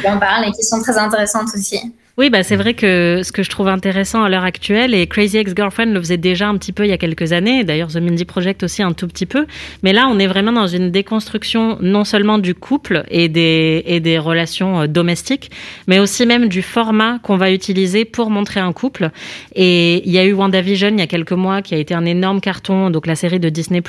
qui 0.02 0.08
en 0.08 0.18
parlent 0.18 0.46
et 0.48 0.52
qui 0.52 0.64
sont 0.64 0.82
très 0.82 0.98
intéressantes 0.98 1.50
aussi. 1.54 1.94
Oui, 2.16 2.30
bah 2.30 2.44
c'est 2.44 2.58
vrai 2.58 2.76
que 2.76 3.22
ce 3.24 3.32
que 3.32 3.42
je 3.42 3.50
trouve 3.50 3.68
intéressant 3.68 4.24
à 4.24 4.30
l'heure 4.30 4.44
actuelle, 4.44 4.94
et 4.94 5.08
Crazy 5.08 5.38
Ex-Girlfriend 5.38 5.94
le 5.94 6.00
faisait 6.00 6.18
déjà 6.18 6.48
un 6.48 6.56
petit 6.58 6.72
peu 6.72 6.86
il 6.86 6.90
y 6.90 6.94
a 6.94 6.98
quelques 7.00 7.34
années, 7.34 7.64
d'ailleurs 7.64 7.88
The 7.88 7.96
Mindy 7.96 8.24
Project 8.24 8.62
aussi 8.62 8.84
un 8.84 8.94
tout 8.94 9.08
petit 9.08 9.26
peu, 9.26 9.48
mais 9.82 9.94
là 9.94 10.08
on 10.12 10.20
est 10.20 10.28
vraiment 10.28 10.52
dans 10.52 10.68
une 10.68 10.92
déconstruction 10.92 11.80
non 11.82 12.04
seulement 12.04 12.38
du 12.38 12.54
couple 12.54 13.04
et 13.10 13.30
des, 13.30 13.82
et 13.88 14.00
des 14.00 14.20
relations 14.20 14.82
euh, 14.82 14.88
domestiques, 14.88 15.50
mais 15.88 15.98
aussi 15.98 16.28
même 16.28 16.50
du 16.50 16.62
format 16.62 17.18
qu'on 17.24 17.36
va 17.36 17.52
utiliser 17.52 18.06
pour 18.06 18.30
montrer 18.30 18.60
un 18.60 18.74
couple. 18.74 19.10
Et 19.56 20.08
il 20.08 20.12
y 20.12 20.20
a 20.20 20.24
eu 20.24 20.34
WandaVision 20.34 20.90
il 20.90 21.00
y 21.00 21.02
a 21.02 21.08
quelques 21.08 21.32
mois 21.32 21.64
qui 21.64 21.74
a 21.74 21.80
été 21.80 21.96
un 21.96 22.06
énorme 22.06 22.42
carton, 22.42 22.92
donc 22.92 23.08
la 23.08 23.16
série 23.16 23.40
de 23.40 23.50
Disney+, 23.50 23.82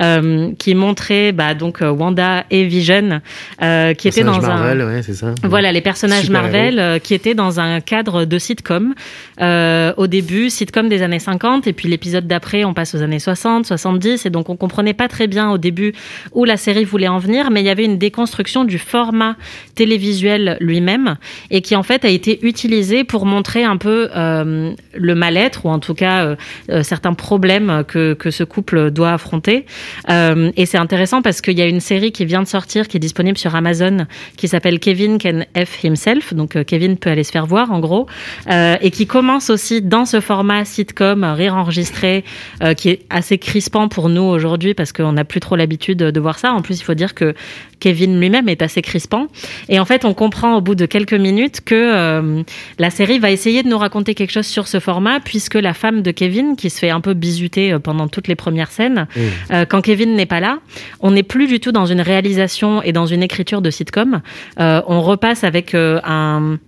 euh, 0.00 0.52
qui 0.60 0.76
montrait 0.76 1.32
bah, 1.32 1.54
donc 1.54 1.82
euh, 1.82 1.90
Wanda 1.90 2.44
et 2.52 2.66
Vision, 2.66 3.20
euh, 3.62 3.94
qui 3.94 4.06
étaient 4.06 4.22
dans 4.22 4.40
Marvel, 4.40 4.80
un... 4.80 4.86
Ouais, 4.86 5.02
c'est 5.02 5.14
ça. 5.14 5.34
Voilà, 5.42 5.72
les 5.72 5.80
personnages 5.80 6.30
Marvel 6.30 6.78
euh, 6.78 6.98
qui 7.00 7.14
étaient 7.14 7.34
dans 7.34 7.47
dans 7.48 7.60
un 7.60 7.80
cadre 7.80 8.26
de 8.26 8.38
sitcom. 8.38 8.94
Euh, 9.40 9.94
au 9.96 10.06
début, 10.06 10.50
sitcom 10.50 10.88
des 10.88 11.02
années 11.02 11.18
50, 11.18 11.66
et 11.66 11.72
puis 11.72 11.88
l'épisode 11.88 12.26
d'après, 12.26 12.64
on 12.64 12.74
passe 12.74 12.94
aux 12.94 13.00
années 13.00 13.18
60, 13.18 13.64
70, 13.64 14.26
et 14.26 14.30
donc 14.30 14.50
on 14.50 14.56
comprenait 14.56 14.92
pas 14.92 15.08
très 15.08 15.26
bien 15.26 15.50
au 15.50 15.56
début 15.56 15.94
où 16.32 16.44
la 16.44 16.58
série 16.58 16.84
voulait 16.84 17.08
en 17.08 17.18
venir, 17.18 17.50
mais 17.50 17.62
il 17.62 17.66
y 17.66 17.70
avait 17.70 17.86
une 17.86 17.96
déconstruction 17.96 18.64
du 18.64 18.78
format 18.78 19.36
télévisuel 19.74 20.58
lui-même, 20.60 21.16
et 21.50 21.62
qui 21.62 21.74
en 21.74 21.82
fait 21.82 22.04
a 22.04 22.08
été 22.08 22.38
utilisé 22.42 23.02
pour 23.02 23.24
montrer 23.24 23.64
un 23.64 23.78
peu 23.78 24.10
euh, 24.14 24.72
le 24.94 25.14
mal-être, 25.14 25.64
ou 25.64 25.70
en 25.70 25.78
tout 25.78 25.94
cas 25.94 26.36
euh, 26.68 26.82
certains 26.82 27.14
problèmes 27.14 27.82
que, 27.88 28.12
que 28.12 28.30
ce 28.30 28.44
couple 28.44 28.90
doit 28.90 29.12
affronter. 29.12 29.64
Et 30.08 30.66
c'est 30.66 30.78
intéressant 30.78 31.22
parce 31.22 31.40
qu'il 31.40 31.58
y 31.58 31.62
a 31.62 31.66
une 31.66 31.80
série 31.80 32.12
qui 32.12 32.24
vient 32.24 32.42
de 32.42 32.48
sortir, 32.48 32.88
qui 32.88 32.96
est 32.98 33.00
disponible 33.00 33.38
sur 33.38 33.54
Amazon, 33.54 34.06
qui 34.36 34.48
s'appelle 34.48 34.80
Kevin 34.80 35.18
Can 35.18 35.42
F 35.56 35.84
Himself, 35.84 36.34
donc 36.34 36.62
Kevin 36.64 36.96
peut 36.98 37.10
aller 37.10 37.24
se 37.24 37.32
faire 37.32 37.37
faire 37.38 37.46
voir, 37.46 37.70
en 37.70 37.78
gros, 37.78 38.06
euh, 38.50 38.76
et 38.80 38.90
qui 38.90 39.06
commence 39.06 39.48
aussi 39.50 39.80
dans 39.80 40.04
ce 40.04 40.20
format 40.20 40.64
sitcom, 40.64 41.24
rire 41.24 41.54
enregistré, 41.54 42.24
euh, 42.62 42.74
qui 42.74 42.88
est 42.90 43.00
assez 43.10 43.38
crispant 43.38 43.88
pour 43.88 44.08
nous 44.08 44.22
aujourd'hui 44.22 44.74
parce 44.74 44.92
qu'on 44.92 45.12
n'a 45.12 45.24
plus 45.24 45.40
trop 45.40 45.56
l'habitude 45.56 45.98
de 45.98 46.20
voir 46.20 46.38
ça. 46.38 46.52
En 46.52 46.62
plus, 46.62 46.80
il 46.80 46.84
faut 46.84 46.94
dire 46.94 47.14
que 47.14 47.34
Kevin 47.78 48.18
lui-même 48.18 48.48
est 48.48 48.60
assez 48.60 48.82
crispant. 48.82 49.28
Et 49.68 49.78
en 49.78 49.84
fait, 49.84 50.04
on 50.04 50.14
comprend 50.14 50.56
au 50.56 50.60
bout 50.60 50.74
de 50.74 50.84
quelques 50.86 51.14
minutes 51.14 51.60
que 51.64 51.76
euh, 51.76 52.42
la 52.80 52.90
série 52.90 53.20
va 53.20 53.30
essayer 53.30 53.62
de 53.62 53.68
nous 53.68 53.78
raconter 53.78 54.16
quelque 54.16 54.32
chose 54.32 54.46
sur 54.46 54.66
ce 54.66 54.80
format, 54.80 55.20
puisque 55.20 55.54
la 55.54 55.74
femme 55.74 56.02
de 56.02 56.10
Kevin, 56.10 56.56
qui 56.56 56.70
se 56.70 56.78
fait 56.80 56.90
un 56.90 57.00
peu 57.00 57.14
bisuter 57.14 57.72
euh, 57.72 57.78
pendant 57.78 58.08
toutes 58.08 58.26
les 58.26 58.34
premières 58.34 58.72
scènes, 58.72 59.06
Mmh. 59.18 59.20
euh, 59.52 59.64
quand 59.64 59.80
Kevin 59.80 60.14
n'est 60.14 60.26
pas 60.26 60.40
là, 60.40 60.58
on 61.00 61.10
n'est 61.10 61.22
plus 61.22 61.46
du 61.46 61.60
tout 61.60 61.72
dans 61.72 61.86
une 61.86 62.00
réalisation 62.00 62.82
et 62.82 62.92
dans 62.92 63.06
une 63.06 63.22
écriture 63.22 63.62
de 63.62 63.70
sitcom. 63.70 64.20
Euh, 64.60 64.82
on 64.86 65.00
repasse 65.00 65.44
avec 65.44 65.74
euh, 65.74 66.00
un 66.04 66.58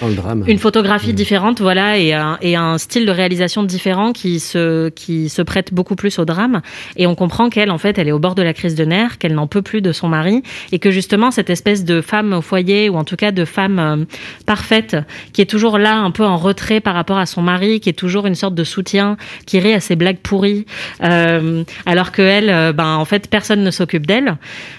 Dans 0.00 0.08
le 0.08 0.14
drame. 0.14 0.44
une 0.46 0.58
photographie 0.58 1.12
différente, 1.12 1.60
voilà, 1.60 1.98
et 1.98 2.12
un, 2.12 2.38
et 2.40 2.56
un 2.56 2.78
style 2.78 3.06
de 3.06 3.10
réalisation 3.10 3.62
différent 3.62 4.12
qui 4.12 4.40
se, 4.40 4.88
qui 4.90 5.28
se 5.28 5.42
prête 5.42 5.72
beaucoup 5.72 5.96
plus 5.96 6.18
au 6.18 6.24
drame. 6.24 6.62
Et 6.96 7.06
on 7.06 7.14
comprend 7.14 7.50
qu'elle, 7.50 7.70
en 7.70 7.78
fait, 7.78 7.98
elle 7.98 8.08
est 8.08 8.12
au 8.12 8.18
bord 8.18 8.34
de 8.34 8.42
la 8.42 8.54
crise 8.54 8.74
de 8.74 8.84
nerfs, 8.84 9.18
qu'elle 9.18 9.34
n'en 9.34 9.46
peut 9.46 9.62
plus 9.62 9.82
de 9.82 9.92
son 9.92 10.08
mari, 10.08 10.42
et 10.72 10.78
que 10.78 10.90
justement, 10.90 11.30
cette 11.30 11.50
espèce 11.50 11.84
de 11.84 12.00
femme 12.00 12.32
au 12.32 12.42
foyer, 12.42 12.88
ou 12.88 12.96
en 12.96 13.04
tout 13.04 13.16
cas 13.16 13.32
de 13.32 13.44
femme 13.44 13.78
euh, 13.78 14.04
parfaite, 14.46 14.96
qui 15.32 15.40
est 15.40 15.46
toujours 15.46 15.78
là, 15.78 15.96
un 15.96 16.10
peu 16.10 16.24
en 16.24 16.36
retrait 16.36 16.80
par 16.80 16.94
rapport 16.94 17.18
à 17.18 17.26
son 17.26 17.42
mari, 17.42 17.80
qui 17.80 17.88
est 17.88 17.94
toujours 17.94 18.26
une 18.26 18.34
sorte 18.34 18.54
de 18.54 18.64
soutien, 18.64 19.16
qui 19.46 19.60
rit 19.60 19.74
à 19.74 19.80
ses 19.80 19.96
blagues 19.96 20.18
pourries, 20.18 20.66
euh, 21.02 21.64
alors 21.86 22.12
que 22.12 22.22
elle, 22.22 22.50
euh, 22.50 22.72
ben, 22.72 22.96
en 22.96 23.04
fait, 23.04 23.28
personne 23.28 23.62
ne 23.62 23.70
s'occupe 23.70 24.06
d'elle 24.06 24.36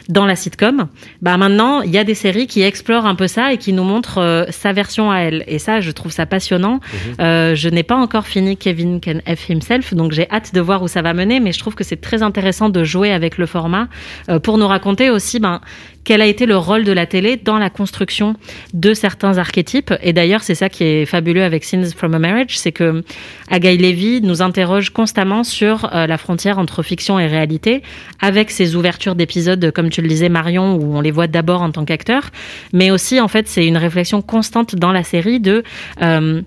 dans 0.10 0.26
la 0.26 0.36
sitcom. 0.36 0.88
Ben, 1.22 1.38
maintenant, 1.38 1.82
il 1.82 1.92
y 1.92 1.98
a 1.98 2.04
des 2.04 2.16
séries 2.16 2.48
qui 2.48 2.62
explorent 2.62 3.06
un 3.06 3.16
peu 3.16 3.28
ça 3.28 3.54
et 3.54 3.58
qui 3.58 3.74
nous 3.74 3.84
montrent 3.84 4.20
euh, 4.20 4.46
sa 4.50 4.74
version 4.74 5.03
à 5.12 5.20
elle. 5.20 5.44
Et 5.48 5.60
ça, 5.60 5.82
je 5.82 5.92
trouve 5.92 6.12
ça 6.12 6.26
passionnant. 6.26 6.80
Euh, 7.20 7.56
je 7.56 7.70
n'ai 7.70 7.84
pas 7.84 7.96
encore 7.96 8.28
fini 8.28 8.58
Kevin 8.58 9.00
Can 9.02 9.20
F 9.28 9.50
Himself, 9.50 9.94
donc 9.94 10.12
j'ai 10.12 10.30
hâte 10.30 10.54
de 10.54 10.62
voir 10.62 10.84
où 10.84 10.88
ça 10.88 11.02
va 11.02 11.14
mener, 11.14 11.40
mais 11.40 11.52
je 11.52 11.60
trouve 11.60 11.76
que 11.76 11.84
c'est 11.84 12.02
très 12.02 12.24
intéressant 12.24 12.70
de 12.70 12.84
jouer 12.84 13.12
avec 13.12 13.38
le 13.38 13.46
format 13.46 13.88
euh, 14.30 14.40
pour 14.40 14.58
nous 14.58 14.68
raconter 14.68 15.10
aussi 15.10 15.40
ben, 15.40 15.62
quel 16.04 16.22
a 16.22 16.26
été 16.26 16.46
le 16.46 16.58
rôle 16.58 16.84
de 16.84 16.92
la 16.92 17.06
télé 17.06 17.38
dans 17.38 17.58
la 17.58 17.70
construction 17.70 18.36
de 18.74 18.94
certains 18.94 19.38
archétypes. 19.38 19.94
Et 20.02 20.14
d'ailleurs, 20.14 20.42
c'est 20.42 20.56
ça 20.56 20.70
qui 20.70 20.84
est 20.84 21.06
fabuleux 21.06 21.44
avec 21.44 21.64
Scenes 21.64 21.92
from 21.96 22.14
a 22.14 22.20
Marriage, 22.20 22.58
c'est 22.58 22.72
que 22.72 23.04
Agaï 23.50 23.78
Levy 23.78 24.22
nous 24.22 24.42
interroge 24.42 24.90
constamment 24.90 25.44
sur 25.44 25.94
euh, 25.94 26.08
la 26.08 26.18
frontière 26.18 26.60
entre 26.60 26.84
fiction 26.84 27.20
et 27.20 27.28
réalité, 27.28 27.82
avec 28.20 28.52
ses 28.52 28.76
ouvertures 28.76 29.16
d'épisodes, 29.16 29.72
comme 29.72 29.90
tu 29.90 30.02
le 30.02 30.08
disais, 30.08 30.30
Marion, 30.30 30.76
où 30.76 30.96
on 30.96 31.02
les 31.02 31.12
voit 31.12 31.28
d'abord 31.28 31.62
en 31.62 31.72
tant 31.72 31.86
qu'acteurs, 31.86 32.30
mais 32.74 32.92
aussi, 32.92 33.20
en 33.20 33.28
fait, 33.28 33.48
c'est 33.48 33.66
une 33.66 33.78
réflexion 33.78 34.22
constante 34.22 34.76
dans 34.76 34.92
la 34.92 35.04
série 35.04 35.40
de... 35.40 35.64
euh, 36.02 36.42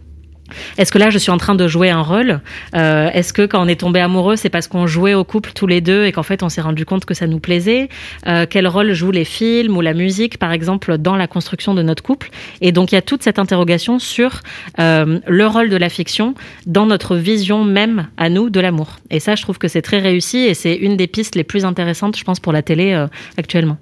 est-ce 0.78 0.92
que 0.92 0.98
là, 0.98 1.10
je 1.10 1.18
suis 1.18 1.30
en 1.30 1.36
train 1.38 1.54
de 1.54 1.66
jouer 1.68 1.90
un 1.90 2.02
rôle 2.02 2.40
Euh, 2.74 3.10
Est-ce 3.12 3.32
que 3.32 3.46
quand 3.46 3.62
on 3.62 3.68
est 3.68 3.80
tombé 3.80 4.00
amoureux, 4.00 4.36
c'est 4.36 4.50
parce 4.50 4.68
qu'on 4.68 4.86
jouait 4.86 5.14
au 5.14 5.24
couple 5.24 5.52
tous 5.54 5.66
les 5.66 5.80
deux 5.80 6.04
et 6.04 6.12
qu'en 6.12 6.22
fait, 6.22 6.42
on 6.42 6.48
s'est 6.48 6.60
rendu 6.60 6.84
compte 6.84 7.04
que 7.04 7.14
ça 7.14 7.26
nous 7.26 7.40
plaisait? 7.40 7.88
Euh, 8.26 8.46
Quel 8.48 8.66
rôle 8.66 8.92
jouent 8.92 9.10
les 9.10 9.24
films 9.24 9.76
ou 9.76 9.80
la 9.80 9.94
musique, 9.94 10.38
par 10.38 10.52
exemple, 10.52 10.98
dans 10.98 11.16
la 11.16 11.26
construction 11.26 11.74
de 11.74 11.82
notre 11.82 12.02
couple? 12.02 12.30
Et 12.60 12.72
donc, 12.72 12.92
il 12.92 12.94
y 12.94 12.98
a 12.98 13.02
toute 13.02 13.22
cette 13.22 13.38
interrogation 13.38 13.98
sur 13.98 14.40
euh, 14.78 15.20
le 15.26 15.46
rôle 15.46 15.68
de 15.68 15.76
la 15.76 15.88
fiction 15.88 16.34
dans 16.66 16.86
notre 16.86 17.16
vision 17.16 17.64
même 17.64 18.08
à 18.16 18.28
nous 18.28 18.50
de 18.50 18.60
l'amour. 18.60 18.96
Et 19.10 19.20
ça, 19.20 19.34
je 19.34 19.42
trouve 19.42 19.58
que 19.58 19.68
c'est 19.68 19.82
très 19.82 19.98
réussi 20.00 20.38
et 20.38 20.54
c'est 20.54 20.74
une 20.74 20.96
des 20.96 21.06
pistes 21.06 21.34
les 21.34 21.44
plus 21.44 21.64
intéressantes, 21.64 22.16
je 22.16 22.24
pense, 22.24 22.40
pour 22.40 22.52
la 22.52 22.62
télé 22.62 23.06
actuellement. 23.36 23.78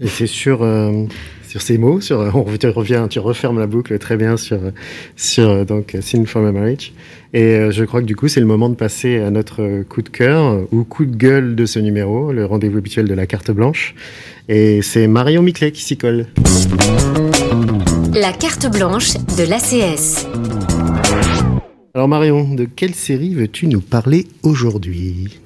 Et 0.00 0.06
c'est 0.06 0.28
sur, 0.28 0.62
euh, 0.62 1.04
sur 1.48 1.60
ces 1.60 1.76
mots, 1.76 2.00
sur, 2.00 2.20
on 2.34 2.44
revient- 2.44 2.58
tu 2.58 2.68
reviens, 2.68 3.08
tu 3.08 3.18
refermes 3.18 3.58
la 3.58 3.66
boucle 3.66 3.98
très 3.98 4.16
bien 4.16 4.36
sur, 4.36 4.58
sur 5.16 5.48
euh, 5.48 5.64
donc, 5.64 5.96
Scene 6.00 6.24
from 6.26 6.46
a 6.46 6.52
Marriage. 6.52 6.92
Et 7.34 7.42
euh, 7.56 7.70
je 7.72 7.82
crois 7.84 8.00
que 8.00 8.06
du 8.06 8.14
coup, 8.14 8.28
c'est 8.28 8.38
le 8.38 8.46
moment 8.46 8.68
de 8.68 8.76
passer 8.76 9.18
à 9.18 9.30
notre 9.30 9.60
euh, 9.62 9.82
coup 9.82 10.02
de 10.02 10.08
cœur 10.08 10.44
euh, 10.44 10.64
ou 10.70 10.84
coup 10.84 11.04
de 11.04 11.16
gueule 11.16 11.56
de 11.56 11.66
ce 11.66 11.80
numéro, 11.80 12.30
le 12.32 12.44
rendez-vous 12.44 12.78
habituel 12.78 13.08
de 13.08 13.14
la 13.14 13.26
carte 13.26 13.50
blanche. 13.50 13.96
Et 14.48 14.82
c'est 14.82 15.08
Marion 15.08 15.42
Miclet 15.42 15.72
qui 15.72 15.82
s'y 15.82 15.96
colle. 15.96 16.26
La 18.14 18.32
carte 18.32 18.70
blanche 18.72 19.14
de 19.36 19.48
l'ACS. 19.48 20.26
Alors 21.94 22.06
Marion, 22.06 22.54
de 22.54 22.64
quelle 22.66 22.94
série 22.94 23.34
veux-tu 23.34 23.66
nous 23.66 23.80
parler 23.80 24.26
aujourd'hui? 24.44 25.40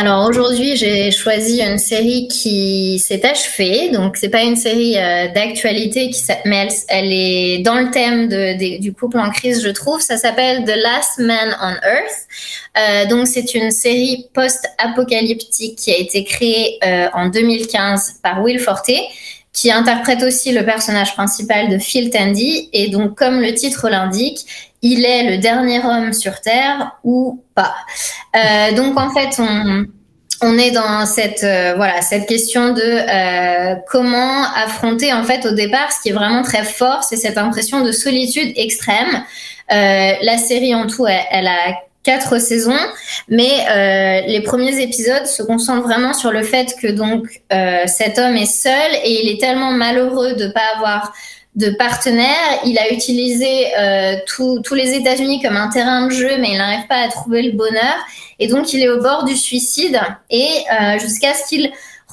Alors 0.00 0.28
aujourd'hui, 0.28 0.76
j'ai 0.76 1.10
choisi 1.10 1.60
une 1.60 1.76
série 1.76 2.28
qui 2.28 3.00
s'est 3.00 3.26
achevée. 3.26 3.90
Donc 3.90 4.16
c'est 4.16 4.28
pas 4.28 4.42
une 4.42 4.54
série 4.54 4.96
euh, 4.96 5.26
d'actualité, 5.34 6.12
mais 6.44 6.68
elle, 6.86 7.12
est 7.12 7.58
dans 7.64 7.74
le 7.74 7.90
thème 7.90 8.28
du 8.78 8.92
couple 8.92 9.18
en 9.18 9.28
crise, 9.30 9.60
je 9.60 9.70
trouve. 9.70 10.00
Ça 10.00 10.16
s'appelle 10.16 10.62
The 10.62 10.76
Last 10.76 11.18
Man 11.18 11.56
on 11.60 11.74
Earth. 11.84 12.28
Euh, 12.78 13.06
donc 13.06 13.26
c'est 13.26 13.56
une 13.56 13.72
série 13.72 14.28
post-apocalyptique 14.34 15.76
qui 15.76 15.90
a 15.90 15.98
été 15.98 16.22
créée 16.22 16.78
euh, 16.84 17.08
en 17.12 17.26
2015 17.28 18.20
par 18.22 18.40
Will 18.40 18.60
Forte 18.60 18.92
qui 19.52 19.72
interprète 19.72 20.22
aussi 20.22 20.52
le 20.52 20.64
personnage 20.64 21.14
principal 21.14 21.68
de 21.68 21.78
Phil 21.78 22.10
Tandy. 22.10 22.68
Et 22.72 22.88
donc, 22.88 23.16
comme 23.16 23.40
le 23.40 23.54
titre 23.54 23.88
l'indique, 23.88 24.46
il 24.82 25.04
est 25.04 25.30
le 25.30 25.38
dernier 25.38 25.84
homme 25.84 26.12
sur 26.12 26.40
Terre 26.40 26.92
ou 27.02 27.42
pas. 27.54 27.74
Euh, 28.36 28.72
donc, 28.72 28.98
en 28.98 29.10
fait, 29.10 29.40
on, 29.40 29.86
on 30.42 30.56
est 30.58 30.70
dans 30.70 31.04
cette 31.06 31.42
euh, 31.42 31.74
voilà 31.76 32.00
cette 32.00 32.28
question 32.28 32.72
de 32.72 32.82
euh, 32.82 33.74
comment 33.88 34.44
affronter 34.54 35.12
en 35.12 35.24
fait 35.24 35.44
au 35.46 35.52
départ 35.52 35.90
ce 35.92 36.00
qui 36.02 36.10
est 36.10 36.12
vraiment 36.12 36.42
très 36.42 36.64
fort, 36.64 37.02
c'est 37.02 37.16
cette 37.16 37.38
impression 37.38 37.82
de 37.82 37.92
solitude 37.92 38.52
extrême. 38.56 39.24
Euh, 39.70 40.12
la 40.22 40.38
série 40.38 40.74
en 40.74 40.86
tout, 40.86 41.06
elle, 41.06 41.20
elle 41.30 41.46
a 41.46 41.74
quatre 42.10 42.34
saisons, 42.50 42.84
mais 43.38 43.54
euh, 43.76 44.26
les 44.34 44.42
premiers 44.50 44.76
épisodes 44.86 45.26
se 45.26 45.42
concentrent 45.50 45.86
vraiment 45.90 46.14
sur 46.22 46.30
le 46.38 46.42
fait 46.52 46.68
que 46.80 46.90
donc 47.02 47.22
euh, 47.52 47.84
cet 47.98 48.14
homme 48.18 48.36
est 48.44 48.54
seul 48.66 48.90
et 49.06 49.12
il 49.20 49.26
est 49.32 49.40
tellement 49.44 49.72
malheureux 49.84 50.32
de 50.42 50.46
pas 50.58 50.68
avoir 50.76 51.02
de 51.62 51.68
partenaire. 51.86 52.44
Il 52.70 52.76
a 52.78 52.86
utilisé 52.96 53.52
euh, 53.78 54.14
tous 54.64 54.74
les 54.82 54.90
États-Unis 55.00 55.38
comme 55.42 55.58
un 55.66 55.70
terrain 55.76 56.06
de 56.06 56.12
jeu, 56.22 56.32
mais 56.40 56.50
il 56.52 56.58
n'arrive 56.62 56.86
pas 56.86 57.00
à 57.06 57.08
trouver 57.08 57.42
le 57.48 57.52
bonheur. 57.62 57.96
Et 58.38 58.46
donc, 58.52 58.72
il 58.74 58.80
est 58.84 58.92
au 58.96 59.00
bord 59.08 59.22
du 59.30 59.36
suicide 59.48 59.98
et 60.30 60.48
euh, 60.48 60.98
jusqu'à 61.04 61.32
ce 61.38 61.42
qu'il 61.48 61.64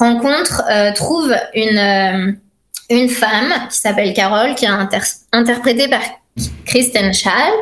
rencontre, 0.03 0.63
trouve 1.01 1.31
une, 1.53 2.37
une 2.89 3.09
femme 3.23 3.51
qui 3.71 3.77
s'appelle 3.83 4.11
Carole, 4.13 4.55
qui 4.57 4.65
est 4.65 4.75
inter- 4.83 5.13
interprétée 5.31 5.87
par 5.87 6.03
Kristen 6.65 7.13
Schaal. 7.13 7.53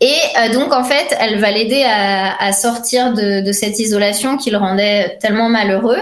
Et 0.00 0.12
euh, 0.38 0.52
donc, 0.52 0.72
en 0.72 0.82
fait, 0.82 1.16
elle 1.20 1.38
va 1.38 1.52
l'aider 1.52 1.84
à, 1.84 2.52
sortir 2.52 3.12
de, 3.12 3.52
cette 3.52 3.78
isolation 3.78 4.36
qui 4.36 4.50
le 4.50 4.58
rendait 4.58 5.18
tellement 5.20 5.48
malheureux. 5.48 6.00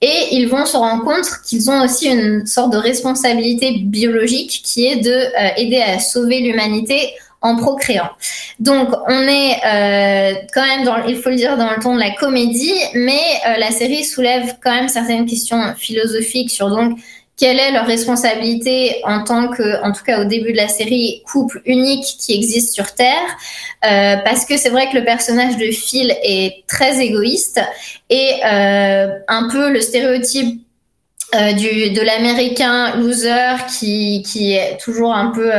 Et 0.00 0.28
ils 0.32 0.46
vont 0.46 0.66
se 0.66 0.76
rendre 0.76 1.04
compte 1.04 1.26
qu'ils 1.46 1.70
ont 1.70 1.84
aussi 1.84 2.08
une 2.08 2.46
sorte 2.46 2.72
de 2.72 2.78
responsabilité 2.78 3.78
biologique 3.78 4.62
qui 4.64 4.86
est 4.86 4.96
de 4.96 5.10
euh, 5.12 5.50
aider 5.56 5.80
à 5.80 6.00
sauver 6.00 6.40
l'humanité 6.40 7.14
en 7.42 7.56
procréant. 7.56 8.10
Donc, 8.58 8.88
on 9.06 9.22
est 9.22 9.54
euh, 9.64 10.34
quand 10.52 10.66
même, 10.66 10.84
dans, 10.84 11.04
il 11.06 11.16
faut 11.16 11.30
le 11.30 11.36
dire, 11.36 11.56
dans 11.56 11.70
le 11.70 11.80
ton 11.80 11.94
de 11.94 12.00
la 12.00 12.10
comédie, 12.10 12.74
mais 12.94 13.22
la 13.58 13.70
série 13.70 14.04
soulève 14.04 14.56
quand 14.62 14.74
même 14.74 14.88
certaines 14.88 15.24
questions 15.24 15.74
philosophiques 15.78 16.50
sur 16.50 16.68
donc 16.68 16.98
quelle 17.40 17.58
est 17.58 17.72
leur 17.72 17.86
responsabilité 17.86 19.00
en 19.04 19.24
tant 19.24 19.48
que, 19.48 19.82
en 19.82 19.92
tout 19.92 20.04
cas 20.04 20.20
au 20.20 20.24
début 20.24 20.52
de 20.52 20.58
la 20.58 20.68
série, 20.68 21.22
couple 21.24 21.62
unique 21.64 22.04
qui 22.18 22.34
existe 22.34 22.74
sur 22.74 22.94
Terre, 22.94 23.16
euh, 23.86 24.16
parce 24.26 24.44
que 24.44 24.58
c'est 24.58 24.68
vrai 24.68 24.90
que 24.90 24.98
le 24.98 25.04
personnage 25.04 25.56
de 25.56 25.70
Phil 25.70 26.14
est 26.22 26.66
très 26.66 27.00
égoïste 27.00 27.58
et 28.10 28.32
euh, 28.44 29.08
un 29.26 29.48
peu 29.48 29.70
le 29.72 29.80
stéréotype 29.80 30.60
euh, 31.34 31.52
du, 31.52 31.90
de 31.90 32.02
l'américain 32.02 32.96
loser 32.96 33.56
qui, 33.78 34.22
qui 34.22 34.52
est 34.52 34.76
toujours 34.76 35.14
un 35.14 35.28
peu 35.28 35.50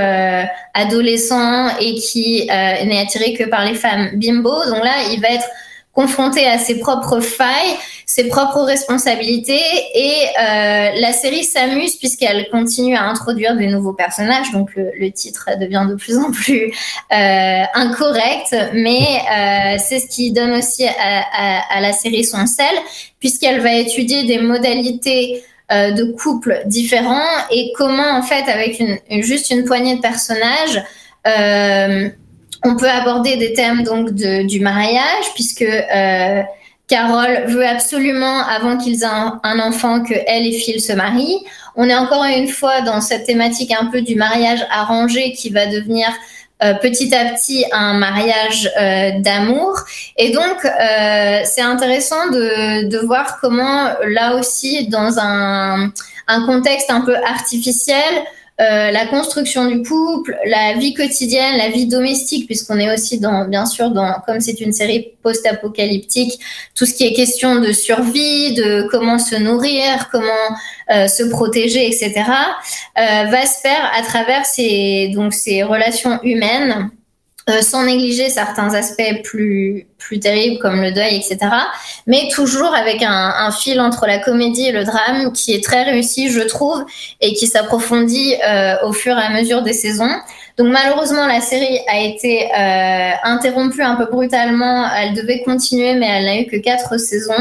adolescent 0.76 1.76
et 1.80 1.96
qui 1.96 2.46
n'est 2.46 3.00
attiré 3.00 3.34
que 3.34 3.46
par 3.46 3.66
les 3.66 3.74
femmes 3.74 4.12
bimbo. 4.14 4.54
Donc 4.66 4.84
là, 4.84 4.94
il 5.12 5.20
va 5.20 5.30
être 5.30 5.48
confronté 5.94 6.46
à 6.46 6.58
ses 6.58 6.80
propres 6.80 7.20
failles, 7.20 7.76
ses 8.06 8.28
propres 8.28 8.62
responsabilités 8.62 9.62
et 9.94 10.14
euh, 10.40 10.92
la 10.96 11.12
série 11.12 11.44
s'amuse 11.44 11.98
puisqu'elle 11.98 12.50
continue 12.50 12.96
à 12.96 13.04
introduire 13.04 13.56
des 13.58 13.68
nouveaux 13.68 13.94
personnages. 13.94 14.52
Donc 14.52 14.74
le, 14.76 14.92
le 14.98 15.12
titre 15.12 15.50
devient 15.60 15.86
de 15.90 15.96
plus 15.96 16.18
en 16.18 16.32
plus 16.32 16.74
euh, 17.12 17.64
incorrect, 17.74 18.56
mais 18.74 19.02
euh, 19.02 19.78
c'est 19.86 20.00
ce 20.00 20.08
qui 20.08 20.32
donne 20.32 20.54
aussi 20.54 20.86
à, 20.86 20.92
à, 20.98 21.78
à 21.78 21.82
la 21.82 21.92
série 21.92 22.24
son 22.24 22.46
sel 22.48 22.74
puisqu'elle 23.20 23.60
va 23.60 23.74
étudier 23.74 24.24
des 24.24 24.40
modalités 24.40 25.44
euh, 25.72 25.92
de 25.92 26.04
couples 26.04 26.62
différents 26.66 27.22
et 27.50 27.72
comment 27.78 28.18
en 28.18 28.24
fait 28.24 28.50
avec 28.50 28.80
une, 28.80 29.24
juste 29.24 29.52
une 29.52 29.64
poignée 29.64 29.96
de 29.96 30.02
personnages 30.02 30.84
euh, 31.28 32.10
on 32.64 32.76
peut 32.76 32.90
aborder 32.90 33.38
des 33.38 33.54
thèmes 33.54 33.84
donc 33.84 34.12
de, 34.12 34.46
du 34.48 34.60
mariage 34.60 35.34
puisque 35.34 35.62
euh, 35.64 36.42
Carole 36.92 37.46
veut 37.48 37.66
absolument, 37.66 38.46
avant 38.46 38.78
qu'ils 38.78 39.04
aient 39.04 39.40
un, 39.44 39.60
enfant, 39.60 40.04
que 40.04 40.14
elle 40.28 40.46
et 40.46 40.52
Phil 40.52 40.82
se 40.82 40.92
marient. 40.92 41.40
On 41.78 41.88
est 41.88 41.96
encore 41.96 42.26
une 42.26 42.50
fois 42.50 42.82
dans 42.82 43.00
cette 43.00 43.26
thématique 43.26 43.72
un 43.72 43.86
peu 43.86 44.02
du 44.02 44.16
mariage 44.16 44.60
arrangé 44.70 45.32
qui 45.32 45.52
va 45.52 45.68
devenir 45.68 46.08
euh, 46.64 46.74
petit 46.74 47.16
à 47.16 47.32
petit 47.32 47.64
un 47.72 47.94
mariage 47.94 48.70
euh, 48.78 49.12
d'amour. 49.20 49.80
Et 50.18 50.32
donc, 50.32 50.66
euh, 50.66 51.40
c'est 51.46 51.62
intéressant 51.62 52.28
de, 52.30 52.90
de 52.90 52.98
voir 53.06 53.40
comment, 53.40 53.88
là 54.06 54.36
aussi, 54.36 54.90
dans 54.90 55.18
un, 55.18 55.92
un 56.28 56.46
contexte 56.46 56.92
un 56.92 57.02
peu 57.02 57.16
artificiel, 57.16 58.14
euh, 58.62 58.92
la 58.92 59.08
construction 59.08 59.66
du 59.66 59.82
couple, 59.82 60.38
la 60.46 60.74
vie 60.74 60.94
quotidienne, 60.94 61.58
la 61.58 61.70
vie 61.70 61.88
domestique, 61.88 62.46
puisqu'on 62.46 62.78
est 62.78 62.94
aussi 62.94 63.20
dans, 63.20 63.46
bien 63.48 63.66
sûr, 63.66 63.90
dans, 63.90 64.22
comme 64.26 64.40
c'est 64.40 64.62
une 64.62 64.72
série 64.72 65.14
post-apocalyptique, 65.24 66.40
tout 66.76 66.86
ce 66.86 66.94
qui 66.94 67.08
est 67.08 67.14
question 67.14 67.60
de 67.60 67.72
survie, 67.72 68.54
de 68.54 68.88
comment 68.92 69.18
se 69.18 69.36
nourrir, 69.36 70.10
comment 70.12 70.28
euh, 70.92 71.08
se 71.08 71.24
protéger, 71.24 71.88
etc., 71.88 72.14
euh, 72.22 73.26
va 73.26 73.46
se 73.48 73.60
faire 73.62 73.92
à 73.98 74.04
travers 74.04 74.46
ces, 74.46 75.12
donc, 75.16 75.34
ces 75.34 75.64
relations 75.64 76.22
humaines 76.22 76.92
euh, 77.50 77.62
sans 77.62 77.86
négliger 77.86 78.30
certains 78.30 78.74
aspects 78.76 79.24
plus, 79.24 79.88
plus 79.98 80.20
terribles 80.20 80.60
comme 80.60 80.80
le 80.80 80.92
deuil, 80.92 81.16
etc. 81.16 81.40
Mais 82.06 82.30
toujours 82.32 82.76
avec 82.76 83.02
un, 83.02 83.34
un, 83.36 83.52
fil 83.52 83.82
entre 83.82 84.06
la 84.06 84.20
comédie 84.20 84.68
et 84.68 84.72
le 84.72 84.84
drame 84.84 85.34
qui 85.34 85.54
est 85.54 85.64
très 85.64 85.84
réussi, 85.84 86.30
je 86.30 86.42
trouve, 86.42 86.86
et 87.20 87.34
qui 87.34 87.48
s'approfondit 87.48 88.36
euh, 88.48 88.76
au 88.84 88.94
fur 88.94 89.18
et 89.18 89.22
à 89.22 89.30
mesure 89.32 89.64
des 89.64 89.74
saisons. 89.74 90.12
Donc 90.58 90.68
malheureusement, 90.68 91.26
la 91.28 91.42
série 91.42 91.80
a 91.88 92.00
été 92.00 92.50
euh, 92.52 93.12
interrompue 93.24 93.82
un 93.82 93.96
peu 93.96 94.06
brutalement. 94.06 94.88
Elle 94.96 95.14
devait 95.14 95.42
continuer, 95.44 95.96
mais 95.96 96.08
elle 96.08 96.26
n'a 96.26 96.40
eu 96.40 96.46
que 96.46 96.58
quatre 96.58 96.98
saisons. 96.98 97.34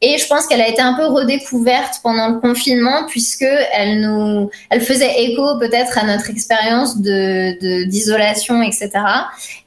Et 0.00 0.18
je 0.18 0.26
pense 0.26 0.46
qu'elle 0.46 0.60
a 0.60 0.68
été 0.68 0.82
un 0.82 0.94
peu 0.94 1.06
redécouverte 1.06 2.00
pendant 2.02 2.28
le 2.28 2.38
confinement, 2.38 3.06
puisque 3.08 3.46
elle 3.72 4.00
nous, 4.00 4.50
elle 4.68 4.82
faisait 4.82 5.22
écho 5.24 5.58
peut-être 5.58 5.96
à 5.96 6.04
notre 6.04 6.28
expérience 6.28 7.00
de 7.00 7.84
d'isolation, 7.86 8.62
etc. 8.62 8.90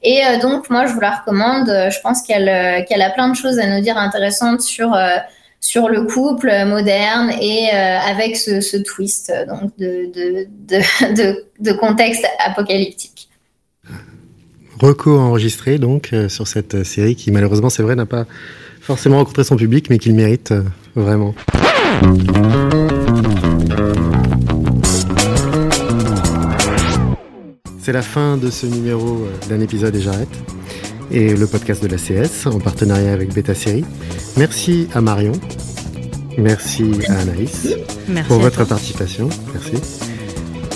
Et 0.02 0.24
euh, 0.24 0.38
donc 0.38 0.70
moi, 0.70 0.86
je 0.86 0.92
vous 0.92 1.00
la 1.00 1.16
recommande. 1.16 1.66
Je 1.66 2.00
pense 2.00 2.22
qu'elle 2.22 2.48
euh, 2.48 2.82
qu'elle 2.88 3.02
a 3.02 3.10
plein 3.10 3.28
de 3.28 3.34
choses 3.34 3.58
à 3.58 3.66
nous 3.66 3.80
dire 3.80 3.96
intéressantes 3.96 4.60
sur 4.60 4.94
euh, 4.94 5.16
sur 5.60 5.88
le 5.88 6.02
couple 6.02 6.50
moderne 6.66 7.30
et 7.40 7.68
euh, 7.72 7.98
avec 7.98 8.36
ce, 8.36 8.76
twist 8.82 9.32
donc 9.48 9.72
de, 9.78 11.72
contexte 11.72 12.26
apocalyptique. 12.44 13.28
Reco 14.80 15.18
enregistré 15.18 15.78
donc 15.78 16.10
euh, 16.12 16.28
sur 16.28 16.46
cette 16.46 16.84
série 16.84 17.16
qui 17.16 17.32
malheureusement 17.32 17.70
c'est 17.70 17.82
vrai 17.82 17.96
n'a 17.96 18.06
pas 18.06 18.26
forcément 18.80 19.18
rencontré 19.18 19.42
son 19.42 19.56
public 19.56 19.90
mais 19.90 19.98
qu'il 19.98 20.14
mérite 20.14 20.52
euh, 20.52 20.62
vraiment. 20.94 21.34
C'est 27.80 27.92
la 27.92 28.02
fin 28.02 28.36
de 28.36 28.50
ce 28.50 28.66
numéro 28.66 29.26
d'un 29.48 29.60
épisode 29.60 29.96
et 29.96 30.00
j'arrête 30.00 30.28
et 31.10 31.34
le 31.34 31.46
podcast 31.46 31.82
de 31.82 31.88
la 31.88 31.96
CS 31.96 32.46
en 32.46 32.58
partenariat 32.58 33.12
avec 33.12 33.32
Beta 33.34 33.54
Série. 33.54 33.84
Merci 34.36 34.88
à 34.94 35.00
Marion, 35.00 35.32
merci 36.36 36.84
à 37.08 37.18
Anaïs 37.18 37.68
merci 38.08 38.28
pour 38.28 38.38
à 38.38 38.42
votre 38.42 38.56
toi. 38.56 38.66
participation. 38.66 39.28
Merci. 39.52 39.74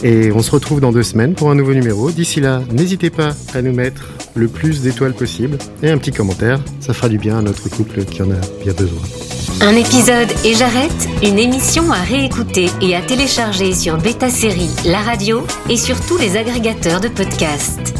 Et 0.05 0.33
on 0.33 0.43
se 0.43 0.51
retrouve 0.51 0.80
dans 0.80 0.91
deux 0.91 1.05
semaines 1.05 1.35
pour 1.35 1.51
un 1.51 1.55
nouveau 1.55 1.74
numéro. 1.74 2.11
D'ici 2.11 2.41
là, 2.41 2.61
n'hésitez 2.72 3.11
pas 3.11 3.37
à 3.55 3.62
nous 3.62 3.72
mettre 3.72 4.11
le 4.35 4.49
plus 4.49 4.80
d'étoiles 4.80 5.14
possible 5.14 5.59
et 5.83 5.91
un 5.91 5.99
petit 5.99 6.11
commentaire. 6.11 6.61
Ça 6.80 6.93
fera 6.93 7.09
du 7.09 7.18
bien 7.18 7.39
à 7.39 7.43
notre 7.43 7.68
couple 7.68 8.05
qui 8.05 8.20
en 8.22 8.30
a 8.33 8.41
bien 8.64 8.72
besoin. 8.72 9.01
Un 9.61 9.76
épisode 9.76 10.28
et 10.45 10.55
j'arrête, 10.55 11.09
une 11.22 11.39
émission 11.39 11.93
à 11.93 12.01
réécouter 12.03 12.66
et 12.80 12.97
à 12.97 13.03
télécharger 13.03 13.74
sur 13.74 13.97
Beta 13.99 14.28
Série, 14.28 14.70
la 14.85 14.99
radio 14.99 15.43
et 15.68 15.76
sur 15.76 16.01
tous 16.07 16.18
les 16.18 16.37
agrégateurs 16.37 17.01
de 17.01 17.09
podcasts. 17.09 17.95